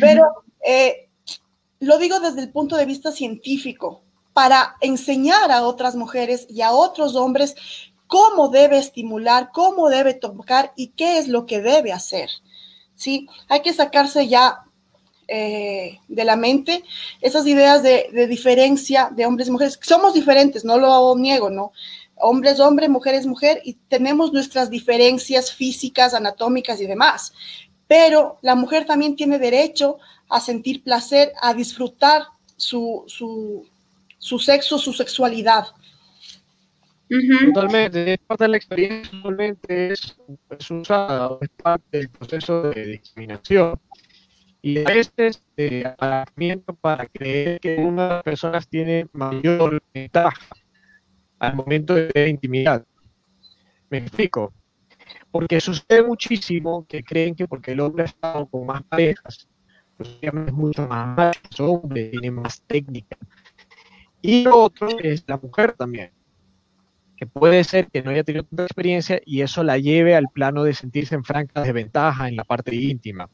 pero 0.00 0.44
eh, 0.62 1.08
lo 1.80 1.98
digo 1.98 2.20
desde 2.20 2.42
el 2.42 2.52
punto 2.52 2.76
de 2.76 2.84
vista 2.84 3.12
científico, 3.12 4.02
para 4.36 4.76
enseñar 4.82 5.50
a 5.50 5.62
otras 5.62 5.96
mujeres 5.96 6.46
y 6.50 6.60
a 6.60 6.72
otros 6.72 7.16
hombres 7.16 7.54
cómo 8.06 8.50
debe 8.50 8.76
estimular, 8.76 9.50
cómo 9.50 9.88
debe 9.88 10.12
tocar 10.12 10.74
y 10.76 10.88
qué 10.88 11.16
es 11.16 11.28
lo 11.28 11.46
que 11.46 11.62
debe 11.62 11.90
hacer. 11.94 12.28
¿Sí? 12.96 13.28
Hay 13.48 13.62
que 13.62 13.72
sacarse 13.72 14.26
ya 14.26 14.64
eh, 15.28 15.98
de 16.06 16.24
la 16.24 16.36
mente 16.36 16.84
esas 17.20 17.46
ideas 17.48 17.82
de, 17.82 18.26
diferencia 18.28 19.10
de 19.12 19.26
hombres 19.26 19.48
y 19.48 19.50
mujeres. 19.50 19.78
Somos 19.82 20.14
diferentes, 20.14 20.64
no 20.64 20.78
lo 20.78 21.16
niego, 21.16 21.50
¿no? 21.50 21.72
Hombres, 22.16 22.60
hombre, 22.60 22.88
mujeres, 22.88 23.26
mujer, 23.26 23.60
y 23.64 23.74
tenemos 23.88 24.32
nuestras 24.32 24.70
diferencias 24.70 25.52
físicas, 25.52 26.14
anatómicas 26.14 26.80
y 26.80 26.86
demás. 26.86 27.32
Pero 27.86 28.38
la 28.40 28.54
mujer 28.54 28.86
también 28.86 29.16
tiene 29.16 29.38
derecho 29.38 29.98
a 30.28 30.40
sentir 30.40 30.82
placer, 30.82 31.32
a 31.40 31.54
disfrutar 31.54 32.26
su, 32.56 33.04
su, 33.08 34.38
sexo, 34.38 34.78
su 34.78 34.92
sexualidad. 34.92 35.66
Totalmente, 37.08 38.18
parte 38.26 38.44
de 38.44 38.48
la 38.48 38.56
experiencia 38.56 39.10
totalmente 39.10 39.92
es, 39.92 40.16
es 40.50 40.70
usada, 40.70 41.38
es 41.40 41.48
parte 41.50 41.98
del 41.98 42.08
proceso 42.08 42.62
de 42.70 42.86
discriminación 42.86 43.78
y 44.60 44.80
a 44.80 44.84
veces 44.84 45.44
de 45.56 45.94
para 46.80 47.06
creer 47.06 47.60
que 47.60 47.76
una 47.76 48.02
de 48.02 48.08
las 48.14 48.22
personas 48.24 48.68
tiene 48.68 49.06
mayor 49.12 49.80
ventaja 49.94 50.46
al 51.38 51.54
momento 51.54 51.94
de 51.94 52.08
tener 52.08 52.28
intimidad. 52.28 52.84
Me 53.90 53.98
explico. 53.98 54.52
Porque 55.30 55.60
sucede 55.60 56.02
muchísimo 56.02 56.84
que 56.88 57.04
creen 57.04 57.36
que 57.36 57.46
porque 57.46 57.72
el 57.72 57.80
hombre 57.80 58.04
ha 58.04 58.06
estado 58.06 58.46
con 58.46 58.66
más 58.66 58.82
parejas, 58.82 59.48
pues 59.96 60.18
es 60.20 60.32
mucho 60.32 60.88
más 60.88 61.16
macho, 61.16 61.70
hombre, 61.70 62.08
tiene 62.08 62.32
más 62.32 62.60
técnica. 62.62 63.16
Y 64.20 64.42
lo 64.42 64.64
otro 64.64 64.88
es 64.98 65.22
la 65.28 65.36
mujer 65.36 65.74
también, 65.74 66.10
que 67.16 67.26
puede 67.26 67.64
ser 67.64 67.88
que 67.88 68.02
no 68.02 68.10
haya 68.10 68.24
tenido 68.24 68.44
tanta 68.44 68.64
experiencia 68.64 69.20
y 69.24 69.40
eso 69.40 69.62
la 69.62 69.78
lleve 69.78 70.14
al 70.14 70.28
plano 70.32 70.64
de 70.64 70.74
sentirse 70.74 71.14
en 71.14 71.24
franca 71.24 71.62
desventaja 71.62 72.28
en 72.28 72.36
la 72.36 72.44
parte 72.44 72.74
íntima. 72.74 73.28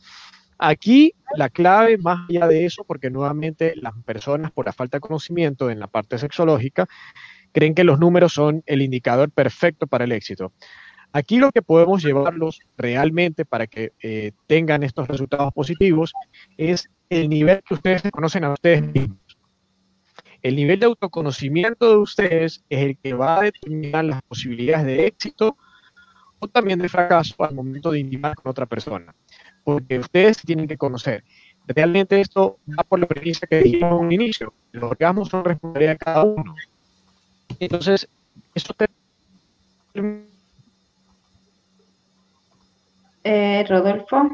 Aquí 0.59 1.15
la 1.37 1.49
clave, 1.49 1.99
más 1.99 2.29
allá 2.29 2.47
de 2.47 2.65
eso, 2.65 2.85
porque 2.85 3.11
nuevamente 3.11 3.75
las 3.77 3.95
personas 4.05 4.53
por 4.53 4.67
la 4.67 4.73
falta 4.73 4.99
de 4.99 5.01
conocimiento 5.01 5.71
en 5.71 5.81
la 5.81 5.89
parte 5.89 6.19
sexológica, 6.19 6.87
creen 7.53 7.75
que 7.75 7.85
los 7.85 7.99
números 7.99 8.33
son 8.33 8.63
el 8.67 8.83
indicador 8.83 9.31
perfecto 9.31 9.87
para 9.87 10.05
el 10.05 10.13
éxito. 10.13 10.53
Aquí 11.13 11.39
lo 11.39 11.51
que 11.51 11.63
podemos 11.63 12.03
llevarlos 12.03 12.61
realmente 12.79 13.45
para 13.45 13.67
que 13.67 13.93
eh, 14.03 14.33
tengan 14.47 14.83
estos 14.83 15.09
resultados 15.09 15.53
positivos 15.53 16.15
es 16.57 16.89
el 17.11 17.29
nivel 17.29 17.61
que 17.69 17.75
ustedes 17.75 18.03
conocen 18.11 18.45
a 18.45 18.53
ustedes 18.53 18.83
mismos. 18.83 19.19
El 20.43 20.57
nivel 20.57 20.81
de 20.81 20.87
autoconocimiento 20.87 21.89
de 21.89 21.97
ustedes 21.97 22.65
es 22.69 22.81
el 22.81 22.97
que 22.99 23.15
va 23.15 23.39
a 23.39 23.43
determinar 23.43 24.05
las 24.05 24.23
posibilidades 24.23 24.87
de 24.87 25.07
éxito 25.07 25.57
o 26.39 26.49
también 26.49 26.81
de 26.81 26.89
fracaso 26.89 27.35
al 27.45 27.55
momento 27.55 27.93
de 27.93 28.01
intimar 28.01 28.35
con 28.35 28.51
otra 28.51 28.67
persona 28.67 29.15
porque 29.65 29.99
ustedes 29.99 30.39
tienen 30.39 30.67
que 30.67 30.77
conocer. 30.77 31.25
realmente 31.67 32.21
esto 32.21 32.59
va 32.69 32.83
por 32.83 32.99
la 32.99 33.07
premisa 33.07 33.47
que 33.47 33.59
dijimos 33.59 33.93
en 33.93 34.07
un 34.07 34.13
inicio. 34.13 34.53
Los 34.73 34.91
orgasmos 34.91 35.29
son 35.29 35.45
responsabilidad 35.45 35.93
de 35.93 35.99
cada 35.99 36.25
uno. 36.25 36.55
Entonces, 37.61 38.09
eso 38.55 38.75
te... 38.75 38.87
Eh, 43.25 43.65
Rodolfo. 43.69 44.29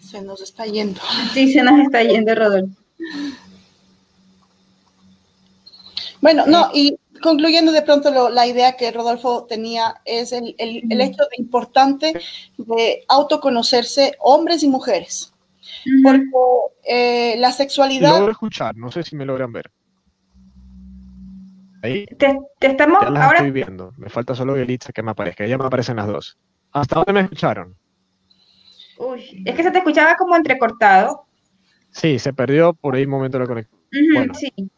Se 0.00 0.22
nos 0.22 0.40
está 0.40 0.66
yendo. 0.66 1.00
Sí, 1.32 1.52
se 1.52 1.62
nos 1.62 1.80
está 1.80 2.02
yendo, 2.04 2.34
Rodolfo. 2.34 2.76
Bueno, 6.24 6.46
no, 6.46 6.70
y 6.72 6.98
concluyendo 7.22 7.70
de 7.70 7.82
pronto 7.82 8.30
la 8.30 8.46
idea 8.46 8.78
que 8.78 8.90
Rodolfo 8.90 9.44
tenía 9.44 10.00
es 10.06 10.32
el, 10.32 10.54
hecho 10.58 11.22
de 11.30 11.36
importante 11.36 12.18
de 12.56 13.04
autoconocerse 13.08 14.16
hombres 14.20 14.62
y 14.62 14.68
mujeres. 14.68 15.34
Porque 16.02 16.24
eh, 16.88 17.34
la 17.36 17.52
sexualidad... 17.52 18.20
Logro 18.20 18.32
escuchar, 18.32 18.74
no 18.74 18.90
sé 18.90 19.02
si 19.02 19.16
me 19.16 19.26
logran 19.26 19.52
ver. 19.52 19.70
Ahí. 21.82 22.06
Te, 22.06 22.40
estamos 22.58 23.02
ya 23.02 23.10
las 23.10 23.32
estoy 23.34 23.50
viendo. 23.50 23.92
Me 23.98 24.08
falta 24.08 24.34
solo 24.34 24.56
Elitza 24.56 24.94
que 24.94 25.02
me 25.02 25.10
aparezca. 25.10 25.44
Ya 25.44 25.58
me 25.58 25.66
aparecen 25.66 25.96
las 25.96 26.06
dos. 26.06 26.38
¿Hasta 26.72 26.94
dónde 26.94 27.12
me 27.12 27.20
escucharon? 27.20 27.76
Uy, 28.96 29.42
es 29.44 29.54
que 29.54 29.62
se 29.62 29.70
te 29.70 29.76
escuchaba 29.76 30.16
como 30.16 30.36
entrecortado. 30.36 31.26
Sí, 31.90 32.18
se 32.18 32.32
perdió 32.32 32.72
por 32.72 32.94
ahí 32.94 33.04
un 33.04 33.10
momento 33.10 33.38
la 33.38 33.46
conexión. 33.46 33.78
sí. 34.32 34.70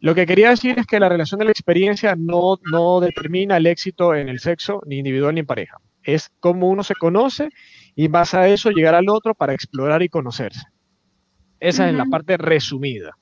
Lo 0.00 0.14
que 0.14 0.26
quería 0.26 0.50
decir 0.50 0.78
es 0.78 0.86
que 0.86 1.00
la 1.00 1.08
relación 1.08 1.40
de 1.40 1.46
la 1.46 1.50
experiencia 1.50 2.14
no, 2.16 2.58
no 2.70 3.00
determina 3.00 3.56
el 3.56 3.66
éxito 3.66 4.14
en 4.14 4.28
el 4.28 4.38
sexo, 4.38 4.80
ni 4.86 4.98
individual 4.98 5.34
ni 5.34 5.40
en 5.40 5.46
pareja. 5.46 5.78
Es 6.04 6.30
cómo 6.38 6.68
uno 6.68 6.84
se 6.84 6.94
conoce 6.94 7.48
y 7.96 8.06
base 8.06 8.36
a 8.36 8.48
eso 8.48 8.70
llegar 8.70 8.94
al 8.94 9.08
otro 9.08 9.34
para 9.34 9.54
explorar 9.54 10.02
y 10.02 10.08
conocerse. 10.08 10.62
Esa 11.58 11.88
es 11.88 11.94
la 11.94 12.04
parte 12.04 12.36
resumida. 12.36 13.18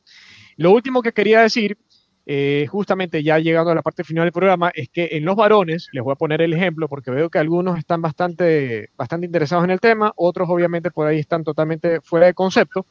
Lo 0.59 0.71
último 0.73 1.01
que 1.01 1.13
quería 1.13 1.41
decir, 1.41 1.79
eh, 2.27 2.67
justamente 2.69 3.23
ya 3.23 3.39
llegando 3.39 3.71
a 3.71 3.75
la 3.75 3.81
parte 3.81 4.05
final 4.05 4.25
del 4.25 4.33
programa, 4.33 4.71
es 4.75 4.91
que 4.91 5.09
en 5.13 5.25
los 5.25 5.35
varones, 5.35 5.89
les 5.93 6.05
voy 6.05 6.13
a 6.13 6.17
poner 6.17 6.43
el 6.43 6.53
ejemplo 6.53 6.89
porque 6.89 7.11
veo 7.11 7.31
que 7.31 7.39
algunos 7.39 7.79
están 7.79 8.03
bastante, 8.03 8.91
bastante 8.99 9.25
interesados 9.25 9.65
en 9.65 9.71
el 9.71 9.81
tema, 9.81 10.13
otros 10.17 10.47
obviamente 10.51 10.91
por 10.91 11.07
ahí 11.07 11.19
están 11.19 11.43
totalmente 11.43 12.03
fuera 12.03 12.27
de 12.27 12.35
concepto, 12.35 12.85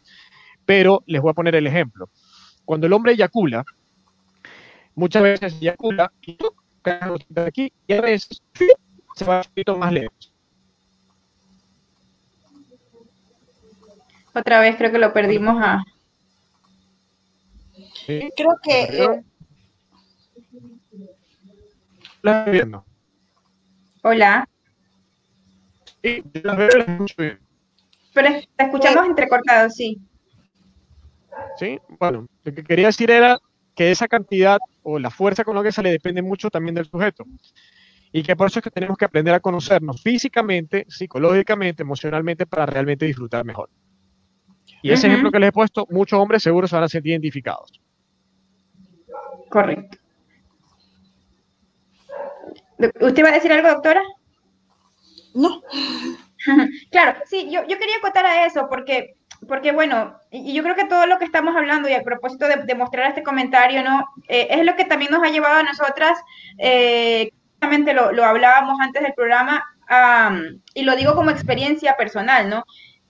pero 0.66 1.04
les 1.06 1.22
voy 1.22 1.30
a 1.30 1.36
poner 1.36 1.54
el 1.54 1.68
ejemplo 1.68 2.10
cuando 2.66 2.88
el 2.88 2.94
hombre 2.94 3.14
eyacula, 3.14 3.64
muchas 4.96 5.24
veces 5.24 5.54
eyacula 5.62 6.12
y 6.22 6.38
aquí 7.40 7.72
y 7.88 7.94
a 7.94 8.02
veces 8.02 8.42
se 9.16 9.26
va 9.26 9.38
un 9.38 9.44
poquito 9.44 9.78
más 9.78 9.94
lejos. 9.94 10.34
Otra 14.34 14.60
vez 14.60 14.76
creo 14.76 14.92
que 14.92 14.98
lo 14.98 15.14
perdimos 15.14 15.56
a. 15.62 15.84
Creo 18.06 18.60
que. 18.62 19.22
La 22.22 22.40
estoy 22.40 22.54
viendo. 22.54 22.86
Hola. 24.04 24.50
Sí, 26.04 26.24
la 26.44 26.56
veo 26.56 26.70
la 26.70 26.84
escucho 26.84 27.16
bien. 27.18 27.40
Pero 28.14 28.30
te 28.56 28.64
escuchamos 28.64 29.06
entrecortado, 29.06 29.70
sí. 29.70 30.00
¿Sí? 31.58 31.80
Bueno, 32.00 32.28
lo 32.44 32.54
que 32.54 32.64
quería 32.64 32.88
decir 32.88 33.12
era 33.12 33.40
que 33.76 33.92
esa 33.92 34.08
cantidad 34.08 34.60
o 34.84 35.00
la 35.00 35.10
fuerza 35.10 35.44
con 35.44 35.56
la 35.56 35.64
que 35.64 35.72
sale 35.72 35.92
depende 35.92 36.22
mucho 36.22 36.50
también 36.50 36.76
del 36.76 36.86
sujeto. 36.86 37.26
Y 38.12 38.24
que 38.24 38.36
por 38.36 38.48
eso 38.48 38.60
es 38.60 38.64
que 38.64 38.72
tenemos 38.72 38.98
que 38.98 39.06
aprender 39.06 39.34
a 39.34 39.40
conocernos 39.40 40.02
físicamente, 40.02 40.86
psicológicamente, 40.88 41.84
emocionalmente 41.84 42.46
para 42.46 42.66
realmente 42.66 43.06
disfrutar 43.06 43.44
mejor. 43.44 43.70
Y 44.82 44.92
ese 44.92 45.08
ejemplo 45.08 45.32
que 45.32 45.40
les 45.40 45.50
he 45.50 45.52
puesto, 45.52 45.88
muchos 45.90 46.20
hombres 46.20 46.44
seguro 46.44 46.68
se 46.68 46.76
van 46.76 46.86
a 46.86 46.88
sentir 46.88 47.12
identificados. 47.12 47.82
Correcto. 49.50 49.98
¿Usted 52.78 53.24
va 53.24 53.30
a 53.30 53.34
decir 53.34 53.52
algo, 53.52 53.70
doctora? 53.70 54.04
No. 55.34 55.62
claro, 56.92 57.20
sí, 57.26 57.50
yo, 57.52 57.62
yo 57.68 57.78
quería 57.78 57.98
acotar 57.98 58.26
a 58.26 58.46
eso 58.46 58.68
porque 58.70 59.16
porque 59.48 59.72
bueno, 59.72 60.20
y 60.32 60.54
yo 60.54 60.64
creo 60.64 60.76
que 60.76 60.86
todo 60.86 61.06
lo 61.06 61.18
que 61.18 61.26
estamos 61.26 61.56
hablando 61.56 61.90
y 61.90 61.94
a 61.94 62.04
propósito 62.04 62.48
de, 62.48 62.76
mostrar 62.76 63.10
este 63.10 63.24
comentario, 63.24 63.84
¿no? 63.84 64.06
Eh, 64.28 64.48
es 64.50 64.66
lo 64.66 64.76
que 64.76 64.86
también 64.86 65.12
nos 65.12 65.24
ha 65.24 65.30
llevado 65.30 65.56
a 65.56 65.64
nosotras, 65.64 66.18
eh, 66.58 67.32
lo, 67.94 68.12
lo, 68.12 68.26
hablábamos 68.26 68.78
antes 68.82 69.02
del 69.02 69.14
programa, 69.14 69.64
y 70.74 70.84
lo 70.84 70.96
digo 70.96 71.16
como 71.16 71.32
experiencia 71.32 71.96
personal, 71.96 72.50
¿no? 72.50 72.66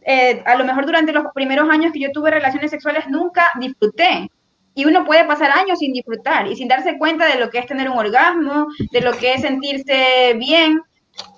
Eh, 0.05 0.43
a 0.45 0.55
lo 0.55 0.65
mejor 0.65 0.86
durante 0.86 1.11
los 1.11 1.25
primeros 1.33 1.67
años 1.69 1.91
que 1.91 1.99
yo 1.99 2.11
tuve 2.11 2.29
relaciones 2.29 2.71
sexuales 2.71 3.07
nunca 3.07 3.49
disfruté. 3.59 4.29
Y 4.75 4.86
uno 4.86 5.05
puede 5.05 5.23
pasar 5.23 5.51
años 5.51 5.79
sin 5.79 5.93
disfrutar 5.93 6.47
y 6.47 6.55
sin 6.55 6.67
darse 6.67 6.97
cuenta 6.97 7.25
de 7.25 7.39
lo 7.39 7.49
que 7.49 7.59
es 7.59 7.65
tener 7.65 7.89
un 7.89 7.97
orgasmo, 7.97 8.67
de 8.91 9.01
lo 9.01 9.13
que 9.13 9.33
es 9.33 9.41
sentirse 9.41 10.36
bien. 10.38 10.81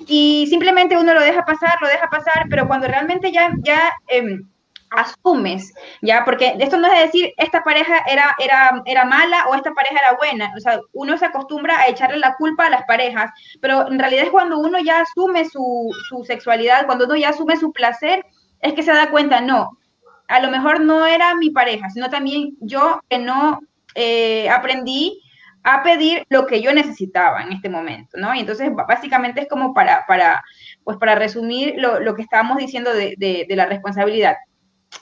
Y 0.08 0.48
simplemente 0.48 0.98
uno 0.98 1.14
lo 1.14 1.22
deja 1.22 1.46
pasar, 1.46 1.78
lo 1.80 1.88
deja 1.88 2.10
pasar, 2.10 2.48
pero 2.50 2.68
cuando 2.68 2.88
realmente 2.88 3.32
ya, 3.32 3.52
ya 3.64 3.94
em, 4.08 4.50
asumes, 4.90 5.74
¿ya? 6.02 6.24
Porque 6.26 6.56
esto 6.60 6.78
no 6.78 6.88
es 6.88 7.12
decir 7.12 7.34
esta 7.38 7.64
pareja 7.64 8.00
era, 8.10 8.36
era, 8.40 8.82
era 8.86 9.06
mala 9.06 9.48
o 9.50 9.56
esta 9.56 9.74
pareja 9.74 10.00
era 10.00 10.18
buena, 10.18 10.54
o 10.56 10.60
sea, 10.60 10.80
uno 10.94 11.18
se 11.18 11.26
acostumbra 11.26 11.80
a 11.80 11.88
echarle 11.88 12.18
la 12.18 12.36
culpa 12.36 12.68
a 12.68 12.70
las 12.70 12.84
parejas, 12.86 13.32
pero 13.62 13.88
en 13.88 14.00
realidad 14.00 14.26
es 14.26 14.32
cuando 14.32 14.60
uno 14.60 14.80
ya 14.80 15.02
asume 15.02 15.46
su, 15.46 15.90
su 16.10 16.24
sexualidad, 16.24 16.86
cuando 16.86 17.06
uno 17.06 17.16
ya 17.16 17.30
asume 17.30 17.58
su 17.58 17.72
placer, 17.72 18.26
es 18.62 18.74
que 18.74 18.84
se 18.84 18.94
da 18.94 19.10
cuenta, 19.10 19.42
no, 19.42 19.78
a 20.28 20.40
lo 20.40 20.50
mejor 20.50 20.80
no 20.80 21.06
era 21.06 21.36
mi 21.36 21.52
pareja, 21.52 21.90
sino 21.90 22.10
también 22.10 22.56
yo 22.60 23.02
que 23.10 23.20
no 23.20 23.60
eh, 23.96 24.50
aprendí 24.50 25.22
a 25.64 25.84
pedir 25.84 26.26
lo 26.30 26.46
que 26.46 26.62
yo 26.62 26.74
necesitaba 26.74 27.42
en 27.42 27.52
este 27.52 27.68
momento, 27.68 28.18
¿no? 28.18 28.34
Y 28.34 28.40
entonces 28.40 28.70
básicamente 28.88 29.42
es 29.42 29.50
como 29.50 29.74
para, 29.74 30.06
para, 30.08 30.42
pues 30.86 30.98
para 30.98 31.16
resumir 31.16 31.74
lo, 31.78 32.00
lo 32.00 32.16
que 32.16 32.22
estábamos 32.22 32.58
diciendo 32.58 32.94
de, 32.94 33.16
de, 33.18 33.46
de 33.50 33.56
la 33.56 33.66
responsabilidad 33.66 34.38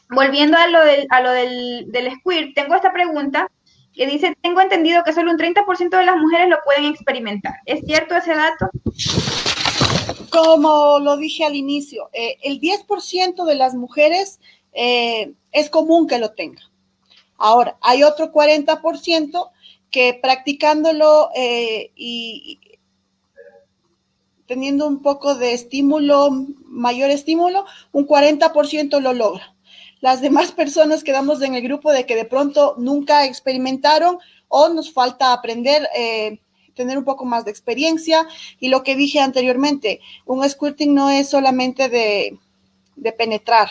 volviendo 0.09 0.57
a 0.57 0.67
lo 0.67 0.83
del, 0.83 1.07
a 1.09 1.21
lo 1.21 1.31
del, 1.31 1.91
del 1.91 2.11
squirt, 2.15 2.53
tengo 2.55 2.75
esta 2.75 2.93
pregunta 2.93 3.49
que 3.95 4.05
dice, 4.05 4.35
tengo 4.41 4.61
entendido 4.61 5.03
que 5.03 5.13
solo 5.13 5.31
un 5.31 5.37
30% 5.37 5.97
de 5.97 6.05
las 6.05 6.17
mujeres 6.17 6.49
lo 6.49 6.57
pueden 6.65 6.85
experimentar. 6.85 7.53
¿Es 7.65 7.79
cierto 7.85 8.15
ese 8.15 8.35
dato? 8.35 8.69
Como 10.29 10.99
lo 10.99 11.15
dije 11.15 11.45
al 11.45 11.55
inicio, 11.55 12.09
eh, 12.11 12.37
el 12.43 12.59
10% 12.59 13.45
de 13.45 13.55
las 13.55 13.73
mujeres 13.73 14.39
eh, 14.73 15.33
es 15.53 15.69
común 15.69 16.07
que 16.07 16.19
lo 16.19 16.31
tenga. 16.31 16.61
Ahora, 17.37 17.77
hay 17.81 18.03
otro 18.03 18.33
40% 18.33 19.49
que 19.89 20.19
practicándolo 20.21 21.29
eh, 21.33 21.91
y, 21.95 22.59
teniendo 24.45 24.87
un 24.87 25.01
poco 25.01 25.35
de 25.35 25.53
estímulo, 25.53 26.31
mayor 26.65 27.09
estímulo, 27.11 27.65
un 27.93 28.05
40% 28.05 28.99
lo 28.99 29.13
logra 29.13 29.54
las 30.05 30.21
demás 30.21 30.51
personas 30.51 31.03
quedamos 31.03 31.41
en 31.41 31.55
el 31.55 31.63
grupo 31.63 31.91
de 31.91 32.05
que 32.05 32.15
de 32.15 32.25
pronto 32.25 32.75
nunca 32.77 33.25
experimentaron 33.25 34.19
o 34.49 34.69
nos 34.69 34.93
falta 34.93 35.33
aprender, 35.33 35.89
eh, 35.97 36.37
tener 36.75 36.99
un 36.99 37.03
poco 37.03 37.25
más 37.25 37.43
de 37.43 37.49
experiencia. 37.49 38.27
Y 38.59 38.67
lo 38.67 38.83
que 38.83 38.95
dije 38.95 39.19
anteriormente, 39.19 40.01
un 40.27 40.47
squirting 40.47 40.93
no 40.93 41.09
es 41.09 41.29
solamente 41.29 41.89
de, 41.89 42.37
penetrar, 43.17 43.67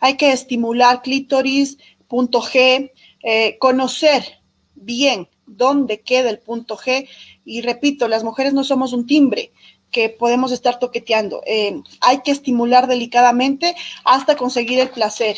hay 0.00 0.16
que 0.16 0.32
estimular 0.32 1.00
clítoris, 1.00 1.78
punto 2.08 2.42
G, 2.42 2.90
eh, 3.22 3.56
conocer 3.60 4.40
bien 4.74 5.28
dónde 5.46 6.00
queda 6.00 6.28
el 6.28 6.40
punto 6.40 6.76
G. 6.76 7.08
Y 7.44 7.60
repito, 7.60 8.08
las 8.08 8.24
mujeres 8.24 8.52
no 8.52 8.64
somos 8.64 8.92
un 8.92 9.06
timbre 9.06 9.52
que 9.90 10.08
podemos 10.10 10.52
estar 10.52 10.78
toqueteando. 10.78 11.42
Eh, 11.46 11.80
hay 12.00 12.20
que 12.22 12.30
estimular 12.30 12.86
delicadamente 12.86 13.74
hasta 14.04 14.36
conseguir 14.36 14.80
el 14.80 14.90
placer. 14.90 15.36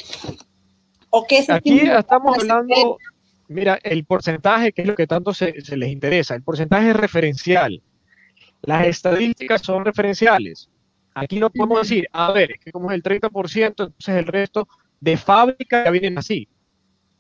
¿O 1.11 1.27
qué 1.27 1.45
Aquí 1.49 1.81
estamos 1.81 2.39
hablando, 2.39 2.99
mira, 3.49 3.79
el 3.83 4.05
porcentaje, 4.05 4.73
que 4.73 4.83
es 4.83 4.89
lo 4.89 4.95
que 4.95 5.07
tanto 5.07 5.35
se, 5.35 5.53
les 5.53 5.91
interesa, 5.91 6.35
el 6.35 6.43
porcentaje 6.43 6.91
es 6.91 6.97
referencial. 6.97 7.83
Las 8.63 8.87
estadísticas 8.87 9.63
son 9.63 9.85
referenciales. 9.85 10.69
Aquí 11.15 11.41
no 11.41 11.51
podemos 11.51 11.83
decir, 11.83 12.07
a 12.13 12.31
ver, 12.31 12.53
es 12.53 12.61
que 12.61 12.71
como 12.71 12.91
es 12.91 12.95
el 12.95 13.03
30%, 13.03 13.67
entonces 13.67 14.15
el 14.15 14.27
resto 14.27 14.69
de 15.01 15.17
fábrica 15.17 15.85
ya 15.85 15.91
vienen 15.91 16.19
así. 16.19 16.49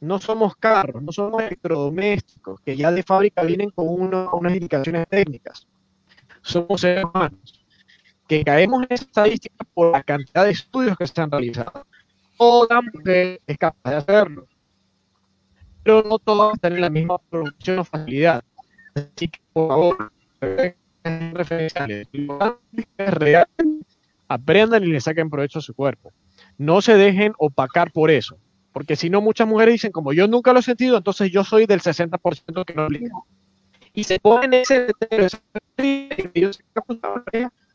No 0.00 0.20
somos 0.20 0.54
carros, 0.56 1.02
no 1.02 1.12
somos 1.12 1.42
electrodomésticos, 1.42 2.60
que 2.60 2.76
ya 2.76 2.92
de 2.92 3.02
fábrica 3.02 3.42
vienen 3.42 3.70
con 3.70 3.88
unas 3.88 4.54
indicaciones 4.54 5.06
técnicas 5.08 5.66
somos 6.42 6.80
seres 6.80 7.04
humanos, 7.04 7.64
que 8.28 8.44
caemos 8.44 8.82
en 8.82 8.88
esa 8.90 9.04
estadística 9.04 9.64
por 9.74 9.92
la 9.92 10.02
cantidad 10.02 10.44
de 10.44 10.50
estudios 10.50 10.96
que 10.96 11.06
se 11.06 11.20
han 11.20 11.30
realizado. 11.30 11.86
Toda 12.38 12.80
mujer 12.80 13.40
es 13.46 13.58
capaz 13.58 13.90
de 13.90 13.96
hacerlo, 13.96 14.46
pero 15.82 16.02
no 16.02 16.18
todas 16.18 16.58
tienen 16.60 16.80
la 16.80 16.90
misma 16.90 17.18
producción 17.18 17.80
o 17.80 17.84
facilidad. 17.84 18.42
Así 18.94 19.28
que, 19.28 19.40
por 19.52 19.68
favor, 19.68 20.12
referenciales. 21.34 22.08
Aprendan 24.28 24.84
y 24.84 24.86
le 24.86 25.00
saquen 25.00 25.28
provecho 25.28 25.58
a 25.58 25.62
su 25.62 25.74
cuerpo. 25.74 26.12
No 26.56 26.80
se 26.80 26.94
dejen 26.94 27.34
opacar 27.38 27.90
por 27.92 28.10
eso, 28.10 28.38
porque 28.72 28.96
si 28.96 29.10
no 29.10 29.20
muchas 29.20 29.48
mujeres 29.48 29.74
dicen, 29.74 29.92
como 29.92 30.12
yo 30.12 30.28
nunca 30.28 30.52
lo 30.52 30.60
he 30.60 30.62
sentido, 30.62 30.96
entonces 30.96 31.30
yo 31.30 31.42
soy 31.42 31.66
del 31.66 31.80
60% 31.80 32.64
que 32.64 32.74
no 32.74 32.82
aplica. 32.82 33.10
Y 33.92 34.04
se 34.04 34.20
ponen 34.20 34.54
ese 34.54 34.86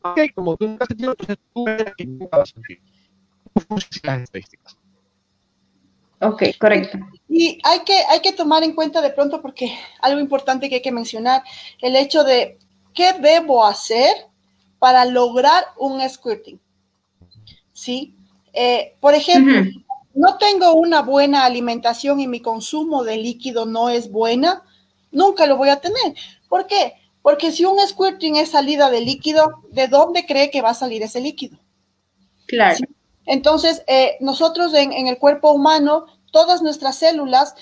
ok, 0.02 0.20
como 0.34 0.56
tú 0.56 0.66
nunca 0.66 0.84
has 0.84 0.88
sentido, 0.88 1.10
entonces 1.12 1.38
tú 1.54 1.68
eres 1.68 1.94
que 1.96 2.06
nunca 2.06 2.38
vas 2.38 2.50
a 2.50 2.52
sentir. 2.52 2.80
Las 4.02 4.22
estadísticas. 4.22 4.76
Ok, 6.20 6.42
correcto. 6.58 6.98
Y 7.28 7.58
hay 7.62 7.80
que, 7.80 7.98
hay 8.08 8.20
que 8.20 8.32
tomar 8.32 8.62
en 8.62 8.74
cuenta 8.74 9.00
de 9.00 9.10
pronto, 9.10 9.42
porque 9.42 9.78
algo 10.00 10.20
importante 10.20 10.68
que 10.68 10.76
hay 10.76 10.82
que 10.82 10.92
mencionar, 10.92 11.42
el 11.80 11.96
hecho 11.96 12.24
de 12.24 12.58
qué 12.94 13.12
debo 13.14 13.64
hacer 13.64 14.08
para 14.78 15.04
lograr 15.04 15.64
un 15.78 16.06
squirting. 16.08 16.60
¿Sí? 17.72 18.14
Eh, 18.52 18.96
por 19.00 19.14
ejemplo, 19.14 19.60
no 20.14 20.38
tengo 20.38 20.72
una 20.74 21.02
buena 21.02 21.44
alimentación 21.44 22.20
y 22.20 22.26
mi 22.26 22.40
consumo 22.40 23.04
de 23.04 23.18
líquido 23.18 23.66
no 23.66 23.90
es 23.90 24.10
buena, 24.10 24.62
nunca 25.10 25.46
lo 25.46 25.58
voy 25.58 25.68
a 25.68 25.80
tener. 25.80 26.14
¿Por 26.48 26.66
qué? 26.66 26.94
Porque 27.26 27.50
si 27.50 27.64
un 27.64 27.76
squirting 27.84 28.36
es 28.36 28.50
salida 28.50 28.88
de 28.88 29.00
líquido, 29.00 29.64
¿de 29.72 29.88
dónde 29.88 30.26
cree 30.26 30.48
que 30.48 30.62
va 30.62 30.70
a 30.70 30.74
salir 30.74 31.02
ese 31.02 31.20
líquido? 31.20 31.58
Claro. 32.46 32.78
Entonces, 33.24 33.82
eh, 33.88 34.16
nosotros 34.20 34.72
en, 34.74 34.92
el 34.92 35.18
cuerpo 35.18 35.50
humano, 35.50 36.06
todas 36.30 36.62
nuestras 36.62 36.98
células, 36.98 37.56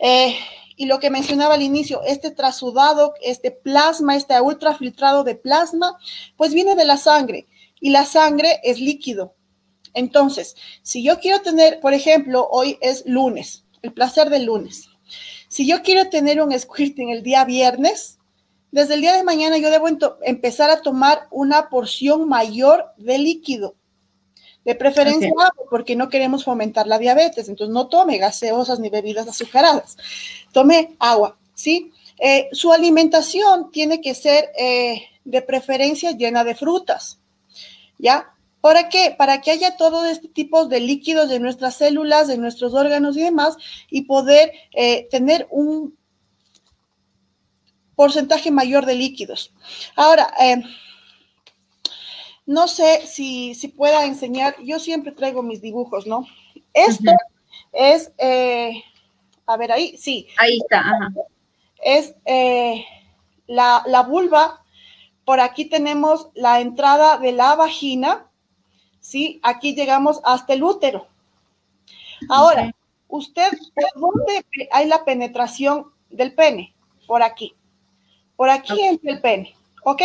eh, 0.00 0.36
y 0.74 0.86
lo 0.86 0.98
que 0.98 1.10
mencionaba 1.10 1.54
al 1.54 1.62
inicio, 1.62 2.02
este 2.02 2.32
trasudado, 2.32 3.14
este 3.22 3.52
plasma, 3.52 4.16
este 4.16 4.40
ultrafiltrado 4.40 5.22
de 5.22 5.36
plasma, 5.36 5.96
pues 6.36 6.52
viene 6.52 6.74
de 6.74 6.84
la 6.84 6.96
sangre 6.96 7.46
y 7.78 7.90
la 7.90 8.04
sangre 8.04 8.58
es 8.64 8.80
líquido. 8.80 9.36
Entonces, 9.94 10.56
si 10.82 11.04
yo 11.04 11.20
quiero 11.20 11.40
tener, 11.42 11.78
por 11.78 11.94
ejemplo, 11.94 12.48
hoy 12.50 12.78
es 12.80 13.04
lunes, 13.06 13.64
el 13.80 13.92
placer 13.92 14.28
del 14.28 14.46
lunes. 14.46 14.88
Si 15.48 15.68
yo 15.68 15.84
quiero 15.84 16.10
tener 16.10 16.42
un 16.42 16.58
squirting 16.58 17.10
el 17.10 17.22
día 17.22 17.44
viernes, 17.44 18.17
desde 18.70 18.94
el 18.94 19.00
día 19.00 19.16
de 19.16 19.24
mañana 19.24 19.58
yo 19.58 19.70
debo 19.70 19.88
empezar 20.22 20.70
a 20.70 20.82
tomar 20.82 21.26
una 21.30 21.68
porción 21.68 22.28
mayor 22.28 22.86
de 22.96 23.18
líquido 23.18 23.74
de 24.64 24.74
preferencia 24.74 25.32
porque 25.70 25.96
no 25.96 26.10
queremos 26.10 26.44
fomentar 26.44 26.86
la 26.86 26.98
diabetes, 26.98 27.48
entonces 27.48 27.72
no 27.72 27.88
tome 27.88 28.18
gaseosas 28.18 28.78
ni 28.80 28.90
bebidas 28.90 29.26
azucaradas. 29.26 29.96
Tome 30.52 30.94
agua, 30.98 31.38
¿sí? 31.54 31.92
Eh, 32.18 32.48
su 32.52 32.72
alimentación 32.72 33.70
tiene 33.70 34.00
que 34.00 34.14
ser 34.14 34.50
eh, 34.58 35.04
de 35.24 35.42
preferencia 35.42 36.12
llena 36.12 36.44
de 36.44 36.54
frutas, 36.54 37.18
¿ya? 37.98 38.34
¿Para 38.60 38.88
qué? 38.88 39.14
Para 39.16 39.40
que 39.40 39.52
haya 39.52 39.76
todo 39.76 40.04
este 40.04 40.28
tipo 40.28 40.66
de 40.66 40.80
líquidos 40.80 41.28
de 41.28 41.38
nuestras 41.38 41.76
células, 41.76 42.28
de 42.28 42.38
nuestros 42.38 42.74
órganos 42.74 43.16
y 43.16 43.22
demás, 43.22 43.56
y 43.88 44.02
poder 44.02 44.52
eh, 44.74 45.06
tener 45.10 45.46
un 45.50 45.96
porcentaje 47.98 48.52
mayor 48.52 48.86
de 48.86 48.94
líquidos. 48.94 49.52
Ahora, 49.96 50.32
no 52.46 52.68
sé 52.68 53.04
si, 53.08 53.56
si 53.56 53.66
pueda 53.66 54.04
enseñar, 54.04 54.54
yo 54.62 54.78
siempre 54.78 55.10
traigo 55.10 55.42
mis 55.42 55.60
dibujos, 55.60 56.06
¿no? 56.06 56.24
Esto 56.72 57.10
es, 57.72 58.12
eh, 58.18 58.84
a 59.48 59.56
ver 59.56 59.72
ahí, 59.72 59.96
sí. 59.98 60.28
Ahí 60.36 60.58
está, 60.58 60.84
Es 61.82 62.14
eh, 62.24 62.84
la, 63.48 64.06
vulva, 64.08 64.62
por 65.24 65.40
aquí 65.40 65.64
tenemos 65.64 66.28
la 66.34 66.60
entrada 66.60 67.18
de 67.18 67.32
la 67.32 67.56
vagina, 67.56 68.30
¿sí? 69.00 69.40
Aquí 69.42 69.74
llegamos 69.74 70.20
hasta 70.22 70.52
el 70.52 70.62
útero. 70.62 71.08
Ahora, 72.28 72.70
usted, 73.08 73.50
¿por 73.74 74.14
dónde 74.14 74.46
hay 74.70 74.86
la 74.86 75.04
penetración 75.04 75.90
del 76.10 76.32
pene? 76.32 76.76
Por 77.08 77.24
aquí. 77.24 77.57
Por 78.38 78.50
aquí 78.50 78.80
entra 78.80 79.10
el 79.10 79.20
pene, 79.20 79.56
¿ok? 79.82 80.00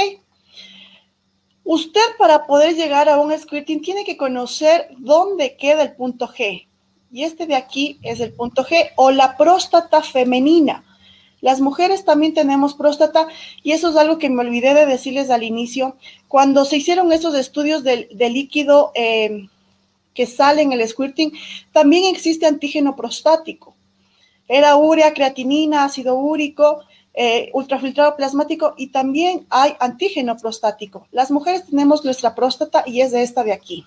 Usted 1.64 2.02
para 2.18 2.48
poder 2.48 2.74
llegar 2.74 3.08
a 3.08 3.20
un 3.20 3.32
squirting 3.38 3.80
tiene 3.84 4.04
que 4.04 4.18
conocer 4.18 4.88
dónde 4.98 5.56
queda 5.56 5.84
el 5.84 5.94
punto 5.94 6.28
G. 6.28 6.66
Y 7.12 7.26
este 7.26 7.46
de 7.46 7.54
aquí 7.54 8.00
es 8.02 8.20
el 8.22 8.34
punto 8.34 8.66
G 8.66 8.90
o 8.96 9.12
la 9.12 9.38
próstata 9.38 10.02
femenina. 10.02 10.84
Las 11.42 11.62
mujeres 11.62 12.06
también 12.06 12.34
tenemos 12.34 12.74
próstata 12.74 13.28
y 13.62 13.74
eso 13.74 13.92
es 13.92 13.96
algo 13.98 14.18
que 14.18 14.32
me 14.32 14.42
olvidé 14.42 14.74
de 14.74 14.88
decirles 14.88 15.30
al 15.30 15.44
inicio. 15.44 15.96
Cuando 16.28 16.66
se 16.66 16.78
hicieron 16.78 17.12
esos 17.12 17.36
estudios 17.36 17.84
del, 17.84 18.08
líquido 18.18 18.94
eh, 18.96 19.48
que 20.16 20.26
sale 20.26 20.64
en 20.64 20.72
el 20.72 20.88
squirting, 20.88 21.34
también 21.72 22.06
existe 22.06 22.48
antígeno 22.48 22.96
prostático. 22.96 23.76
Era 24.48 24.76
urea, 24.76 25.14
creatinina, 25.14 25.84
ácido 25.84 26.16
úrico 26.16 26.84
eh, 27.14 27.52
ultrafiltrado 27.54 28.16
plasmático 28.16 28.74
y 28.78 28.88
también 28.88 29.46
hay 29.50 29.76
antígeno 29.80 30.36
prostático. 30.38 31.08
Las 31.12 31.30
mujeres 31.30 31.66
tenemos 31.68 32.04
nuestra 32.04 32.34
próstata 32.34 32.84
y 32.88 33.02
es 33.02 33.12
de 33.12 33.22
esta 33.22 33.44
de 33.44 33.54
aquí. 33.54 33.86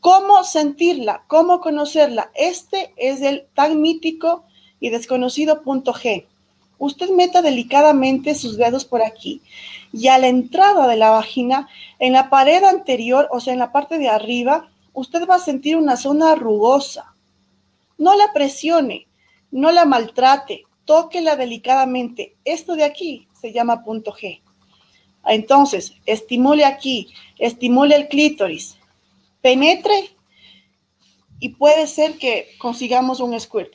¿Cómo 0.00 0.44
sentirla? 0.44 1.24
¿Cómo 1.26 1.60
conocerla? 1.60 2.30
Este 2.34 2.92
es 2.96 3.22
el 3.22 3.46
tan 3.54 3.80
mítico 3.80 4.44
y 4.80 4.90
desconocido 4.90 5.62
punto 5.62 5.94
G. 5.94 6.26
Usted 6.78 7.10
meta 7.10 7.40
delicadamente 7.40 8.34
sus 8.34 8.58
dedos 8.58 8.84
por 8.84 9.02
aquí 9.02 9.40
y 9.92 10.08
a 10.08 10.18
la 10.18 10.28
entrada 10.28 10.86
de 10.86 10.96
la 10.96 11.10
vagina, 11.10 11.68
en 11.98 12.12
la 12.12 12.28
pared 12.28 12.62
anterior, 12.64 13.28
o 13.30 13.40
sea, 13.40 13.54
en 13.54 13.58
la 13.58 13.72
parte 13.72 13.96
de 13.98 14.10
arriba, 14.10 14.68
usted 14.92 15.26
va 15.26 15.36
a 15.36 15.40
sentir 15.40 15.76
una 15.76 15.96
zona 15.96 16.34
rugosa. 16.34 17.14
No 17.96 18.14
la 18.14 18.32
presione, 18.34 19.06
no 19.50 19.72
la 19.72 19.86
maltrate, 19.86 20.64
tóquela 20.86 21.36
delicadamente. 21.36 22.36
Esto 22.44 22.74
de 22.74 22.84
aquí 22.84 23.28
se 23.38 23.52
llama 23.52 23.84
punto 23.84 24.12
G. 24.12 24.40
Entonces, 25.26 25.92
estimule 26.06 26.64
aquí, 26.64 27.12
estimule 27.38 27.96
el 27.96 28.08
clítoris, 28.08 28.78
penetre 29.42 30.10
y 31.40 31.50
puede 31.50 31.86
ser 31.86 32.16
que 32.16 32.48
consigamos 32.58 33.20
un 33.20 33.38
squirt. 33.38 33.72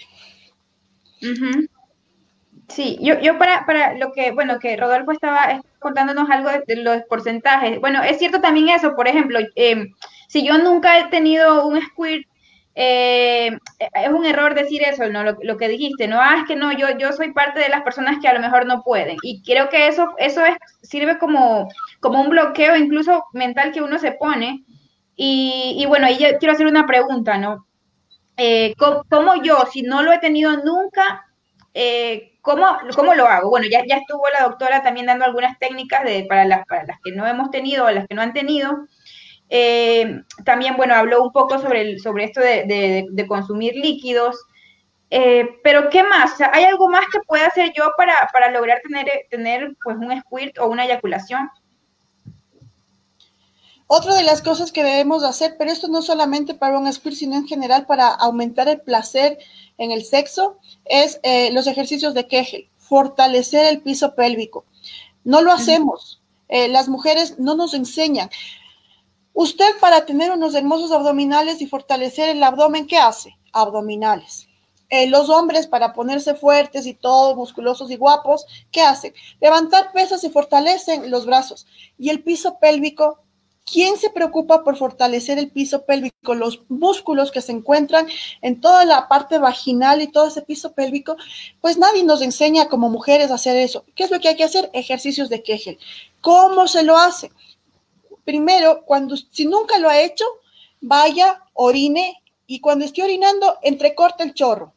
Sí, 2.69 2.97
yo, 3.01 3.19
yo 3.19 3.37
para, 3.37 3.65
para 3.65 3.97
lo 3.97 4.13
que, 4.13 4.31
bueno, 4.31 4.57
que 4.59 4.77
Rodolfo 4.77 5.11
estaba 5.11 5.61
contándonos 5.79 6.29
algo 6.29 6.49
de, 6.65 6.75
los 6.77 7.03
porcentajes. 7.03 7.81
Bueno, 7.81 8.01
es 8.01 8.17
cierto 8.17 8.39
también 8.39 8.69
eso, 8.69 8.95
por 8.95 9.07
ejemplo, 9.07 9.39
eh, 9.55 9.91
si 10.29 10.45
yo 10.45 10.57
nunca 10.57 10.99
he 10.99 11.09
tenido 11.09 11.67
un 11.67 11.81
squirt 11.81 12.25
eh, 12.73 13.57
es 13.79 14.09
un 14.09 14.25
error 14.25 14.55
decir 14.55 14.81
eso, 14.83 15.07
¿no? 15.09 15.23
Lo, 15.23 15.57
que 15.57 15.67
dijiste, 15.67 16.07
no, 16.07 16.21
ah, 16.21 16.37
es 16.39 16.47
que 16.47 16.55
no, 16.55 16.71
yo, 16.71 16.87
yo 16.97 17.11
soy 17.11 17.33
parte 17.33 17.59
de 17.59 17.69
las 17.69 17.81
personas 17.81 18.19
que 18.21 18.27
a 18.27 18.33
lo 18.33 18.39
mejor 18.39 18.65
no 18.65 18.83
pueden. 18.83 19.17
Y 19.23 19.41
creo 19.43 19.69
que 19.69 19.87
eso, 19.87 20.13
eso 20.17 20.45
es, 20.45 20.55
sirve 20.81 21.17
como, 21.17 21.67
como 21.99 22.21
un 22.21 22.29
bloqueo 22.29 22.75
incluso 22.77 23.25
mental 23.33 23.71
que 23.71 23.81
uno 23.81 23.99
se 23.99 24.13
pone. 24.13 24.63
Y, 25.23 25.85
bueno, 25.87 26.07
ahí 26.07 26.17
yo 26.17 26.37
quiero 26.39 26.53
hacer 26.53 26.65
una 26.65 26.87
pregunta, 26.87 27.37
¿no? 27.37 27.67
Eh, 28.37 28.73
¿cómo, 28.77 29.43
yo, 29.43 29.65
si 29.71 29.83
no 29.83 30.01
lo 30.01 30.11
he 30.11 30.17
tenido 30.17 30.51
nunca, 30.63 31.27
eh, 31.75 32.39
¿cómo, 32.41 32.65
¿cómo, 32.95 33.13
lo 33.13 33.27
hago? 33.27 33.49
Bueno, 33.51 33.67
ya, 33.69 33.85
ya 33.85 33.97
estuvo 33.97 34.23
la 34.29 34.43
doctora 34.43 34.81
también 34.81 35.05
dando 35.05 35.25
algunas 35.25 35.59
técnicas 35.59 36.03
de, 36.05 36.25
para, 36.27 36.45
las, 36.45 36.65
para 36.65 36.85
las 36.85 36.99
que 37.03 37.11
no 37.11 37.27
hemos 37.27 37.51
tenido 37.51 37.85
o 37.85 37.91
las 37.91 38.07
que 38.07 38.15
no 38.15 38.23
han 38.23 38.33
tenido. 38.33 38.87
Eh, 39.53 40.23
también, 40.45 40.77
bueno, 40.77 40.95
habló 40.95 41.21
un 41.21 41.33
poco 41.33 41.59
sobre, 41.59 41.81
el, 41.81 41.99
sobre 41.99 42.23
esto 42.23 42.39
de, 42.39 43.25
consumir 43.27 43.75
líquidos. 43.75 44.37
Eh, 45.09 45.45
pero, 45.61 45.89
¿qué 45.89 46.03
más? 46.03 46.31
¿Hay 46.53 46.63
algo 46.63 46.89
más 46.89 47.03
que 47.11 47.19
pueda 47.27 47.47
hacer 47.47 47.73
yo 47.77 47.91
para, 47.97 48.49
lograr 48.51 48.79
tener, 48.81 49.09
tener 49.29 49.75
pues, 49.83 49.97
un 49.97 50.17
squirt 50.21 50.57
o 50.57 50.67
una 50.67 50.85
eyaculación? 50.85 51.49
Otra 53.87 54.15
de 54.15 54.23
las 54.23 54.41
cosas 54.41 54.71
que 54.71 54.85
debemos 54.85 55.25
hacer, 55.25 55.55
pero 55.59 55.69
esto 55.69 55.89
no 55.89 56.01
solamente 56.01 56.53
para 56.53 56.79
un 56.79 56.91
squirt, 56.91 57.17
sino 57.17 57.35
en 57.35 57.45
general 57.45 57.85
para 57.85 58.07
aumentar 58.07 58.69
el 58.69 58.79
placer 58.79 59.37
en 59.77 59.91
el 59.91 60.05
sexo, 60.05 60.59
es 60.85 61.19
eh, 61.23 61.51
los 61.51 61.67
ejercicios 61.67 62.13
de 62.13 62.25
Kegel, 62.25 62.69
fortalecer 62.77 63.65
el 63.65 63.81
piso 63.81 64.15
pélvico. 64.15 64.63
No 65.25 65.41
lo 65.41 65.51
hacemos. 65.51 66.21
las 66.47 66.87
mujeres 66.87 67.37
no 67.37 67.55
nos 67.55 67.73
enseñan. 67.73 68.29
Usted 69.33 69.79
para 69.79 70.05
tener 70.05 70.31
unos 70.31 70.55
hermosos 70.55 70.91
abdominales 70.91 71.61
y 71.61 71.67
fortalecer 71.67 72.29
el 72.29 72.43
abdomen, 72.43 72.85
¿qué 72.85 72.97
hace? 72.97 73.37
Abdominales. 73.53 74.47
Eh, 74.89 75.07
los 75.07 75.29
hombres 75.29 75.67
para 75.67 75.93
ponerse 75.93 76.35
fuertes 76.35 76.85
y 76.85 76.93
todos 76.93 77.37
musculosos 77.37 77.89
y 77.91 77.95
guapos, 77.95 78.45
¿qué 78.71 78.81
hacen? 78.81 79.13
Levantar 79.39 79.93
pesas 79.93 80.21
y 80.25 80.29
fortalecen 80.29 81.09
los 81.09 81.25
brazos. 81.25 81.65
Y 81.97 82.09
el 82.09 82.21
piso 82.23 82.59
pélvico, 82.59 83.19
¿quién 83.65 83.95
se 83.97 84.09
preocupa 84.09 84.65
por 84.65 84.75
fortalecer 84.75 85.39
el 85.39 85.49
piso 85.49 85.85
pélvico? 85.85 86.35
Los 86.35 86.63
músculos 86.67 87.31
que 87.31 87.39
se 87.39 87.53
encuentran 87.53 88.07
en 88.41 88.59
toda 88.59 88.83
la 88.83 89.07
parte 89.07 89.37
vaginal 89.37 90.01
y 90.01 90.11
todo 90.11 90.27
ese 90.27 90.41
piso 90.41 90.73
pélvico, 90.73 91.15
pues 91.61 91.77
nadie 91.77 92.03
nos 92.03 92.21
enseña 92.21 92.67
como 92.67 92.89
mujeres 92.89 93.31
a 93.31 93.35
hacer 93.35 93.55
eso. 93.55 93.85
¿Qué 93.95 94.03
es 94.03 94.11
lo 94.11 94.19
que 94.19 94.27
hay 94.27 94.35
que 94.35 94.43
hacer? 94.43 94.69
Ejercicios 94.73 95.29
de 95.29 95.41
Kegel. 95.41 95.79
¿Cómo 96.19 96.67
se 96.67 96.83
lo 96.83 96.97
hace? 96.97 97.31
Primero, 98.23 98.83
cuando 98.85 99.15
si 99.17 99.45
nunca 99.45 99.77
lo 99.79 99.89
ha 99.89 99.99
hecho, 99.99 100.25
vaya, 100.79 101.43
orine 101.53 102.21
y 102.47 102.59
cuando 102.59 102.85
esté 102.85 103.03
orinando, 103.03 103.57
entrecorte 103.61 104.23
el 104.23 104.33
chorro. 104.33 104.73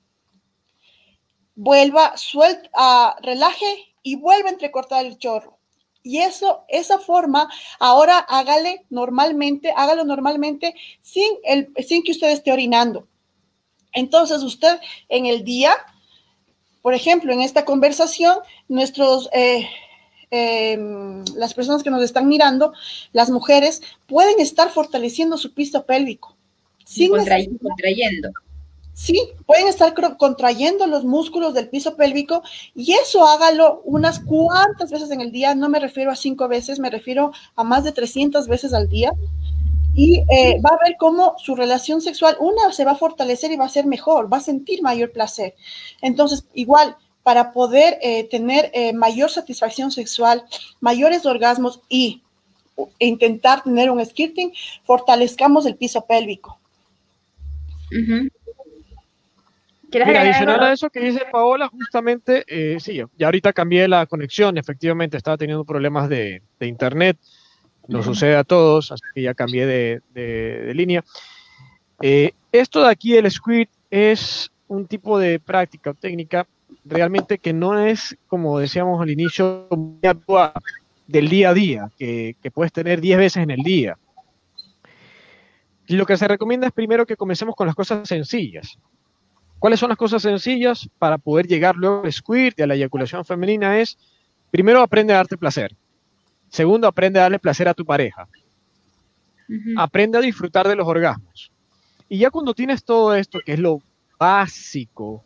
Vuelva, 1.57 2.17
suelta, 2.17 3.17
relaje 3.23 3.95
y 4.03 4.17
vuelva 4.17 4.49
a 4.49 4.53
entrecortar 4.53 5.05
el 5.05 5.19
chorro. 5.19 5.59
Y 6.03 6.19
eso, 6.19 6.65
esa 6.69 6.99
forma, 6.99 7.49
ahora 7.81 8.19
hágale 8.19 8.85
normalmente, 8.91 9.73
hágalo 9.75 10.05
normalmente 10.05 10.75
sin, 11.01 11.33
el, 11.45 11.73
sin 11.87 12.03
que 12.03 12.13
usted 12.13 12.29
esté 12.29 12.53
orinando. 12.53 13.09
Entonces, 13.95 14.43
usted 14.43 14.79
en 15.09 15.25
el 15.25 15.45
día, 15.45 15.75
por 16.83 16.93
ejemplo, 16.93 17.33
en 17.33 17.41
esta 17.41 17.65
conversación, 17.65 18.39
nuestros, 18.69 19.31
eh, 19.33 19.67
em, 20.35 21.25
las 21.37 21.55
personas 21.55 21.83
que 21.83 21.91
nos 21.91 22.03
están 22.03 22.29
mirando, 22.29 22.73
las 23.13 23.31
mujeres, 23.31 23.83
pueden 24.07 24.41
estar 24.41 24.71
fortaleciendo 24.71 25.37
su 25.37 25.53
piso 25.55 25.85
pélvico. 25.85 26.37
Sin 26.85 27.11
contrayendo. 27.11 28.31
Sí, 28.95 29.21
pueden 29.45 29.67
estar 29.67 29.93
contrayendo 30.17 30.87
los 30.87 31.05
músculos 31.05 31.53
del 31.53 31.69
piso 31.69 31.97
pélvico 31.97 32.45
y 32.77 32.93
eso 32.93 33.27
hágalo 33.27 33.83
unas 33.85 34.21
cuantas 34.21 34.93
veces 34.93 35.11
en 35.11 35.21
el 35.21 35.33
día. 35.33 35.57
No 35.57 35.69
me 35.69 35.81
refiero 35.81 36.13
a 36.13 36.17
cinco 36.17 36.47
veces, 36.47 36.79
me 36.79 36.91
refiero 36.91 37.33
a 37.57 37.65
más 37.65 37.83
de 37.83 37.91
300 37.91 38.47
veces 38.47 38.73
al 38.73 38.89
día. 38.89 39.13
Y 39.97 40.19
eh, 40.19 40.61
va 40.65 40.71
a 40.71 40.85
ver 40.85 40.97
cómo 40.99 41.35
su 41.39 41.55
relación 41.57 42.01
sexual, 42.01 42.37
una, 42.39 42.73
se 42.73 42.85
va 42.85 42.93
a 42.93 42.97
fortalecer 42.97 43.51
y 43.53 43.57
va 43.57 43.65
a 43.65 43.69
ser 43.69 43.87
mejor, 43.87 44.33
va 44.33 44.39
a 44.39 44.41
sentir 44.41 44.83
mayor 44.83 45.11
placer. 45.13 45.55
Entonces, 46.01 46.47
igual, 46.55 46.97
para 47.25 47.53
poder 47.53 47.99
eh, 48.01 48.29
tener 48.29 48.71
eh, 48.73 48.93
mayor 48.93 49.31
satisfacción 49.31 49.91
sexual, 49.91 50.45
mayores 50.81 51.27
orgasmos 51.27 51.81
y 51.89 52.23
intentar 53.01 53.65
tener 53.65 53.91
un 53.91 54.05
skirting, 54.05 54.53
fortalezcamos 54.85 55.67
el 55.67 55.77
piso 55.77 56.05
pélvico. 56.07 56.59
Mira, 60.03 60.23
adicional 60.23 60.63
a 60.63 60.73
eso 60.73 60.91
que 60.91 61.01
dice 61.01 61.23
Paola, 61.31 61.69
justamente, 61.69 62.45
eh, 62.49 62.79
sí, 62.81 63.01
ya 63.17 63.27
ahorita 63.27 63.53
cambié 63.53 63.87
la 63.87 64.07
conexión, 64.07 64.59
efectivamente 64.59 65.17
estaba 65.17 65.37
teniendo 65.37 65.65
problemas 65.65 66.09
de, 66.09 66.43
internet, 66.61 67.17
nos 67.87 68.05
sucede 68.05 68.35
a 68.35 68.45
todos, 68.45 68.91
así 68.91 69.03
que 69.15 69.23
ya 69.23 69.35
cambié 69.35 69.67
de, 69.67 70.73
línea. 70.75 71.05
Eh, 72.01 72.33
esto 72.51 72.83
de 72.83 72.91
aquí, 72.91 73.17
el 73.17 73.31
squid, 73.31 73.69
es 73.91 74.51
un 74.67 74.87
tipo 74.87 75.19
de 75.19 75.39
práctica 75.39 75.91
o 75.91 75.95
técnica 75.95 76.47
realmente 76.85 77.39
que 77.39 77.53
no 77.53 77.79
es, 77.79 78.17
como 78.27 78.59
decíamos 78.59 79.01
al 79.01 79.11
inicio, 79.11 79.69
del 81.07 81.29
día 81.29 81.51
a 81.51 81.55
día, 81.55 81.91
que, 81.99 82.37
que 82.43 82.51
puedes 82.51 82.73
tener 82.73 83.01
10 83.01 83.19
veces 83.19 83.43
en 83.43 83.51
el 83.51 83.63
día. 83.63 83.99
Y 85.87 85.97
lo 85.97 86.07
que 86.07 86.17
se 86.17 86.29
recomienda 86.29 86.67
es 86.67 86.73
primero 86.73 87.07
que 87.07 87.17
comencemos 87.17 87.55
con 87.55 87.67
las 87.67 87.77
cosas 87.77 88.09
sencillas. 88.09 88.79
¿Cuáles 89.59 89.81
son 89.81 89.89
las 89.89 89.99
cosas 89.99 90.23
sencillas 90.23 90.89
para 90.99 91.19
poder 91.19 91.47
llegar 91.47 91.77
luego 91.77 92.03
al 92.05 92.13
squirt 92.13 92.59
y 92.59 92.63
a 92.63 92.67
la 92.67 92.75
eyaculación 92.75 93.25
femenina? 93.25 93.79
Es, 93.81 93.99
primero, 94.51 94.81
aprende 94.83 95.13
a 95.13 95.17
darte 95.17 95.39
placer. 95.39 95.75
Segundo, 96.49 96.87
aprende 96.87 97.19
a 97.19 97.23
darle 97.23 97.39
placer 97.39 97.69
a 97.69 97.75
tu 97.75 97.85
pareja. 97.85 98.29
Aprende 99.77 100.19
a 100.19 100.21
disfrutar 100.21 100.69
de 100.69 100.77
los 100.77 100.87
orgasmos. 100.87 101.51
Y 102.09 102.19
ya 102.19 102.31
cuando 102.31 102.55
tienes 102.55 102.85
todo 102.85 103.15
esto, 103.15 103.41
que 103.45 103.55
es 103.55 103.59
lo 103.59 103.81
básico, 104.19 105.25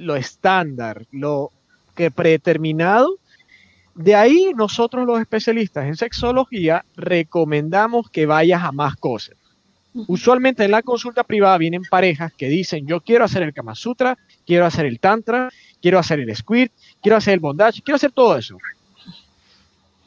lo 0.00 0.16
estándar, 0.16 1.06
lo 1.12 1.52
que 1.94 2.10
predeterminado, 2.10 3.18
de 3.94 4.14
ahí 4.14 4.52
nosotros 4.56 5.06
los 5.06 5.20
especialistas 5.20 5.86
en 5.86 5.96
sexología 5.96 6.84
recomendamos 6.96 8.10
que 8.10 8.26
vayas 8.26 8.62
a 8.62 8.72
más 8.72 8.96
cosas. 8.96 9.36
Usualmente 10.06 10.64
en 10.64 10.70
la 10.70 10.82
consulta 10.82 11.24
privada 11.24 11.58
vienen 11.58 11.82
parejas 11.82 12.32
que 12.32 12.48
dicen, 12.48 12.86
yo 12.86 13.00
quiero 13.00 13.24
hacer 13.24 13.42
el 13.42 13.52
Kama 13.52 13.74
Sutra, 13.74 14.16
quiero 14.46 14.64
hacer 14.64 14.86
el 14.86 15.00
Tantra, 15.00 15.50
quiero 15.82 15.98
hacer 15.98 16.20
el 16.20 16.34
Squirt, 16.34 16.72
quiero 17.02 17.16
hacer 17.16 17.34
el 17.34 17.40
Bondage, 17.40 17.82
quiero 17.82 17.96
hacer 17.96 18.12
todo 18.12 18.38
eso. 18.38 18.56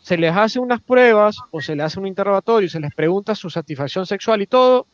Se 0.02 0.18
les 0.18 0.36
hace 0.36 0.60
unas 0.60 0.82
pruebas 0.82 1.38
o 1.52 1.62
se 1.62 1.76
les 1.76 1.86
hace 1.86 2.00
un 2.00 2.08
interrogatorio, 2.08 2.70
se 2.70 2.80
les 2.80 2.94
pregunta 2.94 3.36
su 3.36 3.50
satisfacción 3.50 4.06
sexual 4.06 4.41
y 4.41 4.48
todo, 4.48 4.88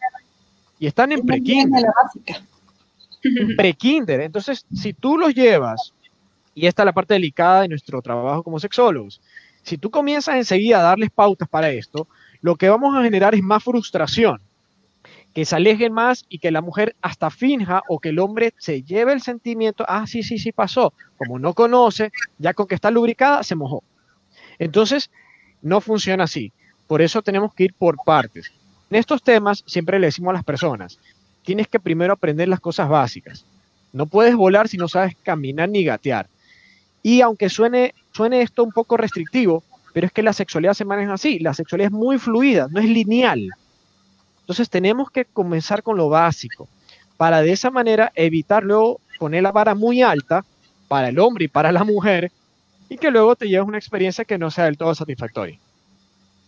y 0.79 0.87
están 0.87 1.11
en 1.11 1.25
pre-kinder. 1.25 1.83
Pre-kinder. 3.57 4.21
Entonces, 4.21 4.65
si 4.73 4.93
tú 4.93 5.17
los 5.17 5.33
llevas, 5.33 5.93
y 6.55 6.67
esta 6.67 6.83
es 6.83 6.85
la 6.85 6.93
parte 6.93 7.13
delicada 7.13 7.61
de 7.61 7.69
nuestro 7.69 8.01
trabajo 8.01 8.43
como 8.43 8.59
sexólogos, 8.59 9.21
si 9.63 9.77
tú 9.77 9.89
comienzas 9.89 10.35
enseguida 10.35 10.79
a 10.79 10.83
darles 10.83 11.09
pautas 11.09 11.47
para 11.47 11.69
esto, 11.69 12.07
lo 12.41 12.55
que 12.55 12.69
vamos 12.69 12.95
a 12.95 13.03
generar 13.03 13.35
es 13.35 13.43
más 13.43 13.63
frustración 13.63 14.39
que 15.33 15.45
se 15.45 15.55
alejen 15.55 15.93
más 15.93 16.25
y 16.27 16.39
que 16.39 16.51
la 16.51 16.61
mujer 16.61 16.95
hasta 17.01 17.29
finja 17.29 17.83
o 17.87 17.99
que 17.99 18.09
el 18.09 18.19
hombre 18.19 18.53
se 18.57 18.81
lleve 18.81 19.13
el 19.13 19.21
sentimiento, 19.21 19.85
ah, 19.87 20.05
sí, 20.07 20.23
sí, 20.23 20.39
sí 20.39 20.51
pasó. 20.51 20.93
Como 21.17 21.37
no 21.39 21.53
conoce, 21.53 22.11
ya 22.37 22.53
con 22.53 22.67
que 22.67 22.75
está 22.75 22.89
lubricada, 22.91 23.43
se 23.43 23.55
mojó. 23.55 23.83
Entonces, 24.57 25.11
no 25.61 25.81
funciona 25.81 26.23
así. 26.23 26.51
Por 26.87 27.01
eso 27.01 27.21
tenemos 27.21 27.53
que 27.53 27.65
ir 27.65 27.73
por 27.73 27.97
partes. 28.03 28.51
En 28.89 28.97
estos 28.97 29.21
temas 29.21 29.63
siempre 29.67 29.99
le 29.99 30.07
decimos 30.07 30.31
a 30.31 30.33
las 30.33 30.43
personas, 30.43 30.99
tienes 31.49 31.67
que 31.67 31.79
primero 31.79 32.13
aprender 32.13 32.47
las 32.47 32.59
cosas 32.59 32.87
básicas. 32.87 33.43
No 33.91 34.05
puedes 34.05 34.35
volar 34.35 34.67
si 34.67 34.77
no 34.77 34.87
sabes 34.87 35.15
caminar 35.23 35.67
ni 35.67 35.83
gatear. 35.83 36.27
Y 37.01 37.21
aunque 37.21 37.49
suene, 37.49 37.95
suene 38.11 38.43
esto 38.43 38.63
un 38.63 38.71
poco 38.71 38.97
restrictivo, 38.97 39.63
pero 39.91 40.05
es 40.05 40.13
que 40.13 40.21
la 40.21 40.31
sexualidad 40.31 40.75
se 40.75 40.85
maneja 40.85 41.13
así. 41.13 41.39
La 41.39 41.55
sexualidad 41.55 41.87
es 41.87 41.97
muy 41.97 42.19
fluida, 42.19 42.67
no 42.69 42.79
es 42.79 42.85
lineal. 42.85 43.49
Entonces 44.41 44.69
tenemos 44.69 45.09
que 45.09 45.25
comenzar 45.25 45.81
con 45.81 45.97
lo 45.97 46.07
básico 46.07 46.67
para 47.17 47.41
de 47.41 47.51
esa 47.51 47.71
manera 47.71 48.11
evitar 48.13 48.63
luego 48.63 49.01
poner 49.17 49.41
la 49.41 49.51
vara 49.51 49.73
muy 49.73 50.03
alta 50.03 50.45
para 50.87 51.09
el 51.09 51.17
hombre 51.17 51.45
y 51.45 51.47
para 51.47 51.71
la 51.71 51.83
mujer 51.83 52.31
y 52.89 52.97
que 52.97 53.09
luego 53.09 53.35
te 53.35 53.49
lleves 53.49 53.67
una 53.67 53.79
experiencia 53.79 54.23
que 54.23 54.37
no 54.37 54.51
sea 54.51 54.65
del 54.65 54.77
todo 54.77 54.93
satisfactoria. 54.93 55.57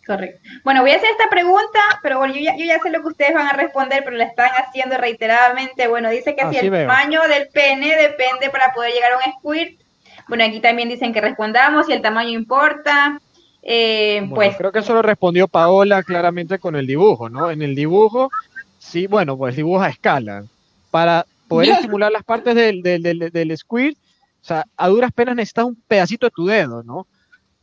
Correcto. 0.06 0.42
Bueno, 0.64 0.82
voy 0.82 0.92
a 0.92 0.96
hacer 0.96 1.10
esta 1.12 1.30
pregunta, 1.30 1.80
pero 2.02 2.18
bueno, 2.18 2.34
yo 2.34 2.42
ya, 2.42 2.80
sé 2.80 2.90
lo 2.90 3.02
que 3.02 3.08
ustedes 3.08 3.34
van 3.34 3.48
a 3.48 3.54
responder, 3.54 4.04
pero 4.04 4.18
la 4.18 4.26
están 4.26 4.50
haciendo 4.50 4.98
reiteradamente. 4.98 5.88
Bueno, 5.88 6.10
dice 6.10 6.36
que 6.36 6.50
si 6.50 6.58
el 6.58 6.72
tamaño 6.72 7.22
del 7.28 7.48
pene 7.50 7.96
depende 7.96 8.50
para 8.52 8.74
poder 8.74 8.94
llegar 8.94 9.14
a 9.14 9.18
un 9.18 9.34
squirt. 9.34 9.80
Bueno, 10.28 10.44
aquí 10.44 10.60
también 10.60 10.90
dicen 10.90 11.14
que 11.14 11.22
respondamos 11.22 11.86
si 11.86 11.94
el 11.94 12.02
tamaño 12.02 12.30
importa. 12.30 13.20
Eh, 13.64 14.28
pues 14.34 14.58
creo 14.58 14.72
que 14.72 14.80
eso 14.80 14.94
lo 14.94 15.04
respondió 15.04 15.48
Paola 15.48 16.02
claramente 16.02 16.58
con 16.58 16.76
el 16.76 16.88
dibujo, 16.88 17.30
¿no? 17.30 17.52
En 17.52 17.62
el 17.62 17.76
dibujo, 17.76 18.32
sí, 18.80 19.06
bueno, 19.06 19.38
pues 19.38 19.56
dibujo 19.56 19.82
a 19.82 19.90
escala. 19.90 20.46
Para 20.90 21.26
poder 21.48 21.70
estimular 21.70 22.12
las 22.12 22.24
partes 22.24 22.56
del, 22.56 22.82
del, 22.82 23.30
del, 23.32 23.58
squirt, 23.58 23.98
o 23.98 24.46
sea, 24.46 24.66
a 24.76 24.88
duras 24.88 25.12
penas 25.12 25.36
necesitas 25.36 25.66
un 25.66 25.76
pedacito 25.88 26.26
de 26.26 26.32
tu 26.32 26.46
dedo, 26.46 26.82
¿no? 26.84 26.98
O 26.98 27.08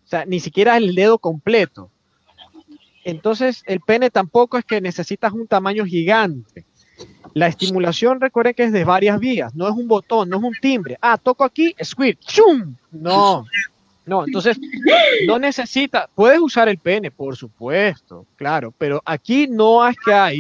sea, 0.05 0.25
ni 0.25 0.41
siquiera 0.41 0.77
el 0.77 0.95
dedo 0.95 1.19
completo. 1.19 1.91
Entonces, 3.09 3.63
el 3.65 3.81
pene 3.81 4.11
tampoco 4.11 4.59
es 4.59 4.67
que 4.67 4.83
necesitas 4.83 5.33
un 5.33 5.47
tamaño 5.47 5.87
gigante. 5.87 6.67
La 7.33 7.47
estimulación, 7.47 8.21
recuerden 8.21 8.53
que 8.53 8.65
es 8.65 8.73
de 8.73 8.85
varias 8.85 9.19
vías, 9.19 9.55
no 9.55 9.67
es 9.67 9.73
un 9.73 9.89
botón, 9.89 10.29
no 10.29 10.37
es 10.37 10.43
un 10.43 10.53
timbre. 10.61 10.99
Ah, 11.01 11.17
toco 11.17 11.43
aquí, 11.43 11.75
squirt, 11.83 12.21
¡chum! 12.21 12.77
No, 12.91 13.47
no, 14.05 14.27
entonces 14.27 14.61
no 15.27 15.39
necesita, 15.39 16.11
puedes 16.15 16.39
usar 16.39 16.69
el 16.69 16.77
pene, 16.77 17.11
por 17.11 17.35
supuesto, 17.35 18.27
claro, 18.37 18.75
pero 18.77 19.01
aquí 19.07 19.47
no 19.49 19.89
es 19.89 19.97
que 20.05 20.13
hay, 20.13 20.37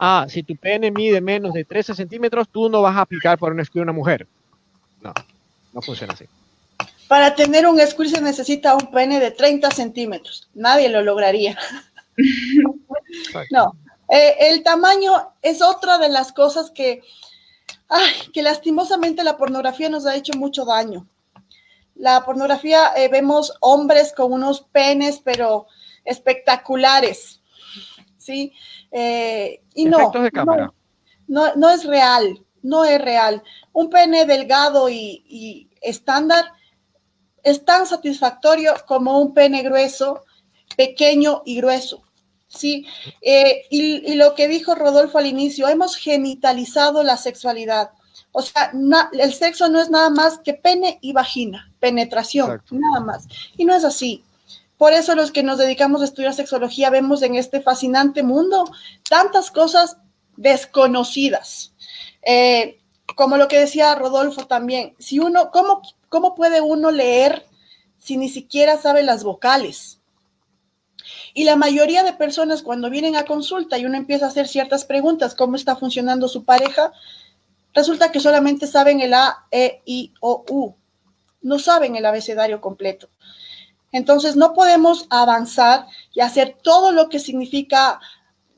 ah, 0.00 0.26
si 0.28 0.42
tu 0.42 0.56
pene 0.56 0.90
mide 0.90 1.20
menos 1.20 1.52
de 1.52 1.64
13 1.64 1.94
centímetros, 1.94 2.48
tú 2.48 2.68
no 2.68 2.82
vas 2.82 2.96
a 2.96 3.02
aplicar 3.02 3.38
para 3.38 3.54
un 3.54 3.64
squirt 3.64 3.84
una 3.84 3.92
mujer. 3.92 4.26
No, 5.00 5.14
no 5.72 5.82
funciona 5.82 6.14
así. 6.14 6.24
Para 7.06 7.36
tener 7.36 7.64
un 7.68 7.78
squirt 7.78 8.10
se 8.10 8.20
necesita 8.20 8.74
un 8.74 8.90
pene 8.90 9.20
de 9.20 9.30
30 9.30 9.70
centímetros. 9.70 10.48
Nadie 10.52 10.88
lo 10.88 11.00
lograría. 11.02 11.56
No, 13.50 13.76
eh, 14.08 14.36
el 14.40 14.62
tamaño 14.62 15.32
es 15.42 15.62
otra 15.62 15.98
de 15.98 16.08
las 16.08 16.32
cosas 16.32 16.70
que, 16.70 17.02
ay, 17.88 18.12
que 18.32 18.42
lastimosamente 18.42 19.24
la 19.24 19.36
pornografía 19.36 19.88
nos 19.88 20.06
ha 20.06 20.16
hecho 20.16 20.32
mucho 20.36 20.64
daño 20.64 21.06
la 21.98 22.24
pornografía 22.24 22.92
eh, 22.96 23.08
vemos 23.08 23.52
hombres 23.60 24.12
con 24.16 24.32
unos 24.32 24.62
penes, 24.62 25.20
pero 25.22 25.66
espectaculares, 26.04 27.42
¿sí? 28.16 28.52
Eh, 28.90 29.60
y 29.74 29.84
no, 29.84 30.10
no, 31.26 31.54
no, 31.56 31.70
es 31.70 31.84
real, 31.84 32.44
no 32.62 32.84
es 32.84 33.00
real. 33.00 33.42
Un 33.72 33.90
pene 33.90 34.24
delgado 34.24 34.88
y, 34.88 35.68
estándar 35.80 36.52
es 37.42 37.64
tan 37.64 37.86
satisfactorio 37.86 38.74
como 38.86 39.20
un 39.20 39.34
pene 39.34 39.62
grueso, 39.62 40.24
pequeño 40.76 41.42
y 41.44 41.56
grueso. 41.56 42.02
Sí, 42.48 42.86
eh, 43.20 43.66
y, 43.70 44.14
lo 44.14 44.34
que 44.34 44.48
dijo 44.48 44.74
Rodolfo 44.74 45.18
al 45.18 45.26
inicio, 45.26 45.68
hemos 45.68 45.96
genitalizado 45.96 47.02
la 47.02 47.18
sexualidad. 47.18 47.90
O 48.32 48.42
sea, 48.42 48.72
el 49.12 49.34
sexo 49.34 49.68
no 49.68 49.80
es 49.80 49.90
nada 49.90 50.10
más 50.10 50.38
que 50.38 50.54
pene 50.54 50.98
y 51.02 51.12
vagina, 51.12 51.70
penetración, 51.78 52.62
nada 52.70 53.00
más. 53.00 53.26
Y 53.56 53.64
no 53.64 53.74
es 53.74 53.84
así. 53.84 54.24
por 54.78 54.92
eso 54.92 55.14
los 55.14 55.32
que 55.32 55.42
nos 55.42 55.58
dedicamos 55.58 56.00
a 56.00 56.04
estudiar 56.04 56.32
sexología 56.34 56.88
vemos 56.88 57.22
en 57.22 57.34
este 57.34 57.60
fascinante 57.60 58.22
mundo 58.22 58.64
tantas 59.08 59.50
cosas 59.50 59.98
desconocidas. 60.36 61.72
Eh, 62.22 62.78
como 63.16 63.36
lo 63.36 63.48
que 63.48 63.58
decía 63.58 63.94
Rodolfo 63.94 64.46
también, 64.46 64.94
si 64.98 65.18
uno, 65.18 65.50
¿cómo, 65.50 65.82
¿cómo 66.08 66.34
puede 66.34 66.60
uno 66.60 66.90
leer 66.90 67.46
si 67.98 68.16
ni 68.16 68.28
siquiera 68.28 68.78
sabe 68.78 69.02
las 69.02 69.24
vocales? 69.24 69.97
Y 71.38 71.44
la 71.44 71.54
mayoría 71.54 72.02
de 72.02 72.14
personas 72.14 72.62
cuando 72.62 72.90
vienen 72.90 73.14
a 73.14 73.24
consulta 73.24 73.78
y 73.78 73.86
uno 73.86 73.96
empieza 73.96 74.24
a 74.24 74.28
hacer 74.28 74.48
ciertas 74.48 74.84
preguntas, 74.84 75.36
¿cómo 75.36 75.54
está 75.54 75.76
funcionando 75.76 76.26
su 76.26 76.44
pareja? 76.44 76.90
Resulta 77.72 78.10
que 78.10 78.18
solamente 78.18 78.66
saben 78.66 78.98
el 79.00 79.14
A, 79.14 79.46
E, 79.52 79.80
I, 79.84 80.12
O, 80.20 80.44
U. 80.50 80.74
No 81.40 81.60
saben 81.60 81.94
el 81.94 82.06
abecedario 82.06 82.60
completo. 82.60 83.08
Entonces, 83.92 84.34
no 84.34 84.52
podemos 84.52 85.06
avanzar 85.10 85.86
y 86.12 86.22
hacer 86.22 86.56
todo 86.60 86.90
lo 86.90 87.08
que 87.08 87.20
significa 87.20 88.00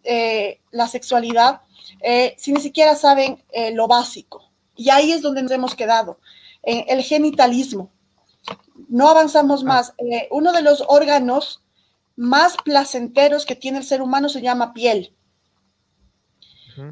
eh, 0.02 0.60
la 0.70 0.88
sexualidad 0.88 1.60
eh, 2.00 2.34
si 2.38 2.50
ni 2.50 2.62
siquiera 2.62 2.96
saben 2.96 3.44
eh, 3.52 3.72
lo 3.72 3.88
básico. 3.88 4.50
Y 4.74 4.88
ahí 4.88 5.12
es 5.12 5.20
donde 5.20 5.42
nos 5.42 5.52
hemos 5.52 5.74
quedado, 5.74 6.18
en 6.62 6.82
el 6.88 7.04
genitalismo. 7.04 7.90
No 8.88 9.10
avanzamos 9.10 9.64
ah. 9.64 9.66
más. 9.66 9.92
uno 10.30 10.54
de 10.54 10.62
los 10.62 10.82
órganos 10.88 11.60
más 12.20 12.58
placenteros 12.62 13.46
que 13.46 13.56
tiene 13.56 13.78
el 13.78 13.84
ser 13.84 14.02
humano 14.02 14.28
se 14.28 14.42
llama 14.42 14.74
piel. 14.74 15.16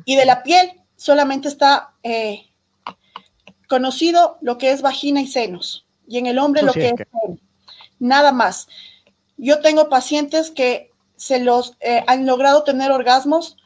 Y 0.07 0.17
de 0.17 0.25
la 0.25 0.43
piel 0.43 0.81
solamente 0.97 1.49
está 1.49 1.95
conocido 3.69 4.39
lo 4.41 4.57
que 4.57 4.71
es 4.71 4.81
vagina 4.81 5.21
y 5.21 5.27
senos. 5.27 5.87
Y 6.07 6.17
en 6.17 6.27
el 6.29 6.39
hombre 6.39 6.63
lo 6.63 6.73
que 6.73 6.89
es 6.89 6.95
nada 7.99 8.33
más. 8.33 8.69
Yo 9.37 9.61
tengo 9.61 9.91
pacientes 9.91 10.51
que 10.51 10.93
se 11.17 11.41
los 11.41 11.77
eh, 11.81 12.03
han 12.07 12.25
logrado 12.25 12.65
tener 12.65 12.91
orgasmos 12.91 13.59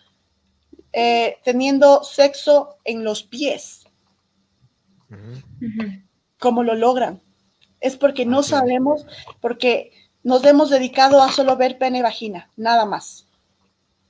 eh, 0.92 1.36
teniendo 1.44 2.02
sexo 2.02 2.76
en 2.82 3.04
los 3.04 3.22
pies. 3.22 3.84
¿Cómo 6.40 6.64
lo 6.64 6.74
logran? 6.74 7.22
Es 7.78 7.96
porque 7.96 8.26
no 8.26 8.42
sabemos, 8.42 9.06
porque 9.40 9.92
nos 10.22 10.44
hemos 10.44 10.70
dedicado 10.70 11.22
a 11.22 11.30
solo 11.30 11.56
ver 11.56 11.78
pene 11.78 12.02
vagina, 12.02 12.48
nada 12.56 12.84
más. 12.84 13.26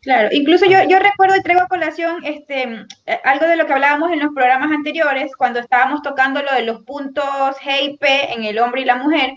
Claro, 0.03 0.31
incluso 0.33 0.67
yo, 0.67 0.83
yo 0.89 0.99
recuerdo 0.99 1.37
y 1.37 1.43
traigo 1.43 1.63
a 1.63 1.69
colación 1.69 2.25
este, 2.25 2.87
eh, 3.07 3.21
algo 3.23 3.47
de 3.47 3.57
lo 3.57 3.67
que 3.67 3.73
hablábamos 3.73 4.11
en 4.11 4.19
los 4.19 4.35
programas 4.35 4.73
anteriores, 4.73 5.37
cuando 5.37 5.61
estábamos 5.61 6.03
tocando 6.03 6.43
lo 6.43 6.53
de 6.53 6.63
los 6.63 6.83
puntos 6.83 7.25
G 7.65 7.83
y 7.83 7.97
P 7.99 8.33
en 8.33 8.43
el 8.43 8.59
hombre 8.59 8.81
y 8.81 8.85
la 8.85 8.97
mujer, 8.97 9.35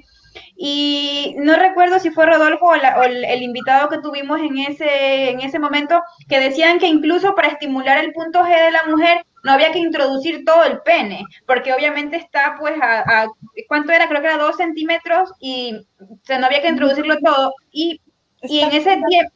y 0.58 1.36
no 1.38 1.56
recuerdo 1.56 2.00
si 2.00 2.10
fue 2.10 2.26
Rodolfo 2.26 2.66
o, 2.66 3.04
el, 3.04 3.42
invitado 3.42 3.90
que 3.90 4.00
tuvimos 4.00 4.40
en 4.40 4.58
ese, 4.58 5.30
en 5.30 5.42
ese 5.42 5.60
momento, 5.60 6.02
que 6.28 6.40
decían 6.40 6.80
que 6.80 6.88
incluso 6.88 7.36
para 7.36 7.50
estimular 7.50 8.04
el 8.04 8.14
punto 8.14 8.40
G 8.44 8.66
de 8.66 8.72
la 8.72 8.84
mujer 8.86 9.26
no 9.46 9.52
había 9.52 9.72
que 9.72 9.78
introducir 9.78 10.44
todo 10.44 10.64
el 10.64 10.82
pene, 10.82 11.24
porque 11.46 11.72
obviamente 11.72 12.18
está 12.18 12.56
pues 12.60 12.74
a, 12.82 13.28
¿cuánto 13.68 13.92
era? 13.92 14.10
Creo 14.10 14.20
que 14.20 14.28
era 14.28 14.40
dos 14.40 14.56
centímetros 14.58 15.30
y 15.40 15.76
o 16.00 16.40
no 16.40 16.48
había 16.48 16.64
que 16.64 16.70
introducirlo 16.70 17.16
todo. 17.20 17.54
Y, 17.72 18.02
y 18.42 18.62
en 18.62 18.72
ese 18.72 19.00
tiempo, 19.08 19.36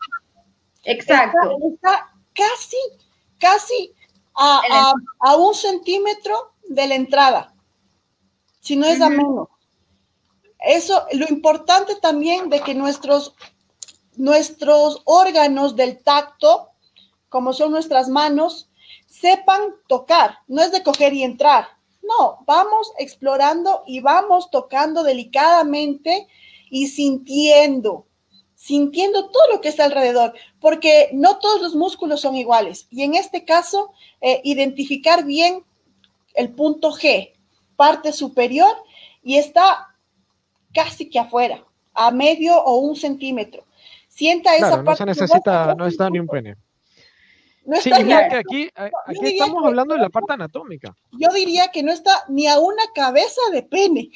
exacto. 0.84 1.38
Está, 1.72 2.10
casi, 2.34 2.78
casi 3.38 3.94
a, 4.36 4.94
a, 5.20 5.36
un 5.36 5.54
centímetro 5.54 6.54
de 6.68 6.88
la 6.88 6.96
entrada, 6.96 7.54
si 8.62 8.76
no 8.76 8.88
es 8.88 9.00
a 9.02 9.10
menos. 9.10 9.48
Eso, 10.58 11.06
lo 11.14 11.28
importante 11.30 11.98
también 11.98 12.50
de 12.50 12.62
que 12.62 12.74
nuestros, 12.74 13.36
nuestros 14.16 15.04
órganos 15.06 15.76
del 15.76 16.02
tacto, 16.02 16.72
como 17.30 17.54
son 17.54 17.70
nuestras 17.70 18.10
manos, 18.10 18.69
sepan 19.20 19.76
tocar. 19.88 20.40
No 20.48 20.62
es 20.62 20.72
de 20.72 20.84
coger 20.84 21.14
y 21.14 21.24
entrar. 21.24 21.68
No, 22.02 22.40
vamos 22.46 22.92
explorando 22.98 23.84
y 23.86 24.00
vamos 24.00 24.50
tocando 24.50 25.04
delicadamente 25.04 26.28
y 26.70 26.88
sintiendo, 26.88 28.06
sintiendo 28.56 29.30
todo 29.30 29.44
lo 29.52 29.62
que 29.62 29.70
está 29.70 29.86
alrededor, 29.86 30.34
porque 30.60 31.10
no 31.14 31.38
todos 31.40 31.62
los 31.62 31.76
músculos 31.76 32.22
son 32.22 32.36
iguales. 32.36 32.88
Y 32.90 33.04
en 33.04 33.16
este 33.16 33.46
caso, 33.46 33.92
eh, 34.22 34.42
identificar 34.44 35.26
bien 35.26 35.64
el 36.34 36.50
punto 36.54 36.92
G, 36.92 37.34
parte 37.76 38.14
superior, 38.14 38.72
y 39.22 39.38
está 39.38 39.96
casi 40.74 41.10
que 41.10 41.20
afuera, 41.20 41.64
a 41.94 42.12
medio 42.12 42.58
o 42.64 42.78
un 42.78 42.96
centímetro. 42.96 43.66
Sienta 44.08 44.56
esa 44.56 44.84
parte. 44.84 44.84
No 44.84 44.96
se 44.96 45.06
necesita, 45.06 45.76
no 45.76 45.86
está 45.86 46.10
ni 46.10 46.20
un 46.20 46.28
pene. 46.28 46.56
Sí, 47.82 47.92
que 47.92 48.14
aquí, 48.14 48.70
aquí 48.76 49.26
estamos 49.28 49.66
hablando 49.66 49.96
de 49.96 50.02
la 50.02 50.10
parte 50.10 50.34
anatómica. 50.34 50.96
Yo 51.12 51.30
diría 51.34 51.70
que 51.72 51.84
no 51.84 51.92
está 51.92 52.12
ni 52.28 52.48
a 52.48 52.60
una 52.60 52.84
cabeza 52.94 53.42
de 53.52 53.64
pene. 53.64 54.10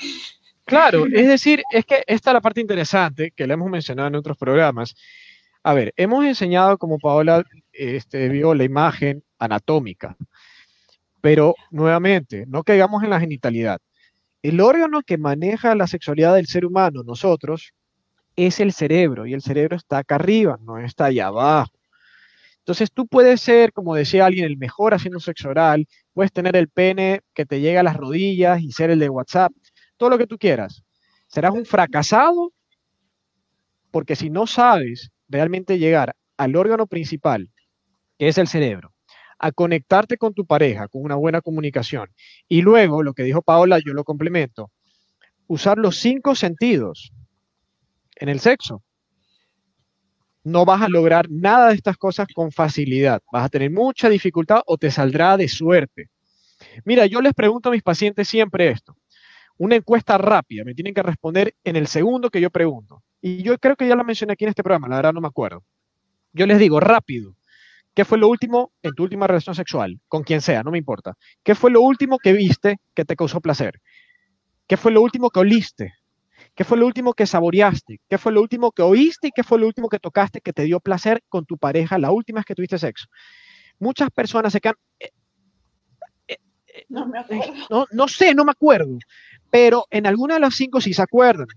Claro, 0.66 1.06
es 1.14 1.28
decir, 1.28 1.64
es 1.72 1.86
que 1.86 2.04
esta 2.08 2.32
es 2.32 2.34
la 2.34 2.41
parte 2.41 2.62
interesante 2.62 3.32
que 3.32 3.47
le 3.47 3.54
hemos 3.54 3.70
mencionado 3.70 4.08
en 4.08 4.16
otros 4.16 4.38
programas. 4.38 4.95
A 5.64 5.74
ver, 5.74 5.93
hemos 5.95 6.26
enseñado 6.26 6.78
como 6.78 6.99
Paola 6.99 7.43
este, 7.72 8.30
vio 8.30 8.54
la 8.54 8.64
imagen 8.64 9.24
anatómica, 9.39 10.18
pero 11.22 11.56
nuevamente, 11.72 12.45
no 12.47 12.64
caigamos 12.64 13.04
en 13.04 13.10
la 13.10 13.20
genitalidad. 13.20 13.80
El 14.41 14.60
órgano 14.60 15.04
que 15.04 15.18
maneja 15.18 15.74
la 15.74 15.88
sexualidad 15.88 16.36
del 16.36 16.47
ser 16.47 16.66
humano, 16.66 17.04
nosotros, 17.04 17.74
es 18.36 18.60
el 18.60 18.74
cerebro 18.74 19.26
y 19.26 19.34
el 19.34 19.41
cerebro 19.41 19.78
está 19.78 19.99
acá 19.99 20.16
arriba, 20.16 20.58
no 20.62 20.78
está 20.80 21.06
allá 21.06 21.28
abajo. 21.28 21.72
Entonces 22.64 22.93
tú 22.93 23.07
puedes 23.07 23.41
ser, 23.41 23.74
como 23.74 23.93
decía 23.93 24.26
alguien, 24.26 24.45
el 24.45 24.57
mejor 24.57 24.93
haciendo 24.93 25.20
sexo 25.20 25.49
oral, 25.49 25.86
puedes 26.14 26.32
tener 26.32 26.55
el 26.55 26.70
pene 26.70 27.20
que 27.34 27.45
te 27.45 27.59
llega 27.59 27.82
a 27.82 27.84
las 27.84 27.97
rodillas 27.97 28.61
y 28.61 28.72
ser 28.72 28.89
el 28.89 28.99
de 28.99 29.09
WhatsApp, 29.09 29.51
todo 29.97 30.09
lo 30.09 30.18
que 30.18 30.28
tú 30.28 30.38
quieras. 30.38 30.82
Serás 31.28 31.51
un 31.53 31.66
fracasado 31.66 32.53
porque 33.91 34.16
si 34.16 34.30
no 34.30 34.47
sabes 34.47 35.11
realmente 35.28 35.78
llegar 35.78 36.16
al 36.38 36.55
órgano 36.55 36.88
principal, 36.88 37.49
que 38.18 38.30
es 38.30 38.38
el 38.38 38.47
cerebro, 38.47 38.93
a 39.39 39.51
conectarte 39.51 40.18
con 40.18 40.34
tu 40.34 40.45
pareja, 40.45 40.88
con 40.88 41.03
una 41.03 41.16
buena 41.16 41.41
comunicación. 41.41 42.09
Y 42.47 42.61
luego, 42.61 43.03
lo 43.03 43.14
que 43.14 43.24
dijo 43.24 43.41
Paola, 43.41 43.80
yo 43.86 43.93
lo 43.93 44.05
complemento, 44.05 44.72
usar 45.47 45.78
los 45.78 45.97
cinco 45.97 46.34
sentidos 46.34 47.11
en 48.16 48.30
el 48.30 48.39
sexo. 48.39 48.82
No 50.44 50.66
vas 50.66 50.82
a 50.82 50.89
lograr 50.89 51.30
nada 51.30 51.70
de 51.70 51.76
estas 51.76 51.98
cosas 51.98 52.28
con 52.34 52.52
facilidad. 52.52 53.22
Vas 53.32 53.46
a 53.46 53.50
tener 53.50 53.72
mucha 53.72 54.10
dificultad 54.10 54.62
o 54.66 54.78
te 54.78 54.91
saldrá 54.91 55.38
de 55.38 55.48
suerte. 55.48 56.10
Mira, 56.86 57.06
yo 57.06 57.22
les 57.22 57.34
pregunto 57.34 57.70
a 57.70 57.72
mis 57.72 57.84
pacientes 57.84 58.28
siempre 58.28 58.70
esto. 58.70 58.96
Una 59.58 59.76
encuesta 59.76 60.18
rápida, 60.18 60.64
me 60.64 60.74
tienen 60.74 60.94
que 60.94 61.04
responder 61.04 61.56
en 61.64 61.76
el 61.76 61.88
segundo 61.88 62.30
que 62.30 62.41
yo 62.41 62.50
pregunto. 62.50 63.04
Y 63.22 63.44
yo 63.44 63.58
creo 63.58 63.76
que 63.76 63.88
ya 63.88 63.96
lo 63.96 64.04
mencioné 64.04 64.34
aquí 64.34 64.46
en 64.46 64.50
este 64.50 64.64
programa, 64.64 64.89
la 64.89 64.98
verdad 64.98 65.14
no 65.14 65.22
me 65.22 65.28
acuerdo. 65.28 65.64
Yo 66.34 66.46
les 66.48 66.60
digo, 66.60 66.80
rápido, 66.80 67.36
¿Qué 67.94 68.06
fue 68.06 68.18
lo 68.18 68.28
último 68.28 68.72
en 68.82 68.96
tu 68.96 69.04
última 69.04 69.28
relación 69.28 69.56
sexual? 69.56 70.00
Con 70.08 70.24
quien 70.24 70.41
sea, 70.41 70.64
no 70.64 70.72
me 70.72 70.80
importa. 70.80 71.16
¿Qué 71.44 71.54
fue 71.54 71.70
lo 71.70 71.82
último 71.82 72.18
que 72.18 72.34
viste 72.34 72.80
que 72.96 73.06
te 73.06 73.16
causó 73.16 73.39
placer? 73.39 73.80
¿Qué 74.68 74.78
fue 74.78 74.91
lo 74.91 75.02
último 75.02 75.30
que 75.30 75.39
oliste? 75.39 75.94
¿Qué 76.56 76.64
fue 76.64 76.78
lo 76.78 76.86
último 76.86 77.14
que 77.14 77.26
saboreaste? 77.26 77.99
¿Qué 78.08 78.18
fue 78.18 78.32
lo 78.32 78.41
último 78.41 78.72
que 78.72 78.84
oíste 78.84 79.28
y 79.30 79.32
qué 79.32 79.43
fue 79.43 79.60
lo 79.60 79.66
último 79.66 79.89
que 79.89 79.99
tocaste 79.99 80.41
que 80.41 80.54
te 80.54 80.64
dio 80.64 80.80
placer 80.80 81.24
con 81.28 81.45
tu 81.45 81.58
pareja 81.58 81.97
la 81.97 82.12
última 82.12 82.39
vez 82.39 82.45
que 82.45 82.56
tuviste 82.56 82.78
sexo? 82.78 83.08
Muchas 83.80 84.12
personas 84.12 84.54
se 84.54 84.62
quedan... 84.62 84.76
Eh, 84.99 85.10
eh, 86.28 86.38
eh, 86.68 86.86
no, 86.89 87.08
me 87.08 87.20
no, 87.70 87.88
no 87.91 88.08
sé, 88.08 88.36
no 88.36 88.45
me 88.45 88.51
acuerdo. 88.51 88.97
Pero 89.49 89.86
en 89.89 90.06
alguna 90.06 90.36
de 90.36 90.41
las 90.41 90.56
cinco 90.56 90.80
sí 90.80 90.93
se 90.93 91.01
acuerdan. 91.01 91.47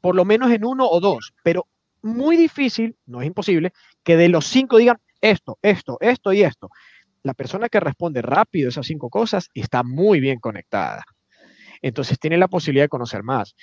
Por 0.00 0.14
lo 0.14 0.24
menos 0.24 0.52
en 0.52 0.64
uno 0.64 0.86
o 0.88 1.00
dos. 1.00 1.34
Pero 1.42 1.66
muy 2.02 2.36
difícil, 2.36 2.96
no 3.06 3.20
es 3.20 3.26
imposible, 3.26 3.72
que 4.04 4.16
de 4.16 4.28
los 4.28 4.46
cinco 4.46 4.76
digan, 4.76 4.98
esto, 5.20 5.58
esto, 5.62 5.96
esto 6.00 6.32
y 6.32 6.42
esto. 6.42 6.68
La 7.22 7.34
persona 7.34 7.68
que 7.68 7.80
responde 7.80 8.20
rápido 8.20 8.68
esas 8.68 8.86
cinco 8.86 9.08
cosas 9.08 9.48
está 9.54 9.82
muy 9.82 10.20
bien 10.20 10.38
conectada. 10.38 11.02
Entonces 11.84 12.18
tiene 12.18 12.38
la 12.38 12.48
posibilidad 12.48 12.84
de 12.84 12.88
conocer 12.88 13.22
más. 13.22 13.54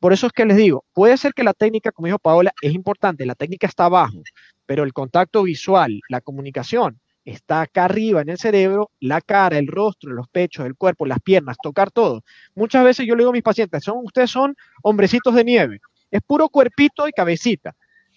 Por 0.00 0.12
eso 0.12 0.26
es 0.26 0.34
que 0.34 0.44
les 0.44 0.58
digo, 0.58 0.84
puede 0.92 1.16
ser 1.16 1.32
que 1.32 1.42
la 1.42 1.54
técnica, 1.54 1.92
como 1.92 2.06
dijo 2.06 2.18
Paola, 2.18 2.52
es 2.60 2.74
importante, 2.74 3.24
la 3.24 3.34
técnica 3.34 3.66
está 3.66 3.86
abajo, 3.86 4.22
pero 4.66 4.84
el 4.84 4.92
contacto 4.92 5.44
visual, 5.44 5.98
la 6.10 6.20
comunicación, 6.20 7.00
está 7.24 7.62
acá 7.62 7.86
arriba 7.86 8.20
en 8.20 8.28
el 8.28 8.36
cerebro, 8.36 8.90
la 9.00 9.22
cara, 9.22 9.56
el 9.56 9.66
rostro, 9.66 10.12
los 10.12 10.28
pechos, 10.28 10.66
el 10.66 10.74
cuerpo, 10.74 11.06
las 11.06 11.20
piernas, 11.20 11.56
tocar 11.62 11.90
todo. 11.90 12.22
Muchas 12.54 12.84
veces 12.84 13.06
yo 13.06 13.14
le 13.14 13.22
digo 13.22 13.30
a 13.30 13.32
mis 13.32 13.42
pacientes, 13.42 13.82
son, 13.82 14.04
ustedes 14.04 14.30
son 14.30 14.54
hombrecitos 14.82 15.34
de 15.34 15.44
nieve, 15.44 15.80
es 16.10 16.20
puro 16.20 16.50
cuerpito 16.50 17.08
y 17.08 17.12
cabecita, 17.12 17.74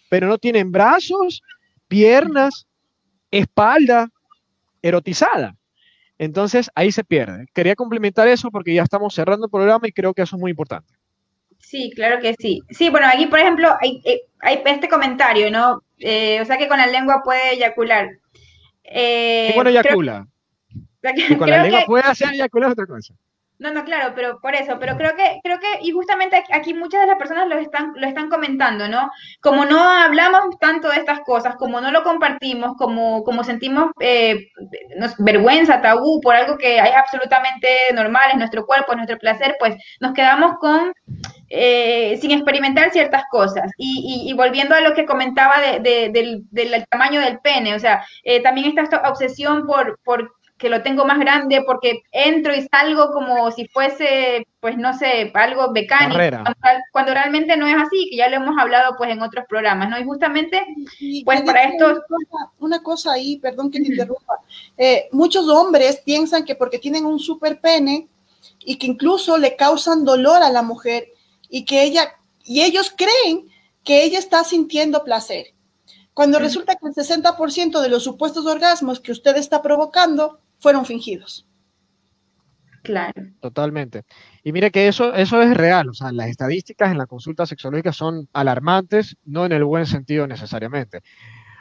pero 0.10 0.28
no 0.28 0.38
tienen 0.40 0.74
brazos, 0.74 1.42
piernas, 1.88 2.68
espalda 3.32 4.10
erotizada. 4.82 5.56
Entonces 6.18 6.70
ahí 6.76 6.92
se 6.92 7.04
pierde. 7.04 7.48
Quería 7.54 7.76
complementar 7.76 8.28
eso 8.28 8.52
porque 8.52 8.74
ya 8.74 8.84
estamos 8.84 9.14
cerrando 9.14 9.48
el 9.48 9.52
programa 9.52 9.88
y 9.88 9.92
creo 9.92 10.14
que 10.14 10.22
eso 10.22 10.36
es 10.36 10.42
muy 10.42 10.52
importante. 10.52 10.94
Sí, 11.60 11.92
claro 11.96 12.20
que 12.22 12.36
sí. 12.38 12.62
Sí, 12.70 12.90
bueno, 12.90 13.08
aquí, 13.08 13.26
por 13.26 13.40
ejemplo, 13.40 13.76
hay, 13.82 14.02
eh, 14.06 14.22
hay 14.42 14.62
este 14.66 14.90
comentario, 14.90 15.50
¿no? 15.50 15.82
Eh, 15.98 16.40
o 16.42 16.46
sea 16.46 16.58
que 16.58 16.68
con 16.68 16.78
la 16.78 16.88
lengua 16.88 17.22
puede 17.24 17.54
eyacular. 17.54 18.10
Eh, 18.84 19.54
bueno, 19.56 19.70
eyacula. 19.70 20.28
con 21.38 21.50
la 21.50 21.64
lengua 21.64 21.84
puede 21.86 22.04
hacer 22.04 22.34
eyacular 22.34 22.72
otra 22.72 22.86
cosa. 22.86 23.14
No, 23.60 23.72
no, 23.72 23.86
claro, 23.86 24.14
pero 24.16 24.40
por 24.42 24.56
eso, 24.56 24.78
pero 24.80 24.98
creo 24.98 25.16
que, 25.16 25.40
creo 25.44 25.60
que, 25.60 25.80
y 25.82 25.92
justamente 25.92 26.44
aquí 26.52 26.74
muchas 26.74 27.02
de 27.02 27.08
las 27.08 27.18
personas 27.18 27.48
lo 27.48 27.58
están, 27.58 27.94
lo 27.96 28.08
están 28.08 28.30
comentando, 28.30 28.88
¿no? 28.90 29.10
Como 29.42 29.64
no 29.64 29.80
hablamos 29.80 30.58
tanto 30.60 30.90
de 30.90 30.98
estas 30.98 31.20
cosas, 31.22 31.56
como 31.56 31.80
no 31.80 31.92
lo 31.92 32.04
compartimos, 32.04 32.76
como, 32.78 33.24
como 33.24 33.44
sentimos 33.44 33.92
eh, 34.00 34.50
vergüenza, 35.20 35.82
tabú 35.82 36.20
por 36.20 36.36
algo 36.36 36.58
que 36.58 36.80
es 36.80 36.96
absolutamente 36.96 37.68
normal, 37.94 38.32
es 38.32 38.38
nuestro 38.38 38.66
cuerpo, 38.66 38.92
es 38.92 38.98
nuestro 38.98 39.20
placer, 39.20 39.56
pues 39.60 39.76
nos 40.00 40.14
quedamos 40.14 40.58
con 40.60 40.92
eh, 41.50 42.18
sin 42.20 42.32
experimentar 42.32 42.92
ciertas 42.92 43.24
cosas. 43.30 43.72
Y, 43.78 44.26
y, 44.28 44.34
volviendo 44.34 44.76
a 44.76 44.82
lo 44.82 44.96
que 44.96 45.06
comentaba 45.06 45.62
de, 45.62 46.10
del, 46.10 46.44
del, 46.50 46.86
tamaño 46.88 47.22
del 47.22 47.40
pene, 47.40 47.76
o 47.76 47.80
sea, 47.80 48.04
eh, 48.24 48.42
también 48.42 48.78
esta 48.78 49.08
obsesión 49.08 49.68
por, 49.68 50.00
por 50.04 50.34
que 50.64 50.70
lo 50.70 50.82
tengo 50.82 51.04
más 51.04 51.20
grande 51.20 51.62
porque 51.66 52.04
entro 52.14 52.56
y 52.56 52.66
salgo 52.70 53.12
como 53.12 53.52
si 53.52 53.68
fuese, 53.68 54.48
pues 54.62 54.78
no 54.78 54.98
sé, 54.98 55.30
algo 55.34 55.72
mecánico, 55.72 56.18
cuando, 56.94 57.14
realmente 57.14 57.58
no 57.58 57.68
es 57.68 57.76
así, 57.76 58.08
que 58.10 58.16
ya 58.16 58.30
lo 58.30 58.38
hemos 58.38 58.58
hablado 58.58 58.96
pues 58.98 59.12
en 59.12 59.22
otros 59.22 59.44
programas, 59.50 59.90
¿no? 59.90 60.00
Y 60.00 60.06
justamente, 60.06 60.66
pues 61.26 61.42
para 61.42 61.66
esto... 61.66 62.02
Una 62.60 62.82
cosa, 62.82 63.12
ahí, 63.12 63.40
perdón 63.40 63.70
que 63.70 63.82
te 63.82 63.90
interrumpa, 63.90 64.36
eh, 64.78 65.10
muchos 65.12 65.50
hombres 65.50 66.02
piensan 66.06 66.46
que 66.46 66.56
porque 66.56 66.80
tienen 66.80 67.06
un 67.06 67.20
super 67.20 67.60
pene 67.60 68.08
y 68.60 68.78
que 68.78 68.88
incluso 68.88 69.38
le 69.38 69.58
causan 69.58 70.06
dolor 70.06 70.42
a 70.42 70.50
la 70.50 70.62
mujer 70.62 71.10
y 71.50 71.66
que 71.66 71.84
ella, 71.84 72.16
y 72.46 72.62
ellos 72.62 72.94
creen 72.96 73.50
que 73.84 74.06
ella 74.06 74.18
está 74.18 74.46
sintiendo 74.46 75.04
placer. 75.04 75.48
Cuando 76.14 76.40
resulta 76.40 76.76
que 76.76 76.88
el 76.88 76.94
60% 76.94 77.82
de 77.82 77.90
los 77.90 78.06
supuestos 78.06 78.46
orgasmos 78.46 79.02
que 79.02 79.12
usted 79.12 79.36
está 79.36 79.62
provocando 79.62 80.40
fueron 80.64 80.86
fingidos. 80.86 81.46
Claro. 82.84 83.22
Totalmente. 83.42 84.04
Y 84.44 84.54
mire 84.54 84.72
que 84.72 84.88
eso, 84.88 85.14
eso 85.14 85.42
es 85.42 85.56
real, 85.56 85.90
o 85.90 85.94
sea, 85.94 86.12
las 86.12 86.30
estadísticas 86.30 86.90
en 86.90 86.98
la 86.98 87.06
consulta 87.06 87.46
sexológica 87.46 87.92
son 87.92 88.28
alarmantes, 88.34 89.18
no 89.26 89.46
en 89.46 89.52
el 89.52 89.66
buen 89.66 89.86
sentido 89.86 90.26
necesariamente. 90.26 91.02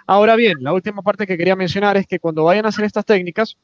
Ahora 0.07 0.36
bien, 0.36 0.59
la 0.61 0.72
última 0.72 1.03
parte 1.03 1.26
que 1.26 1.36
quería 1.36 1.57
mencionar 1.57 1.96
es 1.96 2.07
que 2.07 2.20
cuando 2.20 2.44
vayan 2.44 2.64
a 2.64 2.68
hacer 2.68 2.84
estas 2.84 3.05
técnicas 3.05 3.57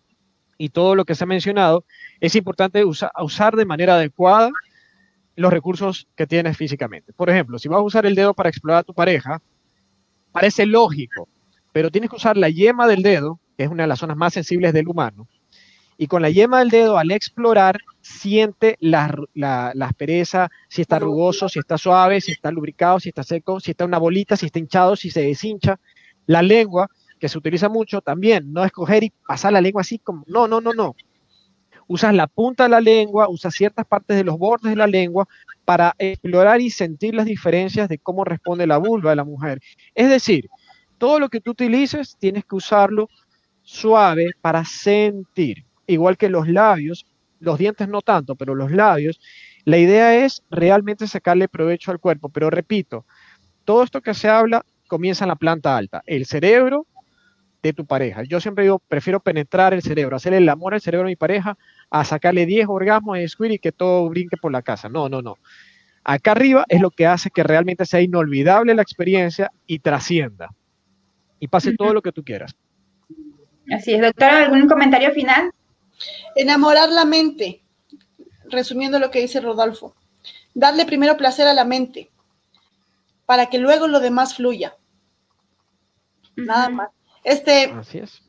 y 0.56 0.70
todo 0.70 0.94
lo 0.94 1.04
que 1.04 1.14
se 1.14 1.22
ha 1.24 1.26
mencionado, 1.26 1.84
es 2.20 2.34
importante 2.34 2.84
usar 2.84 3.54
de 3.54 3.64
manera 3.64 3.94
adecuada 3.94 4.50
los 5.36 5.52
recursos 5.52 6.08
que 6.16 6.26
tienes 6.26 6.56
físicamente. 6.56 7.12
Por 7.12 7.30
ejemplo, 7.30 7.60
si 7.60 7.68
vas 7.68 7.78
a 7.78 7.82
usar 7.82 8.06
el 8.06 8.16
dedo 8.16 8.34
para 8.34 8.48
explorar 8.48 8.80
a 8.80 8.84
tu 8.84 8.92
pareja, 8.92 9.40
parece 10.32 10.66
lógico, 10.66 11.28
pero 11.72 11.90
tienes 11.90 12.10
que 12.10 12.16
usar 12.16 12.36
la 12.36 12.48
yema 12.48 12.88
del 12.88 13.02
dedo 13.02 13.38
es 13.58 13.68
una 13.68 13.82
de 13.82 13.88
las 13.88 13.98
zonas 13.98 14.16
más 14.16 14.32
sensibles 14.32 14.72
del 14.72 14.88
humano. 14.88 15.28
Y 16.00 16.06
con 16.06 16.22
la 16.22 16.30
yema 16.30 16.60
del 16.60 16.70
dedo, 16.70 16.96
al 16.96 17.10
explorar, 17.10 17.80
siente 18.00 18.76
la, 18.80 19.12
aspereza, 19.80 20.48
si 20.68 20.80
está 20.80 21.00
rugoso, 21.00 21.48
si 21.48 21.58
está 21.58 21.76
suave, 21.76 22.20
si 22.20 22.30
está 22.30 22.52
lubricado, 22.52 23.00
si 23.00 23.08
está 23.08 23.24
seco, 23.24 23.58
si 23.58 23.72
está 23.72 23.84
una 23.84 23.98
bolita, 23.98 24.36
si 24.36 24.46
está 24.46 24.60
hinchado, 24.60 24.94
si 24.94 25.10
se 25.10 25.22
deshincha. 25.22 25.80
La 26.26 26.40
lengua, 26.40 26.88
que 27.18 27.28
se 27.28 27.36
utiliza 27.36 27.68
mucho 27.68 28.00
también, 28.00 28.52
no 28.52 28.64
escoger 28.64 29.02
y 29.02 29.12
pasar 29.26 29.52
la 29.52 29.60
lengua 29.60 29.80
así 29.80 29.98
como, 29.98 30.24
no, 30.28 30.46
no, 30.46 30.60
no, 30.60 30.72
no. 30.72 30.94
Usas 31.88 32.14
la 32.14 32.28
punta 32.28 32.64
de 32.64 32.68
la 32.68 32.80
lengua, 32.80 33.28
usas 33.28 33.54
ciertas 33.54 33.84
partes 33.84 34.16
de 34.16 34.22
los 34.22 34.38
bordes 34.38 34.70
de 34.70 34.76
la 34.76 34.86
lengua 34.86 35.26
para 35.64 35.96
explorar 35.98 36.60
y 36.60 36.70
sentir 36.70 37.14
las 37.14 37.26
diferencias 37.26 37.88
de 37.88 37.98
cómo 37.98 38.24
responde 38.24 38.68
la 38.68 38.78
vulva 38.78 39.10
de 39.10 39.16
la 39.16 39.24
mujer. 39.24 39.58
Es 39.96 40.08
decir, 40.10 40.48
todo 40.98 41.18
lo 41.18 41.28
que 41.28 41.40
tú 41.40 41.52
utilices 41.52 42.16
tienes 42.20 42.44
que 42.44 42.54
usarlo 42.54 43.08
suave 43.68 44.30
para 44.40 44.64
sentir. 44.64 45.64
Igual 45.86 46.16
que 46.16 46.30
los 46.30 46.48
labios, 46.48 47.04
los 47.38 47.58
dientes 47.58 47.86
no 47.86 48.00
tanto, 48.00 48.34
pero 48.34 48.54
los 48.54 48.72
labios, 48.72 49.20
la 49.64 49.76
idea 49.76 50.24
es 50.24 50.42
realmente 50.50 51.06
sacarle 51.06 51.48
provecho 51.48 51.90
al 51.90 52.00
cuerpo. 52.00 52.30
Pero 52.30 52.48
repito, 52.48 53.04
todo 53.64 53.82
esto 53.82 54.00
que 54.00 54.14
se 54.14 54.28
habla 54.28 54.64
comienza 54.86 55.24
en 55.24 55.28
la 55.28 55.36
planta 55.36 55.76
alta, 55.76 56.02
el 56.06 56.24
cerebro 56.24 56.86
de 57.62 57.74
tu 57.74 57.84
pareja. 57.84 58.22
Yo 58.22 58.40
siempre 58.40 58.64
digo, 58.64 58.78
prefiero 58.78 59.20
penetrar 59.20 59.74
el 59.74 59.82
cerebro, 59.82 60.16
hacerle 60.16 60.38
el 60.38 60.48
amor 60.48 60.72
al 60.72 60.80
cerebro 60.80 61.06
a 61.06 61.10
mi 61.10 61.16
pareja, 61.16 61.58
a 61.90 62.04
sacarle 62.04 62.46
10 62.46 62.68
orgasmos 62.70 63.18
de 63.18 63.28
squid 63.28 63.50
y 63.50 63.58
que 63.58 63.72
todo 63.72 64.08
brinque 64.08 64.38
por 64.38 64.50
la 64.50 64.62
casa. 64.62 64.88
No, 64.88 65.10
no, 65.10 65.20
no. 65.20 65.36
Acá 66.04 66.32
arriba 66.32 66.64
es 66.68 66.80
lo 66.80 66.90
que 66.90 67.06
hace 67.06 67.28
que 67.28 67.42
realmente 67.42 67.84
sea 67.84 68.00
inolvidable 68.00 68.74
la 68.74 68.80
experiencia 68.80 69.50
y 69.66 69.80
trascienda. 69.80 70.48
Y 71.38 71.48
pase 71.48 71.76
todo 71.76 71.92
lo 71.92 72.00
que 72.00 72.12
tú 72.12 72.24
quieras. 72.24 72.56
Así 73.72 73.94
es, 73.94 74.00
doctora, 74.00 74.44
¿algún 74.44 74.68
comentario 74.68 75.12
final? 75.12 75.52
Enamorar 76.34 76.88
la 76.90 77.04
mente, 77.04 77.62
resumiendo 78.44 78.98
lo 78.98 79.10
que 79.10 79.20
dice 79.20 79.40
Rodolfo. 79.40 79.94
Darle 80.54 80.86
primero 80.86 81.16
placer 81.16 81.46
a 81.46 81.54
la 81.54 81.64
mente 81.64 82.10
para 83.26 83.46
que 83.46 83.58
luego 83.58 83.86
lo 83.88 84.00
demás 84.00 84.34
fluya. 84.34 84.76
Nada 86.34 86.70
más. 86.70 86.90
Este, 87.24 87.64
Así 87.72 87.98
es. 87.98 88.22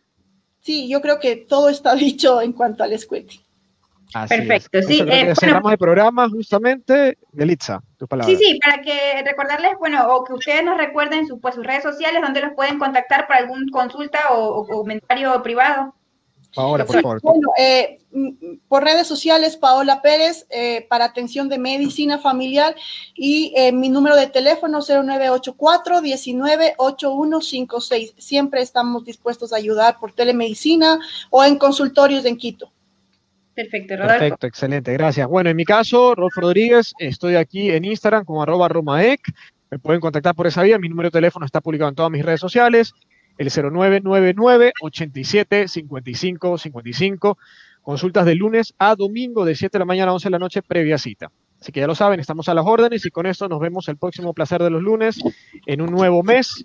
Sí, 0.59 0.89
yo 0.89 1.01
creo 1.01 1.19
que 1.19 1.35
todo 1.37 1.69
está 1.69 1.95
dicho 1.95 2.41
en 2.41 2.53
cuanto 2.53 2.83
al 2.83 2.93
escuete. 2.93 3.39
Perfecto, 4.11 4.81
sí. 4.81 5.05
Eh, 5.07 5.33
cerramos 5.39 5.71
el 5.71 5.77
programa 5.77 6.27
justamente. 6.29 7.17
Delitza, 7.31 7.81
tus 7.97 8.09
palabras. 8.09 8.37
Sí, 8.37 8.43
sí, 8.43 8.59
para 8.59 8.81
que 8.81 9.23
recordarles, 9.23 9.73
bueno, 9.79 10.15
o 10.15 10.23
que 10.23 10.33
ustedes 10.33 10.63
nos 10.63 10.77
recuerden 10.77 11.27
sus, 11.27 11.39
pues, 11.39 11.53
sus 11.55 11.65
redes 11.65 11.83
sociales, 11.83 12.21
donde 12.21 12.41
los 12.41 12.53
pueden 12.53 12.77
contactar 12.79 13.27
para 13.27 13.41
algún 13.41 13.69
consulta 13.69 14.19
o, 14.31 14.65
comentario 14.65 15.41
privado. 15.43 15.93
Paola, 16.55 16.85
por 16.85 17.01
favor. 17.01 17.21
Bueno, 17.21 17.49
eh, 17.59 17.99
por 18.67 18.83
redes 18.83 19.05
sociales, 19.05 19.55
Paola 19.55 20.01
Pérez, 20.01 20.47
eh, 20.49 20.87
para 20.89 21.05
atención 21.05 21.47
de 21.47 21.59
medicina 21.59 22.17
familiar 22.17 22.75
y 23.13 23.53
eh, 23.55 23.71
mi 23.71 23.89
número 23.89 24.15
de 24.15 24.25
teléfono 24.25 24.79
0984 24.81 26.01
198156. 26.01 28.15
Siempre 28.17 28.63
estamos 28.63 29.05
dispuestos 29.05 29.53
a 29.53 29.57
ayudar 29.57 29.99
por 29.99 30.13
telemedicina 30.13 30.97
o 31.29 31.43
en 31.43 31.59
consultorios 31.59 32.25
en 32.25 32.37
Quito. 32.37 32.71
Perfecto, 33.55 33.95
Rodolfo. 33.95 34.19
Perfecto, 34.19 34.47
excelente, 34.47 34.93
gracias. 34.93 35.27
Bueno, 35.27 35.49
en 35.49 35.55
mi 35.55 35.65
caso, 35.65 36.15
Rodolfo 36.15 36.41
Rodríguez, 36.41 36.93
estoy 36.99 37.35
aquí 37.35 37.71
en 37.71 37.85
Instagram 37.85 38.25
como 38.25 38.41
arroba 38.41 38.67
romaec. 38.67 39.21
Me 39.71 39.79
pueden 39.79 40.01
contactar 40.01 40.35
por 40.35 40.47
esa 40.47 40.63
vía. 40.63 40.79
Mi 40.79 40.89
número 40.89 41.07
de 41.07 41.11
teléfono 41.11 41.45
está 41.45 41.61
publicado 41.61 41.89
en 41.89 41.95
todas 41.95 42.11
mis 42.11 42.25
redes 42.25 42.39
sociales. 42.39 42.93
El 43.37 43.49
0999 43.49 44.73
87 44.81 45.67
55 45.67 46.57
55. 46.57 47.37
Consultas 47.81 48.25
de 48.25 48.35
lunes 48.35 48.73
a 48.77 48.95
domingo 48.95 49.45
de 49.45 49.55
7 49.55 49.77
de 49.77 49.79
la 49.79 49.85
mañana 49.85 50.11
a 50.11 50.13
11 50.15 50.27
de 50.27 50.31
la 50.31 50.39
noche 50.39 50.61
previa 50.61 50.97
cita. 50.97 51.31
Así 51.61 51.71
que 51.71 51.81
ya 51.81 51.87
lo 51.87 51.95
saben, 51.95 52.19
estamos 52.19 52.47
a 52.47 52.53
las 52.53 52.65
órdenes 52.65 53.05
y 53.05 53.09
con 53.09 53.25
esto 53.25 53.49
nos 53.49 53.59
vemos 53.59 53.87
el 53.89 53.97
próximo 53.97 54.33
placer 54.33 54.63
de 54.63 54.69
los 54.69 54.81
lunes 54.81 55.19
en 55.65 55.81
un 55.81 55.91
nuevo 55.91 56.23
mes 56.23 56.63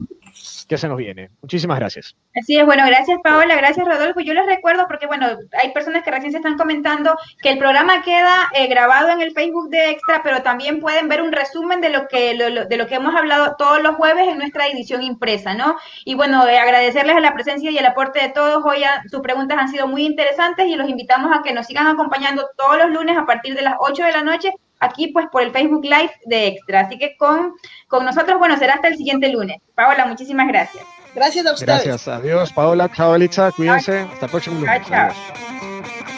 que 0.69 0.79
se 0.79 0.89
nos 0.89 0.97
viene. 0.97 1.31
Muchísimas 1.43 1.79
gracias. 1.79 2.17
Así 2.41 2.57
es, 2.57 2.65
bueno, 2.65 2.85
gracias 2.87 3.19
Paola, 3.23 3.57
gracias 3.57 3.87
Rodolfo. 3.87 4.21
Yo 4.21 4.35
les 4.35 4.47
recuerdo, 4.47 4.87
porque 4.87 5.07
bueno, 5.07 5.27
hay 5.61 5.73
personas 5.73 6.05
que 6.05 6.11
recién 6.11 6.33
se 6.33 6.39
están 6.39 6.57
comentando 6.57 7.17
que 7.43 7.51
el 7.51 7.59
programa 7.59 8.03
queda 8.03 8.49
eh, 8.55 8.67
grabado 8.69 9.11
en 9.11 9.21
el 9.21 9.33
Facebook 9.33 9.69
de 9.71 9.91
Extra, 9.91 10.23
pero 10.23 10.43
también 10.43 10.81
pueden 10.81 11.09
ver 11.09 11.23
un 11.23 11.33
resumen 11.33 11.81
de 11.81 11.91
lo 11.91 12.07
que 12.09 12.37
de 12.37 12.77
lo 12.77 12.87
que 12.87 12.95
hemos 12.95 13.15
hablado 13.15 13.57
todos 13.57 13.83
los 13.83 13.97
jueves 13.97 14.29
en 14.29 14.39
nuestra 14.39 14.67
edición 14.69 15.03
impresa, 15.03 15.55
¿no? 15.55 15.77
Y 16.05 16.15
bueno, 16.15 16.47
eh, 16.47 16.59
agradecerles 16.59 17.17
a 17.17 17.21
la 17.21 17.35
presencia 17.35 17.71
y 17.71 17.79
el 17.79 17.87
aporte 17.87 18.21
de 18.21 18.29
todos. 18.29 18.65
Hoy 18.65 18.83
sus 19.11 19.21
preguntas 19.21 19.59
han 19.59 19.69
sido 19.69 19.87
muy 19.87 20.05
interesantes 20.05 20.67
y 20.67 20.77
los 20.77 20.89
invitamos 20.89 21.37
a 21.37 21.43
que 21.43 21.53
nos 21.53 21.67
sigan 21.67 21.87
acompañando 21.87 22.49
todos 22.57 22.79
los 22.79 22.91
lunes 22.91 23.17
a 23.17 23.27
partir 23.27 23.55
de 23.55 23.63
las 23.63 23.75
8 23.79 24.05
de 24.05 24.13
la 24.13 24.23
noche 24.23 24.53
aquí 24.85 25.09
pues 25.09 25.27
por 25.33 25.43
el 25.43 25.51
Facebook 25.51 25.85
Live 25.85 26.13
de 26.27 26.49
Extra. 26.49 26.81
Así 26.81 26.99
que 26.99 27.17
con, 27.17 27.55
con 27.89 28.05
nosotros, 28.05 28.39
bueno, 28.39 28.57
será 28.57 28.75
hasta 28.75 28.89
el 28.89 28.97
siguiente 28.97 29.29
lunes. 29.29 29.59
Paola, 29.75 30.07
muchísimas 30.07 30.47
gracias. 30.49 30.85
Gracias 31.15 31.47
a 31.47 31.53
ustedes. 31.53 31.85
Gracias, 31.85 32.09
adiós 32.09 32.53
Paola, 32.53 32.91
chao 32.93 33.15
Elitza, 33.15 33.53
cuídense, 33.53 34.01
hasta 34.01 34.27
el 34.27 34.31
próximo 34.31 34.61
lunes. 34.61 34.83
chao. 34.89 36.14